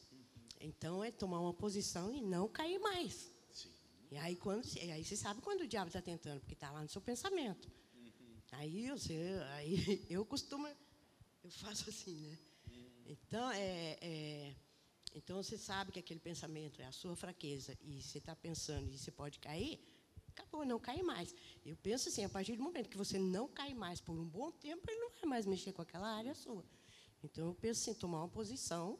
Então 0.61 1.03
é 1.03 1.11
tomar 1.11 1.41
uma 1.41 1.55
posição 1.55 2.13
e 2.13 2.21
não 2.21 2.49
cair 2.49 2.79
mais. 2.79 3.31
Sim. 3.51 3.71
E 4.11 4.17
aí, 4.19 4.37
quando, 4.37 4.65
aí 4.93 5.05
você 5.05 5.17
sabe 5.17 5.41
quando 5.41 5.63
o 5.63 5.67
diabo 5.67 5.89
está 5.89 6.03
tentando, 6.03 6.41
porque 6.41 6.55
está 6.55 6.71
lá 6.71 6.83
no 6.83 6.89
seu 6.89 7.01
pensamento. 7.01 7.71
Uhum. 7.95 8.37
Aí, 8.53 8.91
você, 8.91 9.41
aí 9.55 10.05
eu 10.11 10.25
costumo, 10.25 10.67
eu 11.43 11.51
faço 11.51 11.89
assim, 11.89 12.17
né? 12.27 12.39
Uhum. 12.69 13.05
Então, 13.07 13.51
é, 13.53 13.99
é, 14.01 14.55
então 15.13 15.43
você 15.43 15.59
sabe 15.59 15.93
que 15.93 15.99
aquele 15.99 16.21
pensamento 16.21 16.81
é 16.81 16.87
a 16.87 16.93
sua 16.93 17.17
fraqueza 17.17 17.77
e 17.83 18.03
você 18.03 18.19
está 18.19 18.35
pensando 18.35 18.89
e 18.91 18.99
você 18.99 19.11
pode 19.11 19.39
cair, 19.39 19.81
acabou, 20.29 20.65
não 20.65 20.79
cai 20.79 21.03
mais. 21.03 21.35
Eu 21.65 21.77
penso 21.77 22.09
assim, 22.09 22.25
a 22.25 22.29
partir 22.29 22.57
do 22.57 22.63
momento 22.63 22.89
que 22.89 22.97
você 22.97 23.19
não 23.19 23.49
cai 23.49 23.75
mais 23.75 24.01
por 24.01 24.19
um 24.19 24.25
bom 24.29 24.51
tempo, 24.53 24.83
ele 24.89 25.01
não 25.01 25.11
vai 25.11 25.25
mais 25.25 25.47
mexer 25.47 25.73
com 25.73 25.83
aquela 25.83 26.09
área 26.09 26.35
sua. 26.35 26.65
Então 27.23 27.49
eu 27.49 27.55
penso 27.55 27.81
assim, 27.81 27.99
tomar 27.99 28.19
uma 28.19 28.29
posição 28.29 28.99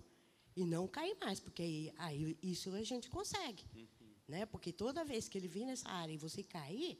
e 0.57 0.65
não 0.65 0.89
cair 0.89 1.17
mais, 1.21 1.41
porque 1.41 1.63
aí, 1.63 1.93
aí 1.97 2.39
isso 2.43 2.75
a 2.75 2.83
gente 2.83 3.09
consegue. 3.09 3.65
Uhum. 3.75 3.87
Né? 4.29 4.47
Porque 4.47 4.73
toda 4.73 5.05
vez 5.05 5.29
que 5.29 5.39
ele 5.39 5.49
vir 5.49 5.65
nessa 5.65 5.89
área 5.89 6.13
e 6.13 6.19
você 6.19 6.43
cair, 6.43 6.99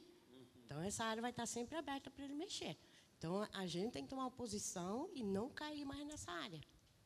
Então, 0.65 0.81
essa 0.81 1.03
área 1.03 1.21
vai 1.21 1.31
estar 1.31 1.45
sempre 1.45 1.75
aberta 1.75 2.09
para 2.09 2.23
ele 2.23 2.33
mexer. 2.33 2.77
Então, 3.17 3.45
a 3.51 3.67
gente 3.67 3.91
tem 3.91 4.03
que 4.03 4.09
tomar 4.09 4.23
uma 4.23 4.31
posição 4.31 5.09
e 5.13 5.21
não 5.21 5.49
cair 5.49 5.83
mais 5.83 6.07
nessa 6.07 6.31
área. 6.31 6.61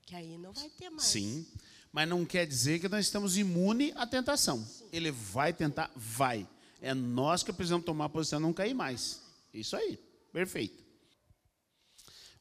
Que 0.06 0.16
aí 0.16 0.38
não 0.38 0.54
vai 0.54 0.70
ter 0.70 0.92
mais. 0.92 1.08
Sim, 1.08 1.48
mas 1.96 2.10
não 2.10 2.26
quer 2.26 2.46
dizer 2.46 2.82
que 2.82 2.90
nós 2.90 3.06
estamos 3.06 3.38
imunes 3.38 3.96
à 3.96 4.06
tentação. 4.06 4.68
Ele 4.92 5.12
vai 5.12 5.54
tentar? 5.54 5.90
Vai. 5.96 6.46
É 6.82 6.94
nós 6.94 7.42
que 7.42 7.54
precisamos 7.54 7.86
tomar 7.86 8.10
posição 8.10 8.38
não 8.38 8.52
cair 8.52 8.74
mais. 8.74 9.22
Isso 9.54 9.78
aí, 9.78 9.98
perfeito. 10.34 10.84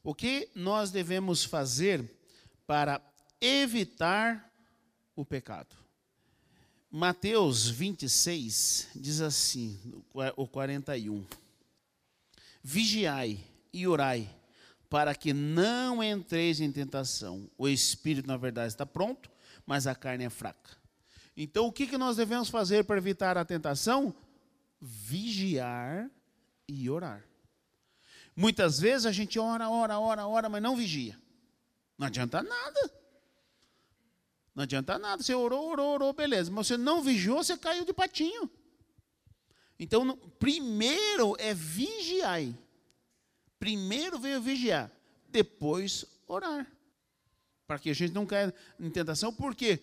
O 0.02 0.12
que 0.12 0.48
nós 0.56 0.90
devemos 0.90 1.44
fazer 1.44 2.04
para 2.66 3.00
evitar 3.40 4.52
o 5.14 5.24
pecado? 5.24 5.76
Mateus 6.90 7.68
26 7.68 8.88
diz 8.96 9.20
assim, 9.20 9.78
o 10.36 10.48
41. 10.48 11.24
Vigiai 12.60 13.38
e 13.72 13.86
orai, 13.86 14.28
para 14.90 15.14
que 15.14 15.32
não 15.32 16.02
entreis 16.02 16.60
em 16.60 16.72
tentação. 16.72 17.48
O 17.56 17.68
espírito, 17.68 18.26
na 18.26 18.36
verdade, 18.36 18.72
está 18.72 18.84
pronto, 18.84 19.32
mas 19.66 19.86
a 19.86 19.94
carne 19.94 20.24
é 20.24 20.30
fraca. 20.30 20.76
Então, 21.36 21.66
o 21.66 21.72
que, 21.72 21.86
que 21.86 21.98
nós 21.98 22.16
devemos 22.16 22.48
fazer 22.48 22.84
para 22.84 22.96
evitar 22.96 23.36
a 23.36 23.44
tentação? 23.44 24.14
Vigiar 24.80 26.10
e 26.68 26.88
orar. 26.88 27.24
Muitas 28.36 28.78
vezes 28.78 29.06
a 29.06 29.12
gente 29.12 29.38
ora, 29.38 29.68
ora, 29.68 29.98
ora, 29.98 30.26
ora, 30.26 30.48
mas 30.48 30.62
não 30.62 30.76
vigia. 30.76 31.18
Não 31.96 32.06
adianta 32.06 32.42
nada. 32.42 32.90
Não 34.54 34.62
adianta 34.64 34.98
nada. 34.98 35.22
Você 35.22 35.34
orou, 35.34 35.70
orou, 35.70 35.94
orou, 35.94 36.12
beleza. 36.12 36.50
Mas 36.50 36.66
você 36.66 36.76
não 36.76 37.02
vigiou, 37.02 37.42
você 37.42 37.56
caiu 37.56 37.84
de 37.84 37.92
patinho. 37.92 38.50
Então, 39.78 40.16
primeiro 40.38 41.36
é 41.38 41.52
vigiar. 41.52 42.42
Primeiro 43.58 44.18
veio 44.18 44.40
vigiar, 44.40 44.90
depois 45.28 46.04
orar. 46.26 46.70
Para 47.66 47.78
que 47.78 47.90
a 47.90 47.94
gente 47.94 48.12
não 48.12 48.26
caia 48.26 48.54
em 48.78 48.90
tentação, 48.90 49.32
por 49.32 49.54
quê? 49.54 49.80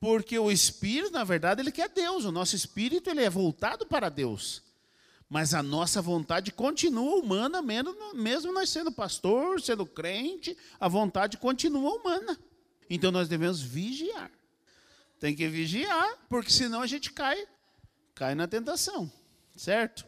Porque 0.00 0.38
o 0.38 0.50
espírito, 0.50 1.12
na 1.12 1.24
verdade, 1.24 1.62
ele 1.62 1.72
quer 1.72 1.88
Deus. 1.88 2.24
O 2.24 2.32
nosso 2.32 2.54
espírito 2.54 3.08
ele 3.08 3.22
é 3.22 3.30
voltado 3.30 3.86
para 3.86 4.08
Deus. 4.08 4.62
Mas 5.28 5.54
a 5.54 5.62
nossa 5.62 6.02
vontade 6.02 6.52
continua 6.52 7.16
humana, 7.16 7.62
mesmo 7.62 8.52
nós 8.52 8.68
sendo 8.70 8.92
pastor, 8.92 9.60
sendo 9.60 9.86
crente, 9.86 10.56
a 10.78 10.88
vontade 10.88 11.38
continua 11.38 11.94
humana. 11.94 12.38
Então 12.88 13.10
nós 13.10 13.28
devemos 13.28 13.62
vigiar. 13.62 14.30
Tem 15.18 15.34
que 15.34 15.48
vigiar, 15.48 16.18
porque 16.28 16.50
senão 16.50 16.82
a 16.82 16.86
gente 16.86 17.10
cai, 17.10 17.46
cai 18.14 18.34
na 18.34 18.46
tentação, 18.46 19.10
certo? 19.56 20.06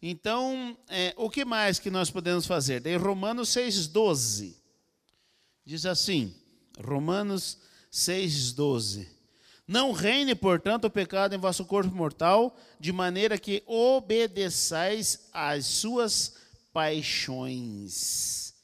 Então, 0.00 0.76
é, 0.88 1.12
o 1.16 1.28
que 1.28 1.44
mais 1.44 1.78
que 1.78 1.90
nós 1.90 2.10
podemos 2.10 2.46
fazer? 2.46 2.86
Em 2.86 2.96
Romanos 2.96 3.50
6,12, 3.50 4.54
diz 5.64 5.84
assim, 5.86 6.34
Romanos 6.78 7.58
6,12. 7.92 9.06
Não 9.66 9.92
reine, 9.92 10.34
portanto, 10.34 10.86
o 10.86 10.90
pecado 10.90 11.34
em 11.34 11.38
vosso 11.38 11.64
corpo 11.64 11.94
mortal, 11.94 12.56
de 12.80 12.92
maneira 12.92 13.38
que 13.38 13.62
obedeçais 13.66 15.28
às 15.32 15.66
suas 15.66 16.34
paixões. 16.72 18.54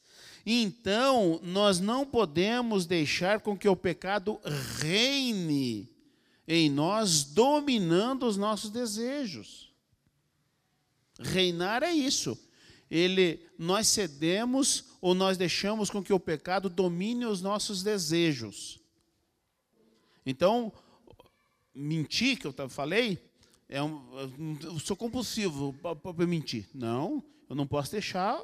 Então, 0.45 1.39
nós 1.43 1.79
não 1.79 2.05
podemos 2.05 2.85
deixar 2.85 3.39
com 3.39 3.57
que 3.57 3.67
o 3.67 3.75
pecado 3.75 4.39
reine 4.77 5.89
em 6.47 6.69
nós, 6.69 7.23
dominando 7.23 8.25
os 8.25 8.35
nossos 8.35 8.71
desejos. 8.71 9.71
Reinar 11.19 11.83
é 11.83 11.91
isso. 11.91 12.37
Ele, 12.89 13.39
nós 13.57 13.87
cedemos 13.87 14.85
ou 15.01 15.13
nós 15.13 15.37
deixamos 15.37 15.89
com 15.89 16.03
que 16.03 16.13
o 16.13 16.19
pecado 16.19 16.69
domine 16.69 17.25
os 17.25 17.41
nossos 17.41 17.83
desejos. 17.83 18.79
Então, 20.25 20.71
mentir, 21.73 22.37
que 22.37 22.45
eu 22.45 22.69
falei, 22.69 23.17
é 23.67 23.81
um, 23.81 24.57
eu 24.63 24.79
sou 24.79 24.95
compulsivo 24.95 25.73
para 25.73 26.27
mentir. 26.27 26.67
Não, 26.73 27.23
eu 27.49 27.55
não 27.55 27.65
posso 27.65 27.91
deixar 27.91 28.41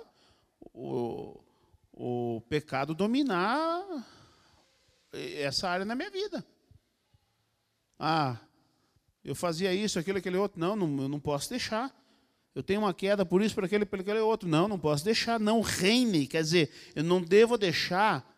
o, 0.73 1.39
o 1.91 2.41
pecado 2.47 2.93
dominar 2.93 3.83
essa 5.13 5.69
área 5.69 5.85
na 5.85 5.95
minha 5.95 6.09
vida. 6.09 6.45
Ah, 7.99 8.37
eu 9.23 9.33
fazia 9.33 9.73
isso, 9.73 9.97
aquilo, 9.97 10.17
aquele 10.17 10.37
outro. 10.37 10.59
Não, 10.59 10.75
não, 10.75 11.03
eu 11.03 11.09
não 11.09 11.19
posso 11.19 11.49
deixar. 11.49 11.93
Eu 12.55 12.63
tenho 12.63 12.79
uma 12.79 12.93
queda 12.93 13.25
por 13.25 13.41
isso, 13.41 13.53
por 13.53 13.65
aquele, 13.65 13.85
por 13.85 13.99
aquele 13.99 14.19
outro. 14.19 14.47
Não, 14.47 14.67
não 14.67 14.79
posso 14.79 15.03
deixar. 15.03 15.37
Não 15.39 15.59
reine. 15.59 16.25
Quer 16.25 16.41
dizer, 16.41 16.71
eu 16.95 17.03
não 17.03 17.21
devo 17.21 17.57
deixar 17.57 18.33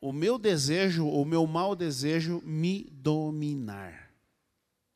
o 0.00 0.12
meu 0.12 0.36
desejo, 0.36 1.06
o 1.06 1.24
meu 1.24 1.46
mau 1.46 1.76
desejo 1.76 2.42
me 2.44 2.90
dominar. 2.90 4.10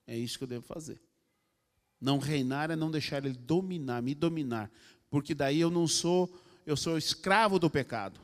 É 0.06 0.18
isso 0.18 0.36
que 0.36 0.44
eu 0.44 0.48
devo 0.48 0.66
fazer. 0.66 1.00
Não 2.00 2.18
reinar 2.18 2.70
é 2.70 2.76
não 2.76 2.90
deixar 2.90 3.24
ele 3.24 3.34
dominar, 3.34 4.02
me 4.02 4.14
dominar. 4.14 4.70
Porque 5.08 5.34
daí 5.34 5.60
eu 5.60 5.70
não 5.70 5.86
sou 5.86 6.28
eu 6.66 6.76
sou 6.76 6.96
escravo 6.96 7.58
do 7.58 7.70
pecado. 7.70 8.18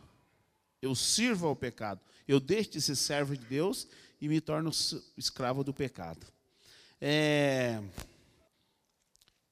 Eu 0.80 0.94
sirvo 0.94 1.46
ao 1.46 1.54
pecado. 1.54 2.00
Eu 2.26 2.40
deixo 2.40 2.70
de 2.70 2.80
ser 2.80 2.96
servo 2.96 3.36
de 3.36 3.44
Deus 3.44 3.86
e 4.20 4.28
me 4.28 4.40
torno 4.40 4.70
escravo 5.16 5.62
do 5.62 5.74
pecado. 5.74 6.26
É, 7.00 7.82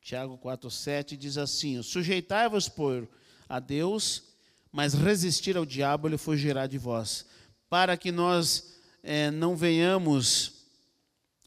Tiago 0.08 0.38
4,7 0.38 1.18
diz 1.18 1.36
assim: 1.36 1.82
Sujeitai-vos, 1.82 2.66
por 2.66 3.06
a 3.46 3.60
Deus, 3.60 4.22
mas 4.72 4.94
resistir 4.94 5.54
ao 5.54 5.66
diabo, 5.66 6.08
ele 6.08 6.16
fugirá 6.16 6.66
de 6.66 6.78
vós. 6.78 7.26
Para 7.68 7.94
que 7.94 8.10
nós 8.10 8.72
é, 9.02 9.30
não 9.30 9.54
venhamos 9.54 10.64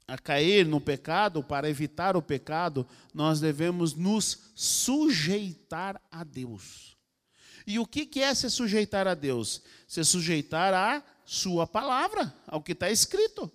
a 0.08 0.16
cair 0.16 0.64
no 0.68 0.80
pecado, 0.80 1.44
para 1.44 1.68
evitar 1.68 2.16
o 2.16 2.22
pecado, 2.22 2.86
nós 3.12 3.40
devemos 3.40 3.96
nos 3.96 4.52
sujeitar 4.54 6.00
a 6.12 6.24
Deus. 6.24 6.96
E 7.66 7.80
o 7.80 7.88
que 7.88 8.22
é 8.22 8.32
se 8.36 8.48
sujeitar 8.48 9.08
a 9.08 9.16
Deus? 9.16 9.64
Se 9.88 10.04
sujeitar 10.04 10.72
à 10.72 11.04
sua 11.26 11.66
palavra, 11.66 12.32
ao 12.46 12.62
que 12.62 12.74
está 12.74 12.92
escrito. 12.92 13.52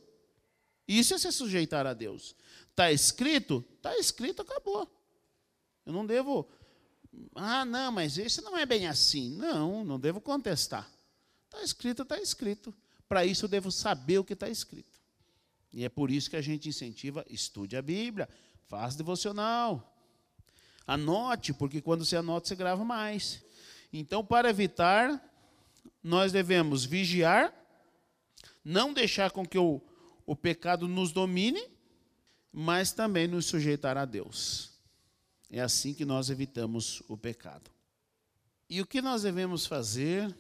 Isso 0.88 1.14
é 1.14 1.18
se 1.18 1.30
sujeitar 1.30 1.86
a 1.86 1.94
Deus. 1.94 2.34
Está 2.70 2.90
escrito? 2.90 3.64
Está 3.76 3.96
escrito, 3.96 4.42
acabou. 4.42 4.95
Eu 5.86 5.92
não 5.92 6.04
devo. 6.04 6.48
Ah, 7.34 7.64
não, 7.64 7.92
mas 7.92 8.18
isso 8.18 8.42
não 8.42 8.58
é 8.58 8.66
bem 8.66 8.88
assim. 8.88 9.30
Não, 9.30 9.84
não 9.84 9.98
devo 9.98 10.20
contestar. 10.20 10.90
Está 11.44 11.62
escrito, 11.62 12.02
está 12.02 12.20
escrito. 12.20 12.74
Para 13.08 13.24
isso 13.24 13.44
eu 13.44 13.48
devo 13.48 13.70
saber 13.70 14.18
o 14.18 14.24
que 14.24 14.32
está 14.32 14.48
escrito. 14.48 15.00
E 15.72 15.84
é 15.84 15.88
por 15.88 16.10
isso 16.10 16.28
que 16.28 16.36
a 16.36 16.42
gente 16.42 16.68
incentiva, 16.68 17.24
estude 17.28 17.76
a 17.76 17.82
Bíblia, 17.82 18.28
faça 18.66 18.98
devocional. 18.98 19.94
Anote, 20.86 21.52
porque 21.52 21.80
quando 21.80 22.04
você 22.04 22.16
anota, 22.16 22.48
você 22.48 22.56
grava 22.56 22.84
mais. 22.84 23.44
Então, 23.92 24.24
para 24.24 24.50
evitar, 24.50 25.22
nós 26.02 26.32
devemos 26.32 26.84
vigiar, 26.84 27.52
não 28.64 28.92
deixar 28.92 29.30
com 29.30 29.46
que 29.46 29.58
o, 29.58 29.80
o 30.24 30.34
pecado 30.34 30.88
nos 30.88 31.12
domine, 31.12 31.62
mas 32.52 32.92
também 32.92 33.26
nos 33.26 33.46
sujeitar 33.46 33.96
a 33.96 34.04
Deus. 34.04 34.75
É 35.50 35.60
assim 35.60 35.94
que 35.94 36.04
nós 36.04 36.30
evitamos 36.30 37.02
o 37.08 37.16
pecado. 37.16 37.70
E 38.68 38.80
o 38.80 38.86
que 38.86 39.00
nós 39.00 39.22
devemos 39.22 39.64
fazer 39.64 40.34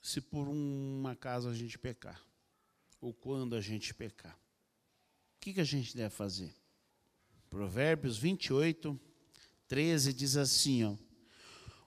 se 0.00 0.20
por 0.20 0.48
um 0.48 1.06
acaso 1.06 1.48
a 1.48 1.54
gente 1.54 1.78
pecar? 1.78 2.20
Ou 3.00 3.12
quando 3.12 3.54
a 3.54 3.60
gente 3.60 3.92
pecar? 3.92 4.34
O 5.36 5.40
que, 5.40 5.60
a 5.60 5.64
gente 5.64 5.96
deve 5.96 6.14
fazer? 6.14 6.54
Provérbios 7.50 8.16
28, 8.16 8.98
13 9.68 10.12
diz 10.12 10.36
assim: 10.36 10.84
ó, 10.84 10.94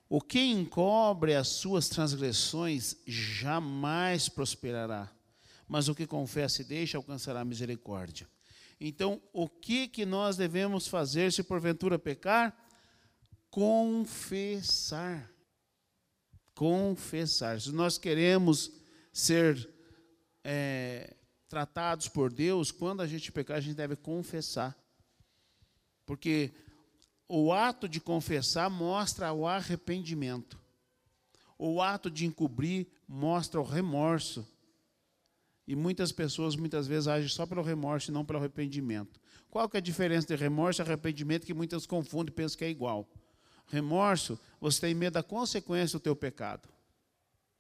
o 0.08 0.22
que 0.22 0.40
encobre 0.40 1.34
as 1.34 1.48
suas 1.48 1.90
transgressões 1.90 2.98
jamais 3.08 4.30
prosperará, 4.30 5.12
mas 5.68 5.88
o 5.88 5.96
que 5.96 6.06
confessa 6.06 6.62
e 6.62 6.66
deixa 6.66 6.98
alcançará 6.98 7.44
misericórdia. 7.44 8.30
Então, 8.80 9.22
o 9.32 9.48
que, 9.48 9.88
que 9.88 10.06
nós 10.06 10.36
devemos 10.36 10.88
fazer 10.88 11.32
se 11.32 11.44
porventura 11.44 11.98
pecar? 11.98 12.56
Confessar. 13.50 15.32
Confessar. 16.54 17.60
Se 17.62 17.72
nós 17.72 17.98
queremos 17.98 18.72
ser 19.14 19.70
é, 20.44 21.16
tratados 21.48 22.08
por 22.08 22.32
Deus, 22.32 22.72
quando 22.72 23.02
a 23.02 23.08
gente 23.08 23.32
pecar, 23.32 23.58
a 23.58 23.62
gente 23.62 23.76
deve 23.76 23.96
confessar. 23.96 24.78
Porque 26.06 26.54
o 27.28 27.52
ato 27.52 27.90
de 27.90 28.00
confessar 28.00 28.70
mostra 28.70 29.32
o 29.34 29.48
arrependimento. 29.48 30.60
O 31.58 31.82
ato 31.82 32.12
de 32.12 32.26
encobrir 32.26 32.88
mostra 33.08 33.60
o 33.60 33.64
remorso. 33.64 34.46
E 35.68 35.76
muitas 35.76 36.12
pessoas, 36.12 36.56
muitas 36.56 36.86
vezes, 36.86 37.08
agem 37.08 37.28
só 37.28 37.46
pelo 37.46 37.64
remorso 37.64 38.12
e 38.12 38.14
não 38.14 38.24
pelo 38.24 38.40
arrependimento. 38.40 39.20
Qual 39.50 39.68
que 39.68 39.78
é 39.78 39.80
a 39.80 39.82
diferença 39.82 40.28
de 40.28 40.36
remorso 40.36 40.82
e 40.82 40.84
arrependimento 40.84 41.46
que 41.46 41.54
muitas 41.54 41.86
confundem 41.86 42.32
e 42.32 42.36
pensam 42.36 42.58
que 42.58 42.66
é 42.66 42.70
igual? 42.70 43.10
Remorso, 43.68 44.40
você 44.60 44.82
tem 44.82 44.94
medo 44.94 45.14
da 45.14 45.24
consequência 45.24 45.98
do 45.98 46.04
teu 46.04 46.16
pecado. 46.16 46.70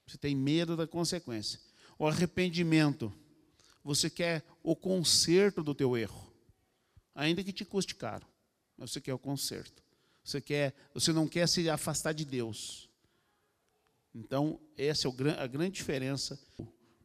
Você 0.05 0.17
tem 0.17 0.35
medo 0.35 0.77
da 0.77 0.85
consequência. 0.85 1.59
O 1.97 2.05
arrependimento, 2.05 3.11
você 3.83 4.09
quer 4.09 4.43
o 4.61 4.75
conserto 4.75 5.63
do 5.63 5.73
teu 5.73 5.97
erro, 5.97 6.31
ainda 7.13 7.43
que 7.43 7.53
te 7.53 7.65
custe 7.65 7.95
caro. 7.95 8.27
Mas 8.77 8.91
você 8.91 9.01
quer 9.01 9.13
o 9.13 9.19
conserto. 9.19 9.81
Você 10.23 10.41
quer, 10.41 10.75
você 10.93 11.13
não 11.13 11.27
quer 11.27 11.47
se 11.47 11.69
afastar 11.69 12.13
de 12.13 12.25
Deus. 12.25 12.89
Então, 14.13 14.59
essa 14.77 15.07
é 15.07 15.11
a 15.39 15.47
grande 15.47 15.75
diferença 15.75 16.39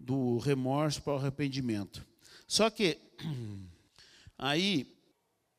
do 0.01 0.39
remorso 0.39 1.03
para 1.03 1.13
o 1.13 1.17
arrependimento. 1.19 2.05
Só 2.47 2.71
que 2.71 2.99
aí 4.37 4.97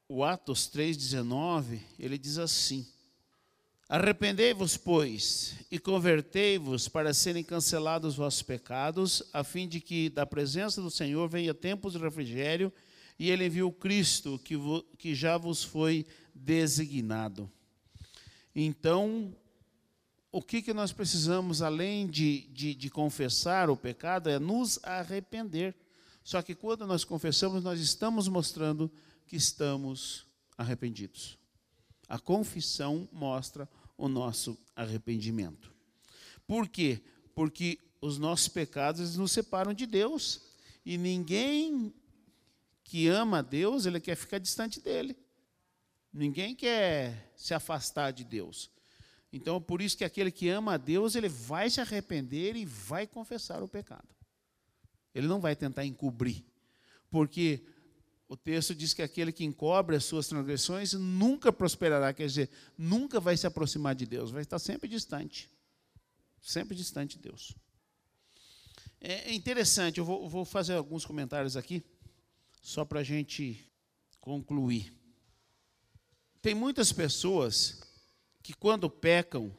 o 0.10 0.24
Atos 0.24 0.68
3:19, 0.68 1.80
ele 2.00 2.18
diz 2.18 2.40
assim: 2.40 2.86
Arrependei-vos, 3.88 4.78
pois, 4.78 5.54
e 5.70 5.78
convertei-vos 5.78 6.88
para 6.88 7.14
serem 7.14 7.44
cancelados 7.44 8.14
os 8.14 8.18
vossos 8.18 8.42
pecados, 8.42 9.22
a 9.32 9.44
fim 9.44 9.68
de 9.68 9.80
que 9.80 10.10
da 10.10 10.26
presença 10.26 10.82
do 10.82 10.90
Senhor 10.90 11.30
venha 11.30 11.54
tempos 11.54 11.94
de 11.94 12.00
refrigério, 12.00 12.74
e 13.20 13.30
ele 13.30 13.46
enviou 13.46 13.72
Cristo, 13.72 14.40
que, 14.44 14.56
que 14.98 15.14
já 15.14 15.38
vos 15.38 15.64
foi 15.64 16.06
designado. 16.34 17.52
Então, 18.56 19.36
o 20.32 20.42
que, 20.42 20.62
que 20.62 20.74
nós 20.74 20.94
precisamos, 20.94 21.62
além 21.62 22.08
de, 22.08 22.48
de, 22.54 22.74
de 22.74 22.90
confessar 22.90 23.70
o 23.70 23.76
pecado, 23.76 24.30
é 24.30 24.40
nos 24.40 24.80
arrepender. 24.84 25.76
Só 26.24 26.42
que 26.42 26.56
quando 26.56 26.88
nós 26.88 27.04
confessamos, 27.04 27.64
nós 27.64 27.80
estamos 27.82 28.28
mostrando 28.28 28.90
que 29.28 29.36
estamos 29.36 30.26
arrependidos. 30.58 31.38
A 32.08 32.18
confissão 32.18 33.10
mostra 33.12 33.68
o 33.98 34.08
nosso 34.08 34.58
arrependimento. 34.76 35.74
Por 36.48 36.70
quê? 36.70 37.02
Porque 37.36 37.78
os 38.00 38.18
nossos 38.18 38.48
pecados 38.48 39.18
nos 39.18 39.32
separam 39.32 39.74
de 39.74 39.86
Deus. 39.86 40.42
E 40.86 40.98
ninguém 40.98 41.94
que 42.84 43.08
ama 43.08 43.40
a 43.40 43.42
Deus, 43.42 43.86
ele 43.86 44.00
quer 44.00 44.16
ficar 44.16 44.38
distante 44.38 44.80
dele. 44.80 45.16
Ninguém 46.12 46.56
quer 46.56 47.32
se 47.36 47.54
afastar 47.54 48.12
de 48.12 48.24
Deus. 48.24 48.70
Então, 49.34 49.62
por 49.62 49.82
isso 49.82 49.98
que 49.98 50.04
aquele 50.04 50.32
que 50.32 50.50
ama 50.50 50.74
a 50.74 50.78
Deus, 50.78 51.16
ele 51.16 51.30
vai 51.30 51.70
se 51.70 51.80
arrepender 51.80 52.56
e 52.56 52.66
vai 52.66 53.08
confessar 53.08 53.64
o 53.64 53.68
pecado. 53.68 54.08
Ele 55.16 55.28
não 55.28 55.40
vai 55.40 55.56
tentar 55.56 55.86
encobrir. 55.86 56.44
Porque 57.10 57.64
o 58.28 58.36
texto 58.36 58.76
diz 58.76 58.94
que 58.94 59.02
aquele 59.02 59.32
que 59.32 59.44
encobre 59.44 59.96
as 59.96 60.04
suas 60.04 60.28
transgressões 60.28 60.94
nunca 60.94 61.52
prosperará, 61.52 62.14
quer 62.14 62.28
dizer, 62.28 62.50
nunca 62.78 63.20
vai 63.20 63.38
se 63.38 63.48
aproximar 63.48 63.96
de 63.96 64.06
Deus, 64.06 64.32
vai 64.32 64.42
estar 64.42 64.60
sempre 64.60 64.90
distante. 64.90 65.50
Sempre 66.42 66.76
distante 66.76 67.18
de 67.18 67.24
Deus. 67.24 67.56
É 69.00 69.34
interessante, 69.34 69.98
eu 69.98 70.06
vou, 70.06 70.30
vou 70.30 70.46
fazer 70.46 70.76
alguns 70.76 71.06
comentários 71.06 71.58
aqui, 71.58 71.84
só 72.62 72.86
para 72.86 73.00
a 73.00 73.04
gente 73.04 73.60
concluir. 74.20 74.94
Tem 76.42 76.54
muitas 76.54 76.92
pessoas 76.92 77.82
que, 78.42 78.54
quando 78.54 78.90
pecam, 78.90 79.56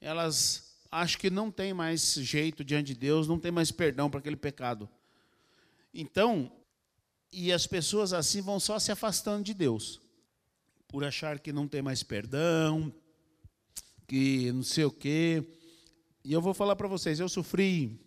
elas 0.00 0.76
acham 0.90 1.20
que 1.20 1.30
não 1.30 1.50
tem 1.50 1.74
mais 1.74 2.14
jeito 2.14 2.64
diante 2.64 2.94
de 2.94 3.00
Deus, 3.00 3.28
não 3.28 3.38
tem 3.38 3.50
mais 3.50 3.70
perdão 3.70 4.10
para 4.10 4.20
aquele 4.20 4.36
pecado. 4.36 4.88
Então, 5.92 6.52
e 7.32 7.52
as 7.52 7.66
pessoas 7.66 8.12
assim 8.12 8.40
vão 8.40 8.58
só 8.58 8.78
se 8.78 8.90
afastando 8.92 9.44
de 9.44 9.52
Deus, 9.52 10.00
por 10.88 11.04
achar 11.04 11.38
que 11.38 11.52
não 11.52 11.66
tem 11.68 11.82
mais 11.82 12.02
perdão, 12.02 12.92
que 14.06 14.52
não 14.52 14.62
sei 14.62 14.84
o 14.84 14.90
quê. 14.90 15.44
E 16.24 16.32
eu 16.32 16.40
vou 16.40 16.54
falar 16.54 16.76
para 16.76 16.88
vocês, 16.88 17.20
eu 17.20 17.28
sofri 17.28 18.00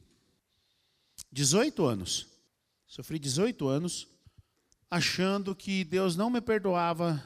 18 1.32 1.86
anos. 1.86 2.28
Sofri 2.88 3.20
18 3.20 3.68
anos 3.68 4.08
achando 4.90 5.56
que 5.56 5.84
Deus 5.84 6.16
não 6.16 6.30
me 6.30 6.42
perdoava 6.42 7.24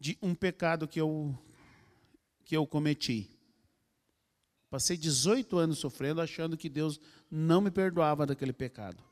de 0.00 0.18
um 0.20 0.34
pecado 0.34 0.88
que 0.88 1.00
eu 1.00 1.38
que 2.52 2.56
eu 2.58 2.66
cometi. 2.66 3.30
Passei 4.68 4.94
18 4.94 5.56
anos 5.56 5.78
sofrendo 5.78 6.20
achando 6.20 6.54
que 6.54 6.68
Deus 6.68 7.00
não 7.30 7.62
me 7.62 7.70
perdoava 7.70 8.26
daquele 8.26 8.52
pecado. 8.52 9.02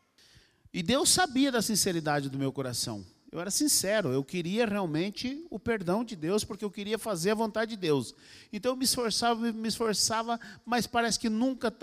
E 0.70 0.82
Deus 0.82 1.08
sabia 1.08 1.50
da 1.50 1.62
sinceridade 1.62 2.28
do 2.28 2.36
meu 2.36 2.52
coração. 2.52 3.02
Eu 3.32 3.40
era 3.40 3.50
sincero, 3.50 4.10
eu 4.12 4.22
queria 4.22 4.66
realmente 4.66 5.46
o 5.48 5.58
perdão 5.58 6.04
de 6.04 6.16
Deus, 6.16 6.44
porque 6.44 6.62
eu 6.62 6.70
queria 6.70 6.98
fazer 6.98 7.30
a 7.30 7.34
vontade 7.34 7.70
de 7.70 7.76
Deus. 7.78 8.14
Então 8.52 8.72
eu 8.72 8.76
me 8.76 8.84
esforçava, 8.84 9.50
me 9.50 9.68
esforçava, 9.68 10.38
mas 10.66 10.86
parece 10.86 11.18
que 11.18 11.30
nunca 11.30 11.74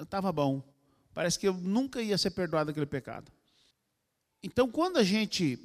estava 0.00 0.32
bom. 0.32 0.62
Parece 1.12 1.38
que 1.38 1.46
eu 1.46 1.52
nunca 1.52 2.00
ia 2.00 2.16
ser 2.16 2.30
perdoado 2.30 2.68
daquele 2.68 2.86
pecado. 2.86 3.30
Então, 4.42 4.70
quando 4.70 4.96
a 4.96 5.04
gente 5.04 5.60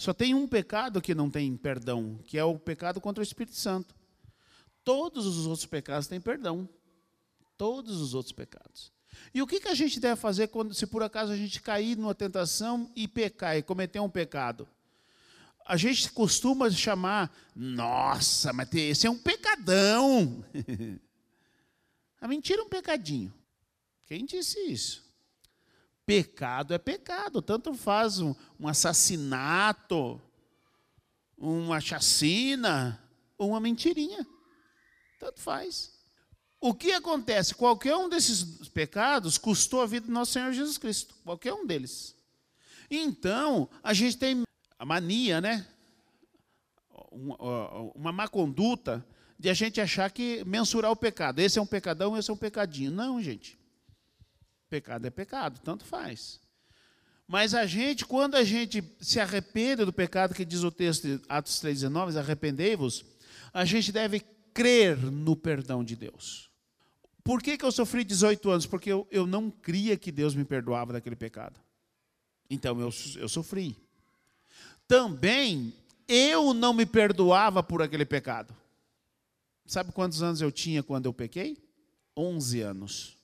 só 0.00 0.14
tem 0.14 0.34
um 0.34 0.48
pecado 0.48 1.00
que 1.02 1.14
não 1.14 1.28
tem 1.28 1.54
perdão, 1.56 2.18
que 2.24 2.38
é 2.38 2.44
o 2.44 2.58
pecado 2.58 3.00
contra 3.02 3.20
o 3.20 3.22
Espírito 3.22 3.56
Santo. 3.56 3.94
Todos 4.84 5.26
os 5.26 5.46
outros 5.46 5.66
pecados 5.66 6.06
têm 6.06 6.20
perdão. 6.20 6.68
Todos 7.56 8.00
os 8.00 8.14
outros 8.14 8.32
pecados. 8.32 8.92
E 9.34 9.42
o 9.42 9.46
que, 9.46 9.60
que 9.60 9.68
a 9.68 9.74
gente 9.74 10.00
deve 10.00 10.20
fazer 10.20 10.48
quando, 10.48 10.74
se 10.74 10.86
por 10.86 11.02
acaso 11.02 11.32
a 11.32 11.36
gente 11.36 11.60
cair 11.60 11.96
numa 11.96 12.14
tentação 12.14 12.90
e 12.96 13.06
pecar, 13.06 13.56
e 13.56 13.62
cometer 13.62 14.00
um 14.00 14.08
pecado? 14.08 14.68
A 15.66 15.76
gente 15.76 16.10
costuma 16.10 16.70
chamar, 16.70 17.32
nossa, 17.54 18.52
mas 18.52 18.72
esse 18.74 19.06
é 19.06 19.10
um 19.10 19.18
pecadão. 19.18 20.44
a 22.20 22.26
mentira 22.28 22.62
é 22.62 22.64
um 22.64 22.68
pecadinho. 22.68 23.32
Quem 24.06 24.24
disse 24.24 24.58
isso? 24.60 25.04
Pecado 26.04 26.74
é 26.74 26.78
pecado, 26.78 27.40
tanto 27.40 27.72
faz 27.74 28.18
um, 28.18 28.34
um 28.58 28.66
assassinato, 28.66 30.20
uma 31.38 31.80
chacina 31.80 33.00
ou 33.38 33.50
uma 33.50 33.60
mentirinha. 33.60 34.26
Tanto 35.20 35.38
faz. 35.38 35.92
O 36.58 36.72
que 36.74 36.92
acontece? 36.92 37.54
Qualquer 37.54 37.94
um 37.94 38.08
desses 38.08 38.68
pecados 38.70 39.36
custou 39.36 39.82
a 39.82 39.86
vida 39.86 40.06
do 40.06 40.12
nosso 40.12 40.32
Senhor 40.32 40.50
Jesus 40.50 40.78
Cristo. 40.78 41.14
Qualquer 41.22 41.52
um 41.52 41.66
deles. 41.66 42.16
Então, 42.90 43.68
a 43.82 43.92
gente 43.92 44.16
tem 44.16 44.42
a 44.78 44.84
mania, 44.84 45.40
né? 45.40 45.66
Uma, 47.10 48.12
má 48.12 48.28
conduta 48.28 49.06
de 49.38 49.50
a 49.50 49.54
gente 49.54 49.78
achar 49.78 50.10
que 50.10 50.42
mensurar 50.44 50.90
o 50.90 50.96
pecado. 50.96 51.38
Esse 51.38 51.58
é 51.58 51.62
um 51.62 51.66
pecadão, 51.66 52.16
esse 52.16 52.30
é 52.30 52.34
um 52.34 52.36
pecadinho. 52.36 52.90
Não, 52.90 53.22
gente. 53.22 53.58
Pecado 54.70 55.06
é 55.06 55.10
pecado, 55.10 55.60
tanto 55.62 55.84
faz. 55.84 56.40
Mas 57.28 57.54
a 57.54 57.66
gente, 57.66 58.06
quando 58.06 58.36
a 58.36 58.44
gente 58.44 58.82
se 59.00 59.20
arrepende 59.20 59.84
do 59.84 59.92
pecado 59.92 60.34
que 60.34 60.44
diz 60.46 60.62
o 60.62 60.70
texto 60.70 61.06
de 61.06 61.20
Atos 61.28 61.56
3,19, 61.62 62.16
arrependei-vos, 62.16 63.04
a 63.52 63.64
gente 63.64 63.92
deve 63.92 64.24
crer 64.60 64.98
no 64.98 65.34
perdão 65.34 65.82
de 65.82 65.96
Deus. 65.96 66.50
Por 67.24 67.42
que, 67.42 67.56
que 67.56 67.64
eu 67.64 67.72
sofri 67.72 68.04
18 68.04 68.50
anos? 68.50 68.66
Porque 68.66 68.92
eu, 68.92 69.08
eu 69.10 69.26
não 69.26 69.50
cria 69.50 69.96
que 69.96 70.12
Deus 70.12 70.34
me 70.34 70.44
perdoava 70.44 70.92
daquele 70.92 71.16
pecado. 71.16 71.58
Então 72.50 72.78
eu, 72.78 72.90
eu 73.16 73.28
sofri. 73.28 73.74
Também 74.86 75.72
eu 76.06 76.52
não 76.52 76.74
me 76.74 76.84
perdoava 76.84 77.62
por 77.62 77.80
aquele 77.80 78.04
pecado. 78.04 78.54
Sabe 79.64 79.92
quantos 79.92 80.22
anos 80.22 80.42
eu 80.42 80.52
tinha 80.52 80.82
quando 80.82 81.06
eu 81.06 81.14
pequei? 81.14 81.56
11 82.14 82.60
anos. 82.60 83.16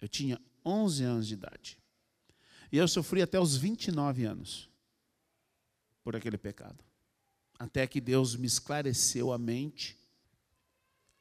Eu 0.00 0.08
tinha 0.08 0.40
11 0.64 1.02
anos 1.02 1.26
de 1.26 1.34
idade. 1.34 1.78
E 2.70 2.78
eu 2.78 2.86
sofri 2.86 3.22
até 3.22 3.40
os 3.40 3.56
29 3.56 4.24
anos 4.24 4.70
por 6.04 6.14
aquele 6.14 6.38
pecado. 6.38 6.78
Até 7.58 7.88
que 7.88 8.00
Deus 8.00 8.36
me 8.36 8.46
esclareceu 8.46 9.32
a 9.32 9.38
mente, 9.38 10.03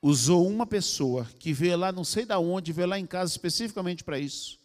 usou 0.03 0.45
uma 0.45 0.65
pessoa 0.65 1.25
que 1.39 1.53
veio 1.53 1.77
lá, 1.77 1.89
não 1.89 2.03
sei 2.03 2.25
da 2.25 2.37
onde, 2.37 2.73
veio 2.73 2.89
lá 2.89 2.99
em 2.99 3.05
casa 3.05 3.31
especificamente 3.31 4.03
para 4.03 4.19
isso. 4.19 4.59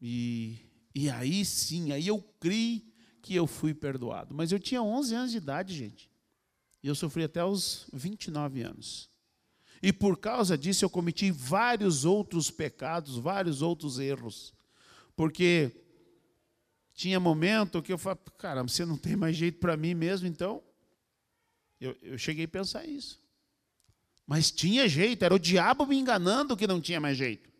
E, 0.00 0.60
e 0.94 1.10
aí 1.10 1.44
sim, 1.44 1.90
aí 1.90 2.06
eu 2.06 2.20
criei 2.38 2.88
que 3.20 3.34
eu 3.34 3.48
fui 3.48 3.74
perdoado. 3.74 4.32
Mas 4.32 4.52
eu 4.52 4.60
tinha 4.60 4.80
11 4.80 5.14
anos 5.14 5.30
de 5.32 5.38
idade, 5.38 5.74
gente. 5.74 6.08
E 6.84 6.86
eu 6.86 6.94
sofri 6.94 7.24
até 7.24 7.44
os 7.44 7.88
29 7.92 8.62
anos. 8.62 9.10
E 9.82 9.92
por 9.92 10.16
causa 10.16 10.56
disso 10.56 10.84
eu 10.84 10.90
cometi 10.90 11.32
vários 11.32 12.04
outros 12.04 12.48
pecados, 12.48 13.16
vários 13.16 13.60
outros 13.60 13.98
erros. 13.98 14.54
Porque 15.16 15.72
tinha 16.94 17.18
momento 17.18 17.82
que 17.82 17.92
eu 17.92 17.98
falava, 17.98 18.20
caramba, 18.38 18.68
você 18.68 18.84
não 18.84 18.96
tem 18.96 19.16
mais 19.16 19.36
jeito 19.36 19.58
para 19.58 19.76
mim 19.76 19.94
mesmo, 19.94 20.28
então. 20.28 20.62
Eu, 21.80 21.96
eu 22.00 22.16
cheguei 22.16 22.44
a 22.44 22.48
pensar 22.48 22.86
isso. 22.86 23.21
Mas 24.32 24.50
tinha 24.50 24.88
jeito, 24.88 25.26
era 25.26 25.34
o 25.34 25.38
diabo 25.38 25.84
me 25.84 25.94
enganando 25.94 26.56
que 26.56 26.66
não 26.66 26.80
tinha 26.80 26.98
mais 26.98 27.18
jeito. 27.18 27.50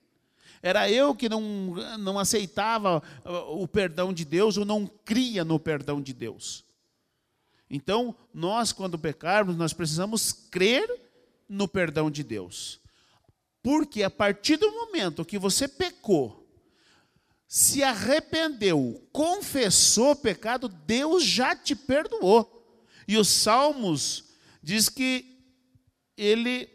Era 0.62 0.90
eu 0.90 1.14
que 1.14 1.28
não, 1.28 1.74
não 1.98 2.18
aceitava 2.18 3.02
o 3.50 3.68
perdão 3.68 4.10
de 4.10 4.24
Deus 4.24 4.56
ou 4.56 4.64
não 4.64 4.86
cria 4.86 5.44
no 5.44 5.58
perdão 5.58 6.00
de 6.00 6.14
Deus. 6.14 6.64
Então, 7.68 8.16
nós, 8.32 8.72
quando 8.72 8.98
pecarmos, 8.98 9.54
nós 9.54 9.74
precisamos 9.74 10.32
crer 10.32 10.88
no 11.46 11.68
perdão 11.68 12.10
de 12.10 12.24
Deus. 12.24 12.80
Porque 13.62 14.02
a 14.02 14.08
partir 14.08 14.56
do 14.56 14.72
momento 14.72 15.26
que 15.26 15.38
você 15.38 15.68
pecou, 15.68 16.48
se 17.46 17.82
arrependeu, 17.82 19.06
confessou 19.12 20.12
o 20.12 20.16
pecado, 20.16 20.70
Deus 20.70 21.22
já 21.22 21.54
te 21.54 21.76
perdoou. 21.76 22.66
E 23.06 23.18
os 23.18 23.28
Salmos 23.28 24.24
diz 24.62 24.88
que 24.88 25.31
ele 26.16 26.68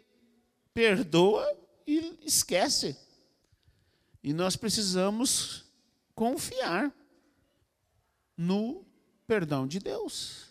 perdoa 0.74 1.46
e 1.86 2.18
esquece. 2.22 2.96
E 4.22 4.32
nós 4.32 4.56
precisamos 4.56 5.64
confiar 6.14 6.92
no 8.36 8.84
perdão 9.26 9.66
de 9.66 9.78
Deus. 9.78 10.48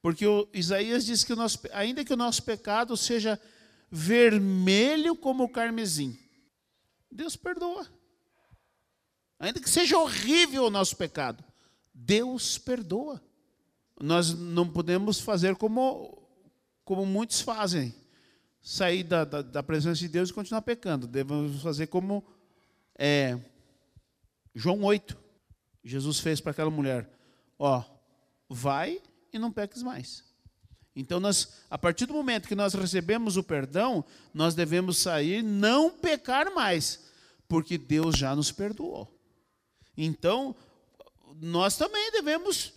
Porque 0.00 0.26
o 0.26 0.48
Isaías 0.52 1.04
diz 1.04 1.24
que 1.24 1.32
o 1.32 1.36
nosso, 1.36 1.58
ainda 1.72 2.04
que 2.04 2.12
o 2.12 2.16
nosso 2.16 2.42
pecado 2.42 2.96
seja 2.96 3.40
vermelho 3.90 5.16
como 5.16 5.44
o 5.44 5.48
carmesim, 5.48 6.18
Deus 7.10 7.36
perdoa. 7.36 7.86
Ainda 9.38 9.60
que 9.60 9.68
seja 9.68 9.98
horrível 9.98 10.64
o 10.64 10.70
nosso 10.70 10.96
pecado, 10.96 11.44
Deus 11.92 12.58
perdoa. 12.58 13.22
Nós 14.00 14.32
não 14.32 14.68
podemos 14.68 15.18
fazer 15.18 15.56
como, 15.56 16.25
como 16.86 17.04
muitos 17.04 17.40
fazem, 17.40 17.92
sair 18.62 19.02
da, 19.02 19.24
da, 19.24 19.42
da 19.42 19.62
presença 19.62 19.98
de 19.98 20.08
Deus 20.08 20.30
e 20.30 20.32
continuar 20.32 20.62
pecando. 20.62 21.08
Devemos 21.08 21.60
fazer 21.60 21.88
como 21.88 22.24
é, 22.96 23.36
João 24.54 24.84
8. 24.84 25.18
Jesus 25.84 26.20
fez 26.20 26.40
para 26.40 26.52
aquela 26.52 26.70
mulher: 26.70 27.10
Ó, 27.58 27.82
vai 28.48 29.02
e 29.32 29.38
não 29.38 29.50
peques 29.50 29.82
mais. 29.82 30.24
Então, 30.94 31.18
nós, 31.18 31.64
a 31.68 31.76
partir 31.76 32.06
do 32.06 32.14
momento 32.14 32.48
que 32.48 32.54
nós 32.54 32.72
recebemos 32.72 33.36
o 33.36 33.42
perdão, 33.42 34.04
nós 34.32 34.54
devemos 34.54 34.98
sair 34.98 35.42
não 35.42 35.90
pecar 35.90 36.54
mais, 36.54 37.04
porque 37.48 37.76
Deus 37.76 38.16
já 38.16 38.34
nos 38.34 38.52
perdoou. 38.52 39.12
Então, 39.96 40.54
nós 41.40 41.76
também 41.76 42.12
devemos 42.12 42.75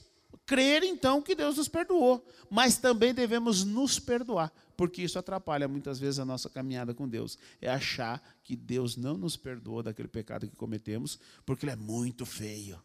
crer 0.50 0.84
então 0.84 1.22
que 1.22 1.36
Deus 1.36 1.58
nos 1.58 1.68
perdoou, 1.68 2.28
mas 2.50 2.76
também 2.80 3.14
devemos 3.14 3.64
nos 3.64 4.00
perdoar, 4.00 4.52
porque 4.76 5.04
isso 5.04 5.20
atrapalha 5.20 5.68
muitas 5.68 6.00
vezes 6.00 6.18
a 6.18 6.26
nossa 6.26 6.50
caminhada 6.50 6.91
com 6.91 7.08
Deus. 7.08 7.38
É 7.62 7.70
achar 7.70 8.20
que 8.43 8.56
Deus 8.56 8.97
não 8.97 9.16
nos 9.16 9.38
perdoou 9.38 9.84
daquele 9.84 10.08
pecado 10.08 10.50
que 10.50 10.56
cometemos, 10.56 11.20
porque 11.45 11.66
ele 11.66 11.74
é 11.74 11.76
muito 11.76 12.26
feio. 12.26 12.82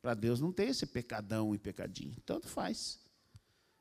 Para 0.00 0.14
Deus 0.14 0.40
não 0.40 0.50
tem 0.50 0.70
esse 0.70 0.86
pecadão 0.86 1.54
e 1.54 1.58
pecadinho. 1.58 2.16
Tanto 2.24 2.48
faz. 2.48 2.98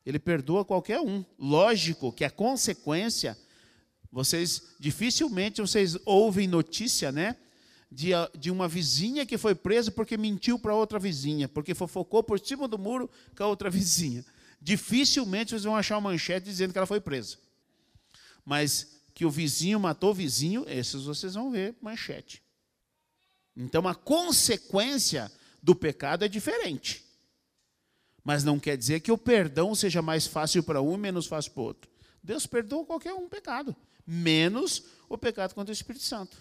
Ele 0.05 0.19
perdoa 0.19 0.65
qualquer 0.65 0.99
um. 0.99 1.23
Lógico 1.39 2.11
que 2.11 2.26
a 2.26 2.30
consequência, 2.30 3.38
vocês 4.11 4.76
dificilmente 4.78 5.61
vocês 5.61 5.97
ouvem 6.05 6.45
notícia, 6.45 7.09
né? 7.09 7.38
De, 7.95 8.09
de 8.37 8.51
uma 8.51 8.67
vizinha 8.67 9.25
que 9.25 9.37
foi 9.37 9.55
presa 9.55 9.89
porque 9.89 10.17
mentiu 10.17 10.59
para 10.59 10.75
outra 10.75 10.99
vizinha, 10.99 11.47
porque 11.47 11.73
fofocou 11.73 12.21
por 12.21 12.37
cima 12.37 12.67
do 12.67 12.77
muro 12.77 13.09
com 13.37 13.43
a 13.45 13.47
outra 13.47 13.69
vizinha. 13.71 14.25
Dificilmente 14.61 15.51
vocês 15.51 15.63
vão 15.63 15.77
achar 15.77 15.95
uma 15.95 16.09
manchete 16.09 16.45
dizendo 16.45 16.73
que 16.73 16.77
ela 16.77 16.85
foi 16.85 16.99
presa. 16.99 17.37
Mas 18.43 18.99
que 19.13 19.23
o 19.23 19.31
vizinho 19.31 19.79
matou 19.79 20.11
o 20.11 20.13
vizinho, 20.13 20.65
esses 20.67 21.03
vocês 21.05 21.35
vão 21.35 21.49
ver 21.49 21.73
manchete. 21.81 22.43
Então 23.55 23.87
a 23.87 23.95
consequência 23.95 25.31
do 25.63 25.73
pecado 25.73 26.25
é 26.25 26.27
diferente. 26.27 27.05
Mas 28.25 28.43
não 28.43 28.59
quer 28.59 28.75
dizer 28.75 28.99
que 28.99 29.11
o 29.11 29.17
perdão 29.17 29.73
seja 29.73 30.01
mais 30.01 30.27
fácil 30.27 30.61
para 30.63 30.81
um 30.81 30.95
e 30.95 30.97
menos 30.97 31.27
fácil 31.27 31.53
para 31.53 31.61
o 31.61 31.65
outro. 31.65 31.89
Deus 32.21 32.45
perdoa 32.45 32.85
qualquer 32.85 33.13
um 33.13 33.29
pecado, 33.29 33.73
menos 34.05 34.83
o 35.07 35.17
pecado 35.17 35.55
contra 35.55 35.71
o 35.71 35.73
Espírito 35.73 36.03
Santo. 36.03 36.35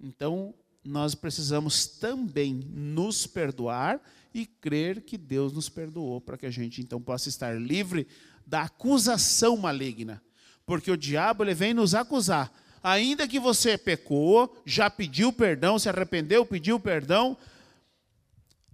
Então, 0.00 0.54
nós 0.84 1.14
precisamos 1.14 1.86
também 1.86 2.54
nos 2.54 3.26
perdoar 3.26 4.00
e 4.32 4.46
crer 4.46 5.02
que 5.02 5.18
Deus 5.18 5.52
nos 5.52 5.68
perdoou, 5.68 6.20
para 6.20 6.38
que 6.38 6.46
a 6.46 6.50
gente 6.50 6.80
então 6.80 7.00
possa 7.00 7.28
estar 7.28 7.60
livre 7.60 8.06
da 8.46 8.62
acusação 8.62 9.56
maligna. 9.56 10.22
Porque 10.64 10.90
o 10.90 10.96
diabo 10.96 11.44
ele 11.44 11.54
vem 11.54 11.74
nos 11.74 11.94
acusar. 11.94 12.52
Ainda 12.82 13.28
que 13.28 13.38
você 13.38 13.76
pecou, 13.76 14.56
já 14.64 14.88
pediu 14.88 15.32
perdão, 15.32 15.78
se 15.78 15.88
arrependeu, 15.88 16.46
pediu 16.46 16.80
perdão, 16.80 17.36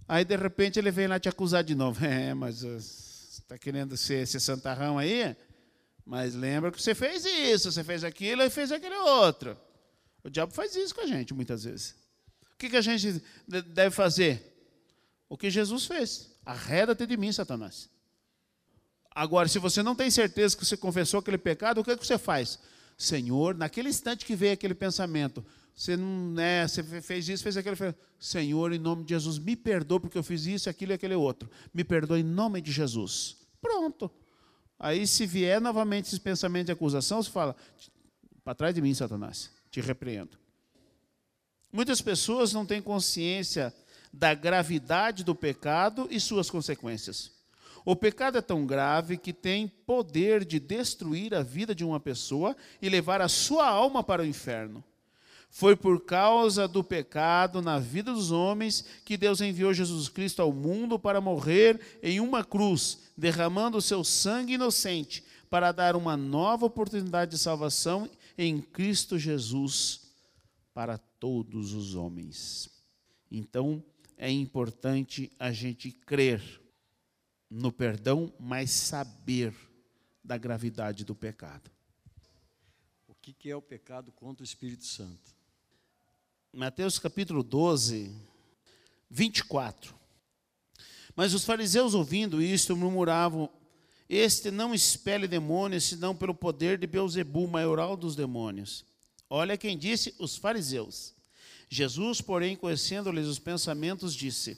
Aí 0.07 0.23
de 0.23 0.37
repente 0.37 0.79
ele 0.79 0.89
vem 0.89 1.07
lá 1.07 1.19
te 1.19 1.27
acusar 1.27 1.63
de 1.63 1.75
novo. 1.75 1.99
É, 2.07 2.33
mas 2.33 2.63
está 2.63 3.55
uh, 3.55 3.59
querendo 3.59 3.97
ser 3.97 4.23
esse 4.23 4.39
santarrão 4.39 4.97
aí? 4.97 5.35
Mas 6.05 6.33
lembra 6.33 6.71
que 6.71 6.81
você 6.81 6.95
fez 6.95 7.25
isso, 7.25 7.71
você 7.71 7.83
fez 7.83 8.03
aquilo 8.03 8.41
e 8.41 8.49
fez 8.49 8.71
aquele 8.71 8.95
outro. 8.95 9.57
O 10.23 10.29
diabo 10.29 10.53
faz 10.53 10.75
isso 10.75 10.93
com 10.93 11.01
a 11.01 11.07
gente 11.07 11.33
muitas 11.33 11.63
vezes. 11.63 11.95
O 12.53 12.57
que, 12.57 12.69
que 12.69 12.77
a 12.77 12.81
gente 12.81 13.21
deve 13.47 13.91
fazer? 13.91 14.57
O 15.29 15.37
que 15.37 15.49
Jesus 15.49 15.85
fez. 15.85 16.31
Arreda-te 16.45 17.05
de 17.05 17.17
mim, 17.17 17.31
Satanás. 17.31 17.89
Agora, 19.11 19.47
se 19.47 19.59
você 19.59 19.81
não 19.81 19.95
tem 19.95 20.09
certeza 20.11 20.55
que 20.55 20.65
você 20.65 20.77
confessou 20.77 21.19
aquele 21.19 21.37
pecado, 21.37 21.81
o 21.81 21.83
que, 21.83 21.95
que 21.97 22.05
você 22.05 22.17
faz? 22.17 22.59
Senhor, 22.97 23.55
naquele 23.55 23.89
instante 23.89 24.25
que 24.25 24.35
veio 24.35 24.53
aquele 24.53 24.73
pensamento, 24.73 25.45
você 25.75 25.95
não, 25.95 26.31
né, 26.31 26.67
você 26.67 26.83
fez 27.01 27.29
isso, 27.29 27.43
fez 27.43 27.55
aquilo, 27.57 27.75
fez... 27.75 27.93
Senhor, 28.19 28.73
em 28.73 28.79
nome 28.79 29.03
de 29.03 29.09
Jesus, 29.09 29.37
me 29.37 29.55
perdoa 29.55 29.99
porque 29.99 30.17
eu 30.17 30.23
fiz 30.23 30.47
isso, 30.47 30.69
aquilo 30.69 30.91
e 30.91 30.95
aquele 30.95 31.13
outro. 31.13 31.49
Me 31.71 31.83
perdoa 31.83 32.19
em 32.19 32.23
nome 32.23 32.61
de 32.61 32.71
Jesus. 32.71 33.37
Pronto. 33.61 34.09
Aí, 34.79 35.05
se 35.05 35.25
vier 35.25 35.61
novamente 35.61 36.07
esse 36.07 36.19
pensamento 36.19 36.67
de 36.67 36.71
acusação, 36.71 37.21
você 37.21 37.29
fala: 37.29 37.55
para 38.43 38.55
trás 38.55 38.73
de 38.73 38.81
mim, 38.81 38.93
Satanás, 38.93 39.51
te 39.77 39.81
repreendo. 39.81 40.39
Muitas 41.71 42.01
pessoas 42.01 42.51
não 42.51 42.65
têm 42.65 42.81
consciência 42.81 43.71
da 44.11 44.33
gravidade 44.33 45.23
do 45.23 45.35
pecado 45.35 46.07
e 46.09 46.19
suas 46.19 46.49
consequências. 46.49 47.31
O 47.85 47.95
pecado 47.95 48.39
é 48.39 48.41
tão 48.41 48.65
grave 48.65 49.17
que 49.17 49.31
tem 49.31 49.67
poder 49.67 50.43
de 50.43 50.59
destruir 50.59 51.35
a 51.35 51.43
vida 51.43 51.75
de 51.75 51.85
uma 51.85 51.99
pessoa 51.99 52.57
e 52.81 52.89
levar 52.89 53.21
a 53.21 53.27
sua 53.27 53.67
alma 53.67 54.03
para 54.03 54.23
o 54.23 54.25
inferno. 54.25 54.83
Foi 55.49 55.75
por 55.75 56.03
causa 56.03 56.67
do 56.67 56.83
pecado 56.83 57.61
na 57.61 57.77
vida 57.77 58.11
dos 58.11 58.31
homens 58.31 58.83
que 59.05 59.15
Deus 59.15 59.41
enviou 59.41 59.73
Jesus 59.73 60.09
Cristo 60.09 60.41
ao 60.41 60.51
mundo 60.51 60.97
para 60.97 61.21
morrer 61.21 61.79
em 62.01 62.19
uma 62.19 62.43
cruz, 62.43 62.97
derramando 63.15 63.77
o 63.77 63.81
seu 63.81 64.03
sangue 64.03 64.53
inocente 64.53 65.23
para 65.49 65.71
dar 65.71 65.95
uma 65.95 66.17
nova 66.17 66.65
oportunidade 66.65 67.31
de 67.31 67.37
salvação 67.37 68.09
em 68.37 68.61
Cristo 68.61 69.17
Jesus 69.17 70.13
para 70.73 70.97
todos 70.97 71.73
os 71.73 71.95
homens. 71.95 72.69
Então, 73.31 73.83
é 74.17 74.29
importante 74.29 75.31
a 75.39 75.51
gente 75.51 75.91
crer 75.91 76.61
no 77.49 77.71
perdão, 77.71 78.31
mas 78.39 78.71
saber 78.71 79.55
da 80.23 80.37
gravidade 80.37 81.03
do 81.03 81.15
pecado. 81.15 81.71
O 83.07 83.15
que 83.15 83.49
é 83.49 83.55
o 83.55 83.61
pecado 83.61 84.11
contra 84.11 84.43
o 84.43 84.45
Espírito 84.45 84.85
Santo? 84.85 85.35
Mateus 86.53 86.97
capítulo 86.97 87.43
12, 87.43 88.15
24. 89.09 89.95
Mas 91.15 91.33
os 91.33 91.43
fariseus, 91.43 91.93
ouvindo 91.93 92.41
isto, 92.41 92.75
murmuravam: 92.75 93.49
Este 94.09 94.49
não 94.49 94.73
expele 94.73 95.27
demônios, 95.27 95.83
senão 95.83 96.15
pelo 96.15 96.33
poder 96.33 96.77
de 96.77 96.87
Beuzebu, 96.87 97.47
maioral 97.47 97.97
dos 97.97 98.15
demônios. 98.15 98.85
Olha 99.29 99.57
quem 99.57 99.77
disse: 99.77 100.15
os 100.17 100.37
fariseus. 100.37 101.13
Jesus, 101.69 102.21
porém, 102.21 102.55
conhecendo-lhes 102.55 103.27
os 103.27 103.39
pensamentos, 103.39 104.15
disse: 104.15 104.57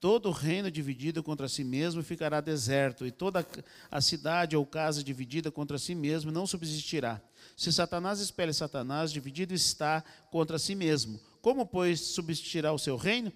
Todo 0.00 0.32
reino 0.32 0.68
dividido 0.68 1.22
contra 1.22 1.48
si 1.48 1.62
mesmo 1.62 2.02
ficará 2.02 2.40
deserto, 2.40 3.06
e 3.06 3.12
toda 3.12 3.46
a 3.88 4.00
cidade 4.00 4.56
ou 4.56 4.66
casa 4.66 5.04
dividida 5.04 5.52
contra 5.52 5.78
si 5.78 5.94
mesmo 5.94 6.32
não 6.32 6.46
subsistirá. 6.46 7.22
Se 7.56 7.72
Satanás 7.72 8.18
espelha 8.18 8.52
Satanás, 8.52 9.12
dividido 9.12 9.54
está 9.54 10.02
contra 10.30 10.58
si 10.58 10.74
mesmo. 10.74 11.20
Como, 11.40 11.64
pois, 11.64 12.00
subsistirá 12.00 12.72
o 12.72 12.78
seu 12.78 12.96
reino? 12.96 13.32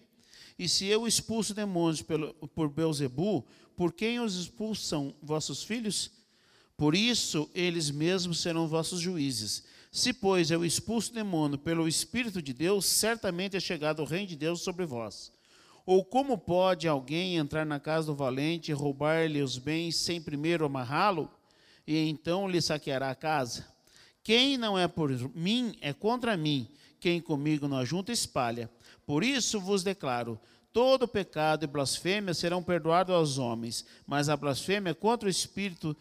E 0.59 0.69
se 0.69 0.87
eu 0.87 1.07
expulso 1.07 1.53
demônios 1.53 2.03
pelo, 2.03 2.33
por 2.49 2.69
Beuzebu, 2.69 3.45
por 3.77 3.93
quem 3.93 4.21
os 4.21 4.37
expulsam 4.37 5.15
vossos 5.23 5.63
filhos? 5.63 6.11
Por 6.77 6.95
isso 6.95 7.49
eles 7.55 7.91
mesmos 7.91 8.41
serão 8.41 8.67
vossos 8.67 9.01
juízes. 9.01 9.65
Se, 9.91 10.13
pois, 10.13 10.51
eu 10.51 10.65
expulso 10.65 11.13
demônio 11.13 11.57
pelo 11.57 11.87
Espírito 11.87 12.43
de 12.43 12.53
Deus, 12.53 12.85
certamente 12.85 13.57
é 13.57 13.61
chegado 13.61 14.03
o 14.03 14.05
reino 14.05 14.27
de 14.27 14.37
Deus 14.37 14.61
sobre 14.61 14.85
vós. 14.85 15.31
Ou 15.87 16.05
como 16.05 16.37
pode 16.37 16.89
alguém 16.89 17.37
entrar 17.37 17.65
na 17.65 17.79
casa 17.79 18.07
do 18.07 18.15
valente 18.15 18.71
e 18.71 18.75
roubar-lhe 18.75 19.41
os 19.43 19.57
bens 19.57 19.97
sem 19.97 20.21
primeiro 20.21 20.65
amarrá-lo, 20.65 21.31
e 21.87 21.97
então 22.09 22.49
lhe 22.49 22.61
saqueará 22.61 23.11
a 23.11 23.15
casa? 23.15 23.67
Quem 24.23 24.57
não 24.57 24.79
é 24.79 24.89
por 24.89 25.11
mim 25.35 25.77
é 25.81 25.93
contra 25.93 26.37
mim. 26.37 26.67
Quem 26.99 27.21
comigo 27.21 27.69
não 27.69 27.77
ajunta, 27.77 28.11
espalha. 28.11 28.71
Por 29.07 29.23
isso 29.23 29.61
vos 29.61 29.83
declaro: 29.83 30.41
todo 30.75 31.07
pecado 31.07 31.63
e 31.63 31.69
blasfêmia 31.69 32.35
serão 32.35 32.61
perdoados 32.61 33.15
aos 33.15 33.39
homens, 33.39 33.87
mas 34.05 34.29
a 34.29 34.37
blasfêmia 34.37 34.93
contra 34.93 35.29
o 35.29 35.31
Espírito 35.31 35.97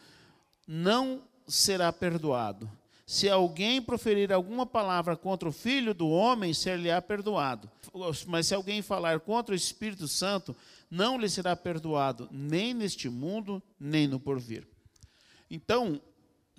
não 0.68 1.22
será 1.48 1.94
perdoado. 1.94 2.68
Se 3.06 3.30
alguém 3.30 3.80
proferir 3.80 4.34
alguma 4.34 4.66
palavra 4.66 5.16
contra 5.16 5.48
o 5.48 5.52
Filho 5.52 5.94
do 5.94 6.10
homem, 6.10 6.56
ser-lhe-á 6.56 7.00
perdoado. 7.04 7.70
Mas 8.26 8.48
se 8.48 8.56
alguém 8.56 8.82
falar 8.82 9.20
contra 9.20 9.54
o 9.54 9.56
Espírito 9.56 10.08
Santo, 10.08 10.56
não 10.90 11.20
lhe 11.20 11.30
será 11.30 11.56
perdoado, 11.56 12.28
nem 12.32 12.74
neste 12.74 13.08
mundo, 13.10 13.62
nem 13.80 14.08
no 14.08 14.20
porvir. 14.20 14.68
Então, 15.52 16.02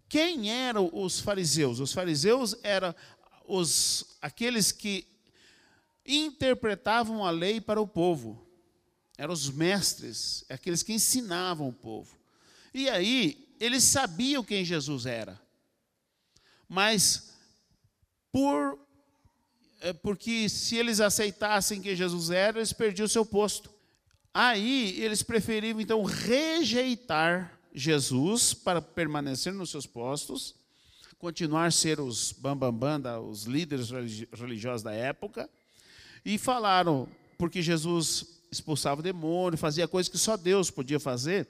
quem 0.08 0.52
eram 0.52 0.88
os 0.92 1.18
fariseus? 1.18 1.80
Os 1.80 1.92
fariseus 1.92 2.54
eram 2.62 2.94
os, 3.44 4.16
aqueles 4.22 4.70
que 4.70 5.04
interpretavam 6.07 7.24
a 7.24 7.30
lei 7.30 7.61
para 7.61 7.80
o 7.80 7.86
povo. 7.86 8.44
Eram 9.16 9.32
os 9.32 9.50
mestres, 9.50 10.44
aqueles 10.48 10.82
que 10.82 10.92
ensinavam 10.92 11.68
o 11.68 11.72
povo. 11.72 12.16
E 12.72 12.88
aí, 12.88 13.55
eles 13.61 13.84
sabiam 13.84 14.42
quem 14.42 14.64
Jesus 14.64 15.07
era. 15.07 15.40
Mas, 16.68 17.32
por, 18.32 18.78
é, 19.80 19.92
porque 19.92 20.48
se 20.48 20.76
eles 20.76 21.00
aceitassem 21.00 21.80
quem 21.80 21.94
Jesus 21.94 22.30
era, 22.30 22.59
eles 22.59 22.72
perdiam 22.72 23.07
o 23.07 23.09
seu 23.09 23.24
posto. 23.24 23.70
Aí, 24.32 25.00
eles 25.00 25.22
preferiam, 25.22 25.80
então, 25.80 26.02
rejeitar 26.02 27.57
Jesus 27.72 28.52
para 28.52 28.82
permanecer 28.82 29.52
nos 29.52 29.70
seus 29.70 29.86
postos, 29.86 30.57
continuar 31.18 31.66
a 31.66 31.70
ser 31.70 32.00
os 32.00 32.32
bambambam, 32.32 33.00
bam, 33.00 33.00
bam, 33.00 33.28
os 33.28 33.44
líderes 33.44 33.90
religiosos 34.32 34.82
da 34.82 34.92
época, 34.92 35.48
e 36.24 36.38
falaram, 36.38 37.08
porque 37.36 37.60
Jesus 37.60 38.26
expulsava 38.50 39.00
o 39.00 39.02
demônio, 39.02 39.58
fazia 39.58 39.86
coisas 39.86 40.10
que 40.10 40.18
só 40.18 40.36
Deus 40.36 40.70
podia 40.70 40.98
fazer. 40.98 41.48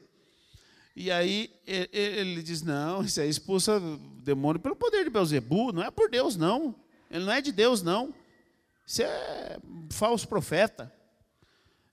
E 0.97 1.11
aí 1.11 1.51
ele 1.93 2.43
diz: 2.43 2.63
Não, 2.63 3.03
isso 3.03 3.21
aí 3.21 3.29
expulsa 3.29 3.79
o 3.79 3.97
demônio 4.23 4.61
pelo 4.61 4.77
poder 4.77 5.05
de 5.05 5.11
Beuzebu, 5.11 5.73
não 5.73 5.83
é 5.83 5.91
por 5.91 6.09
Deus, 6.09 6.37
não. 6.37 6.75
Ele 7.11 7.25
não 7.25 7.33
é 7.33 7.41
de 7.41 7.53
Deus, 7.53 7.83
não. 7.83 8.15
Isso 8.87 9.03
é 9.03 9.59
falso 9.91 10.27
profeta. 10.29 10.93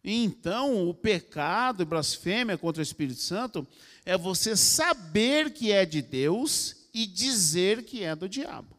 Então, 0.03 0.87
o 0.89 0.93
pecado 0.93 1.83
e 1.83 1.85
blasfêmia 1.85 2.57
contra 2.57 2.79
o 2.79 2.83
Espírito 2.83 3.19
Santo 3.19 3.67
é 4.03 4.17
você 4.17 4.55
saber 4.55 5.51
que 5.51 5.71
é 5.71 5.85
de 5.85 6.01
Deus 6.01 6.87
e 6.93 7.05
dizer 7.05 7.83
que 7.83 8.03
é 8.03 8.15
do 8.15 8.27
diabo. 8.27 8.75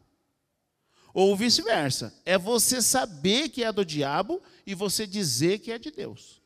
Ou 1.13 1.35
vice-versa. 1.35 2.13
É 2.25 2.37
você 2.37 2.81
saber 2.81 3.49
que 3.49 3.63
é 3.63 3.71
do 3.71 3.85
diabo 3.85 4.41
e 4.65 4.73
você 4.73 5.05
dizer 5.05 5.59
que 5.59 5.71
é 5.71 5.77
de 5.77 5.91
Deus. 5.91 6.41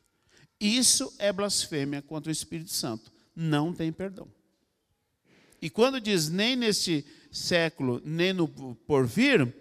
Isso 0.60 1.12
é 1.18 1.32
blasfêmia 1.32 2.02
contra 2.02 2.28
o 2.28 2.32
Espírito 2.32 2.72
Santo. 2.72 3.10
Não 3.34 3.72
tem 3.72 3.90
perdão. 3.92 4.28
E 5.62 5.70
quando 5.70 6.00
diz 6.00 6.28
nem 6.28 6.54
neste 6.54 7.04
século, 7.32 8.02
nem 8.04 8.32
no 8.32 8.48
porvir, 8.48 9.52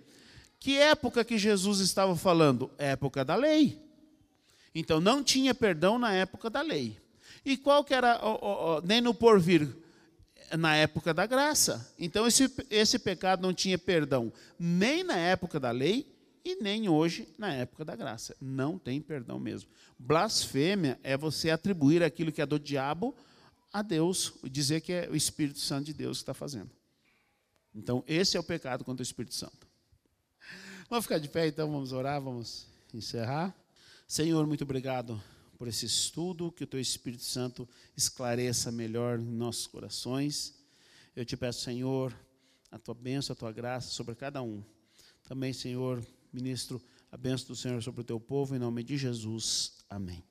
que 0.60 0.78
época 0.78 1.24
que 1.24 1.38
Jesus 1.38 1.80
estava 1.80 2.16
falando? 2.16 2.70
Época 2.78 3.24
da 3.24 3.36
lei. 3.36 3.82
Então 4.76 5.00
não 5.00 5.24
tinha 5.24 5.56
perdão 5.56 5.98
na 5.98 6.12
época 6.14 6.50
da 6.50 6.62
lei. 6.62 6.98
E 7.46 7.56
qual 7.56 7.84
que 7.84 7.94
era, 7.94 8.20
nem 8.84 9.00
no 9.00 9.14
porvir? 9.14 9.68
Na 10.56 10.76
época 10.76 11.14
da 11.14 11.26
graça. 11.26 11.94
Então, 11.98 12.28
esse, 12.28 12.50
esse 12.70 13.00
pecado 13.00 13.42
não 13.42 13.54
tinha 13.54 13.78
perdão 13.78 14.32
nem 14.58 15.04
na 15.04 15.18
época 15.18 15.60
da 15.60 15.72
lei 15.72 16.16
e 16.46 16.56
nem 16.62 16.88
hoje 16.88 17.28
na 17.38 17.54
época 17.54 17.84
da 17.84 17.96
graça. 17.96 18.36
Não 18.40 18.78
tem 18.78 19.02
perdão 19.02 19.40
mesmo. 19.40 19.70
Blasfêmia 20.00 21.00
é 21.04 21.18
você 21.18 21.50
atribuir 21.50 22.04
aquilo 22.04 22.32
que 22.32 22.42
é 22.42 22.46
do 22.46 22.60
diabo 22.60 23.16
a 23.74 23.82
Deus, 23.82 24.34
dizer 24.44 24.82
que 24.82 24.94
é 24.94 25.10
o 25.10 25.16
Espírito 25.16 25.60
Santo 25.60 25.86
de 25.86 25.94
Deus 25.94 26.20
que 26.20 26.24
está 26.24 26.34
fazendo. 26.34 26.70
Então, 27.76 28.04
esse 28.08 28.38
é 28.38 28.40
o 28.40 28.44
pecado 28.44 28.84
contra 28.84 29.02
o 29.02 29.04
Espírito 29.04 29.36
Santo. 29.36 29.68
Vamos 30.90 31.06
ficar 31.06 31.20
de 31.20 31.28
pé, 31.28 31.48
então, 31.48 31.70
vamos 31.70 31.92
orar, 31.92 32.22
vamos 32.22 32.68
encerrar. 32.94 33.54
Senhor, 34.08 34.48
muito 34.48 34.64
obrigado 34.64 35.22
por 35.58 35.68
esse 35.68 35.86
estudo, 35.86 36.52
que 36.52 36.64
o 36.64 36.68
teu 36.68 36.80
Espírito 36.80 37.24
Santo 37.24 37.68
esclareça 37.96 38.72
melhor 38.72 39.18
nossos 39.18 39.66
corações. 39.66 40.54
Eu 41.16 41.26
te 41.26 41.36
peço, 41.36 41.62
Senhor, 41.62 42.14
a 42.72 42.78
tua 42.78 42.94
bênção, 42.94 43.34
a 43.34 43.36
tua 43.36 43.52
graça 43.52 43.90
sobre 43.90 44.14
cada 44.14 44.42
um. 44.42 44.64
Também, 45.24 45.52
Senhor, 45.52 46.06
ministro, 46.32 46.82
a 47.12 47.18
bênção 47.18 47.48
do 47.48 47.56
Senhor 47.56 47.82
sobre 47.82 48.02
o 48.02 48.04
teu 48.04 48.20
povo, 48.20 48.56
em 48.56 48.60
nome 48.60 48.84
de 48.84 48.98
Jesus. 48.98 49.74
Amém. 49.90 50.24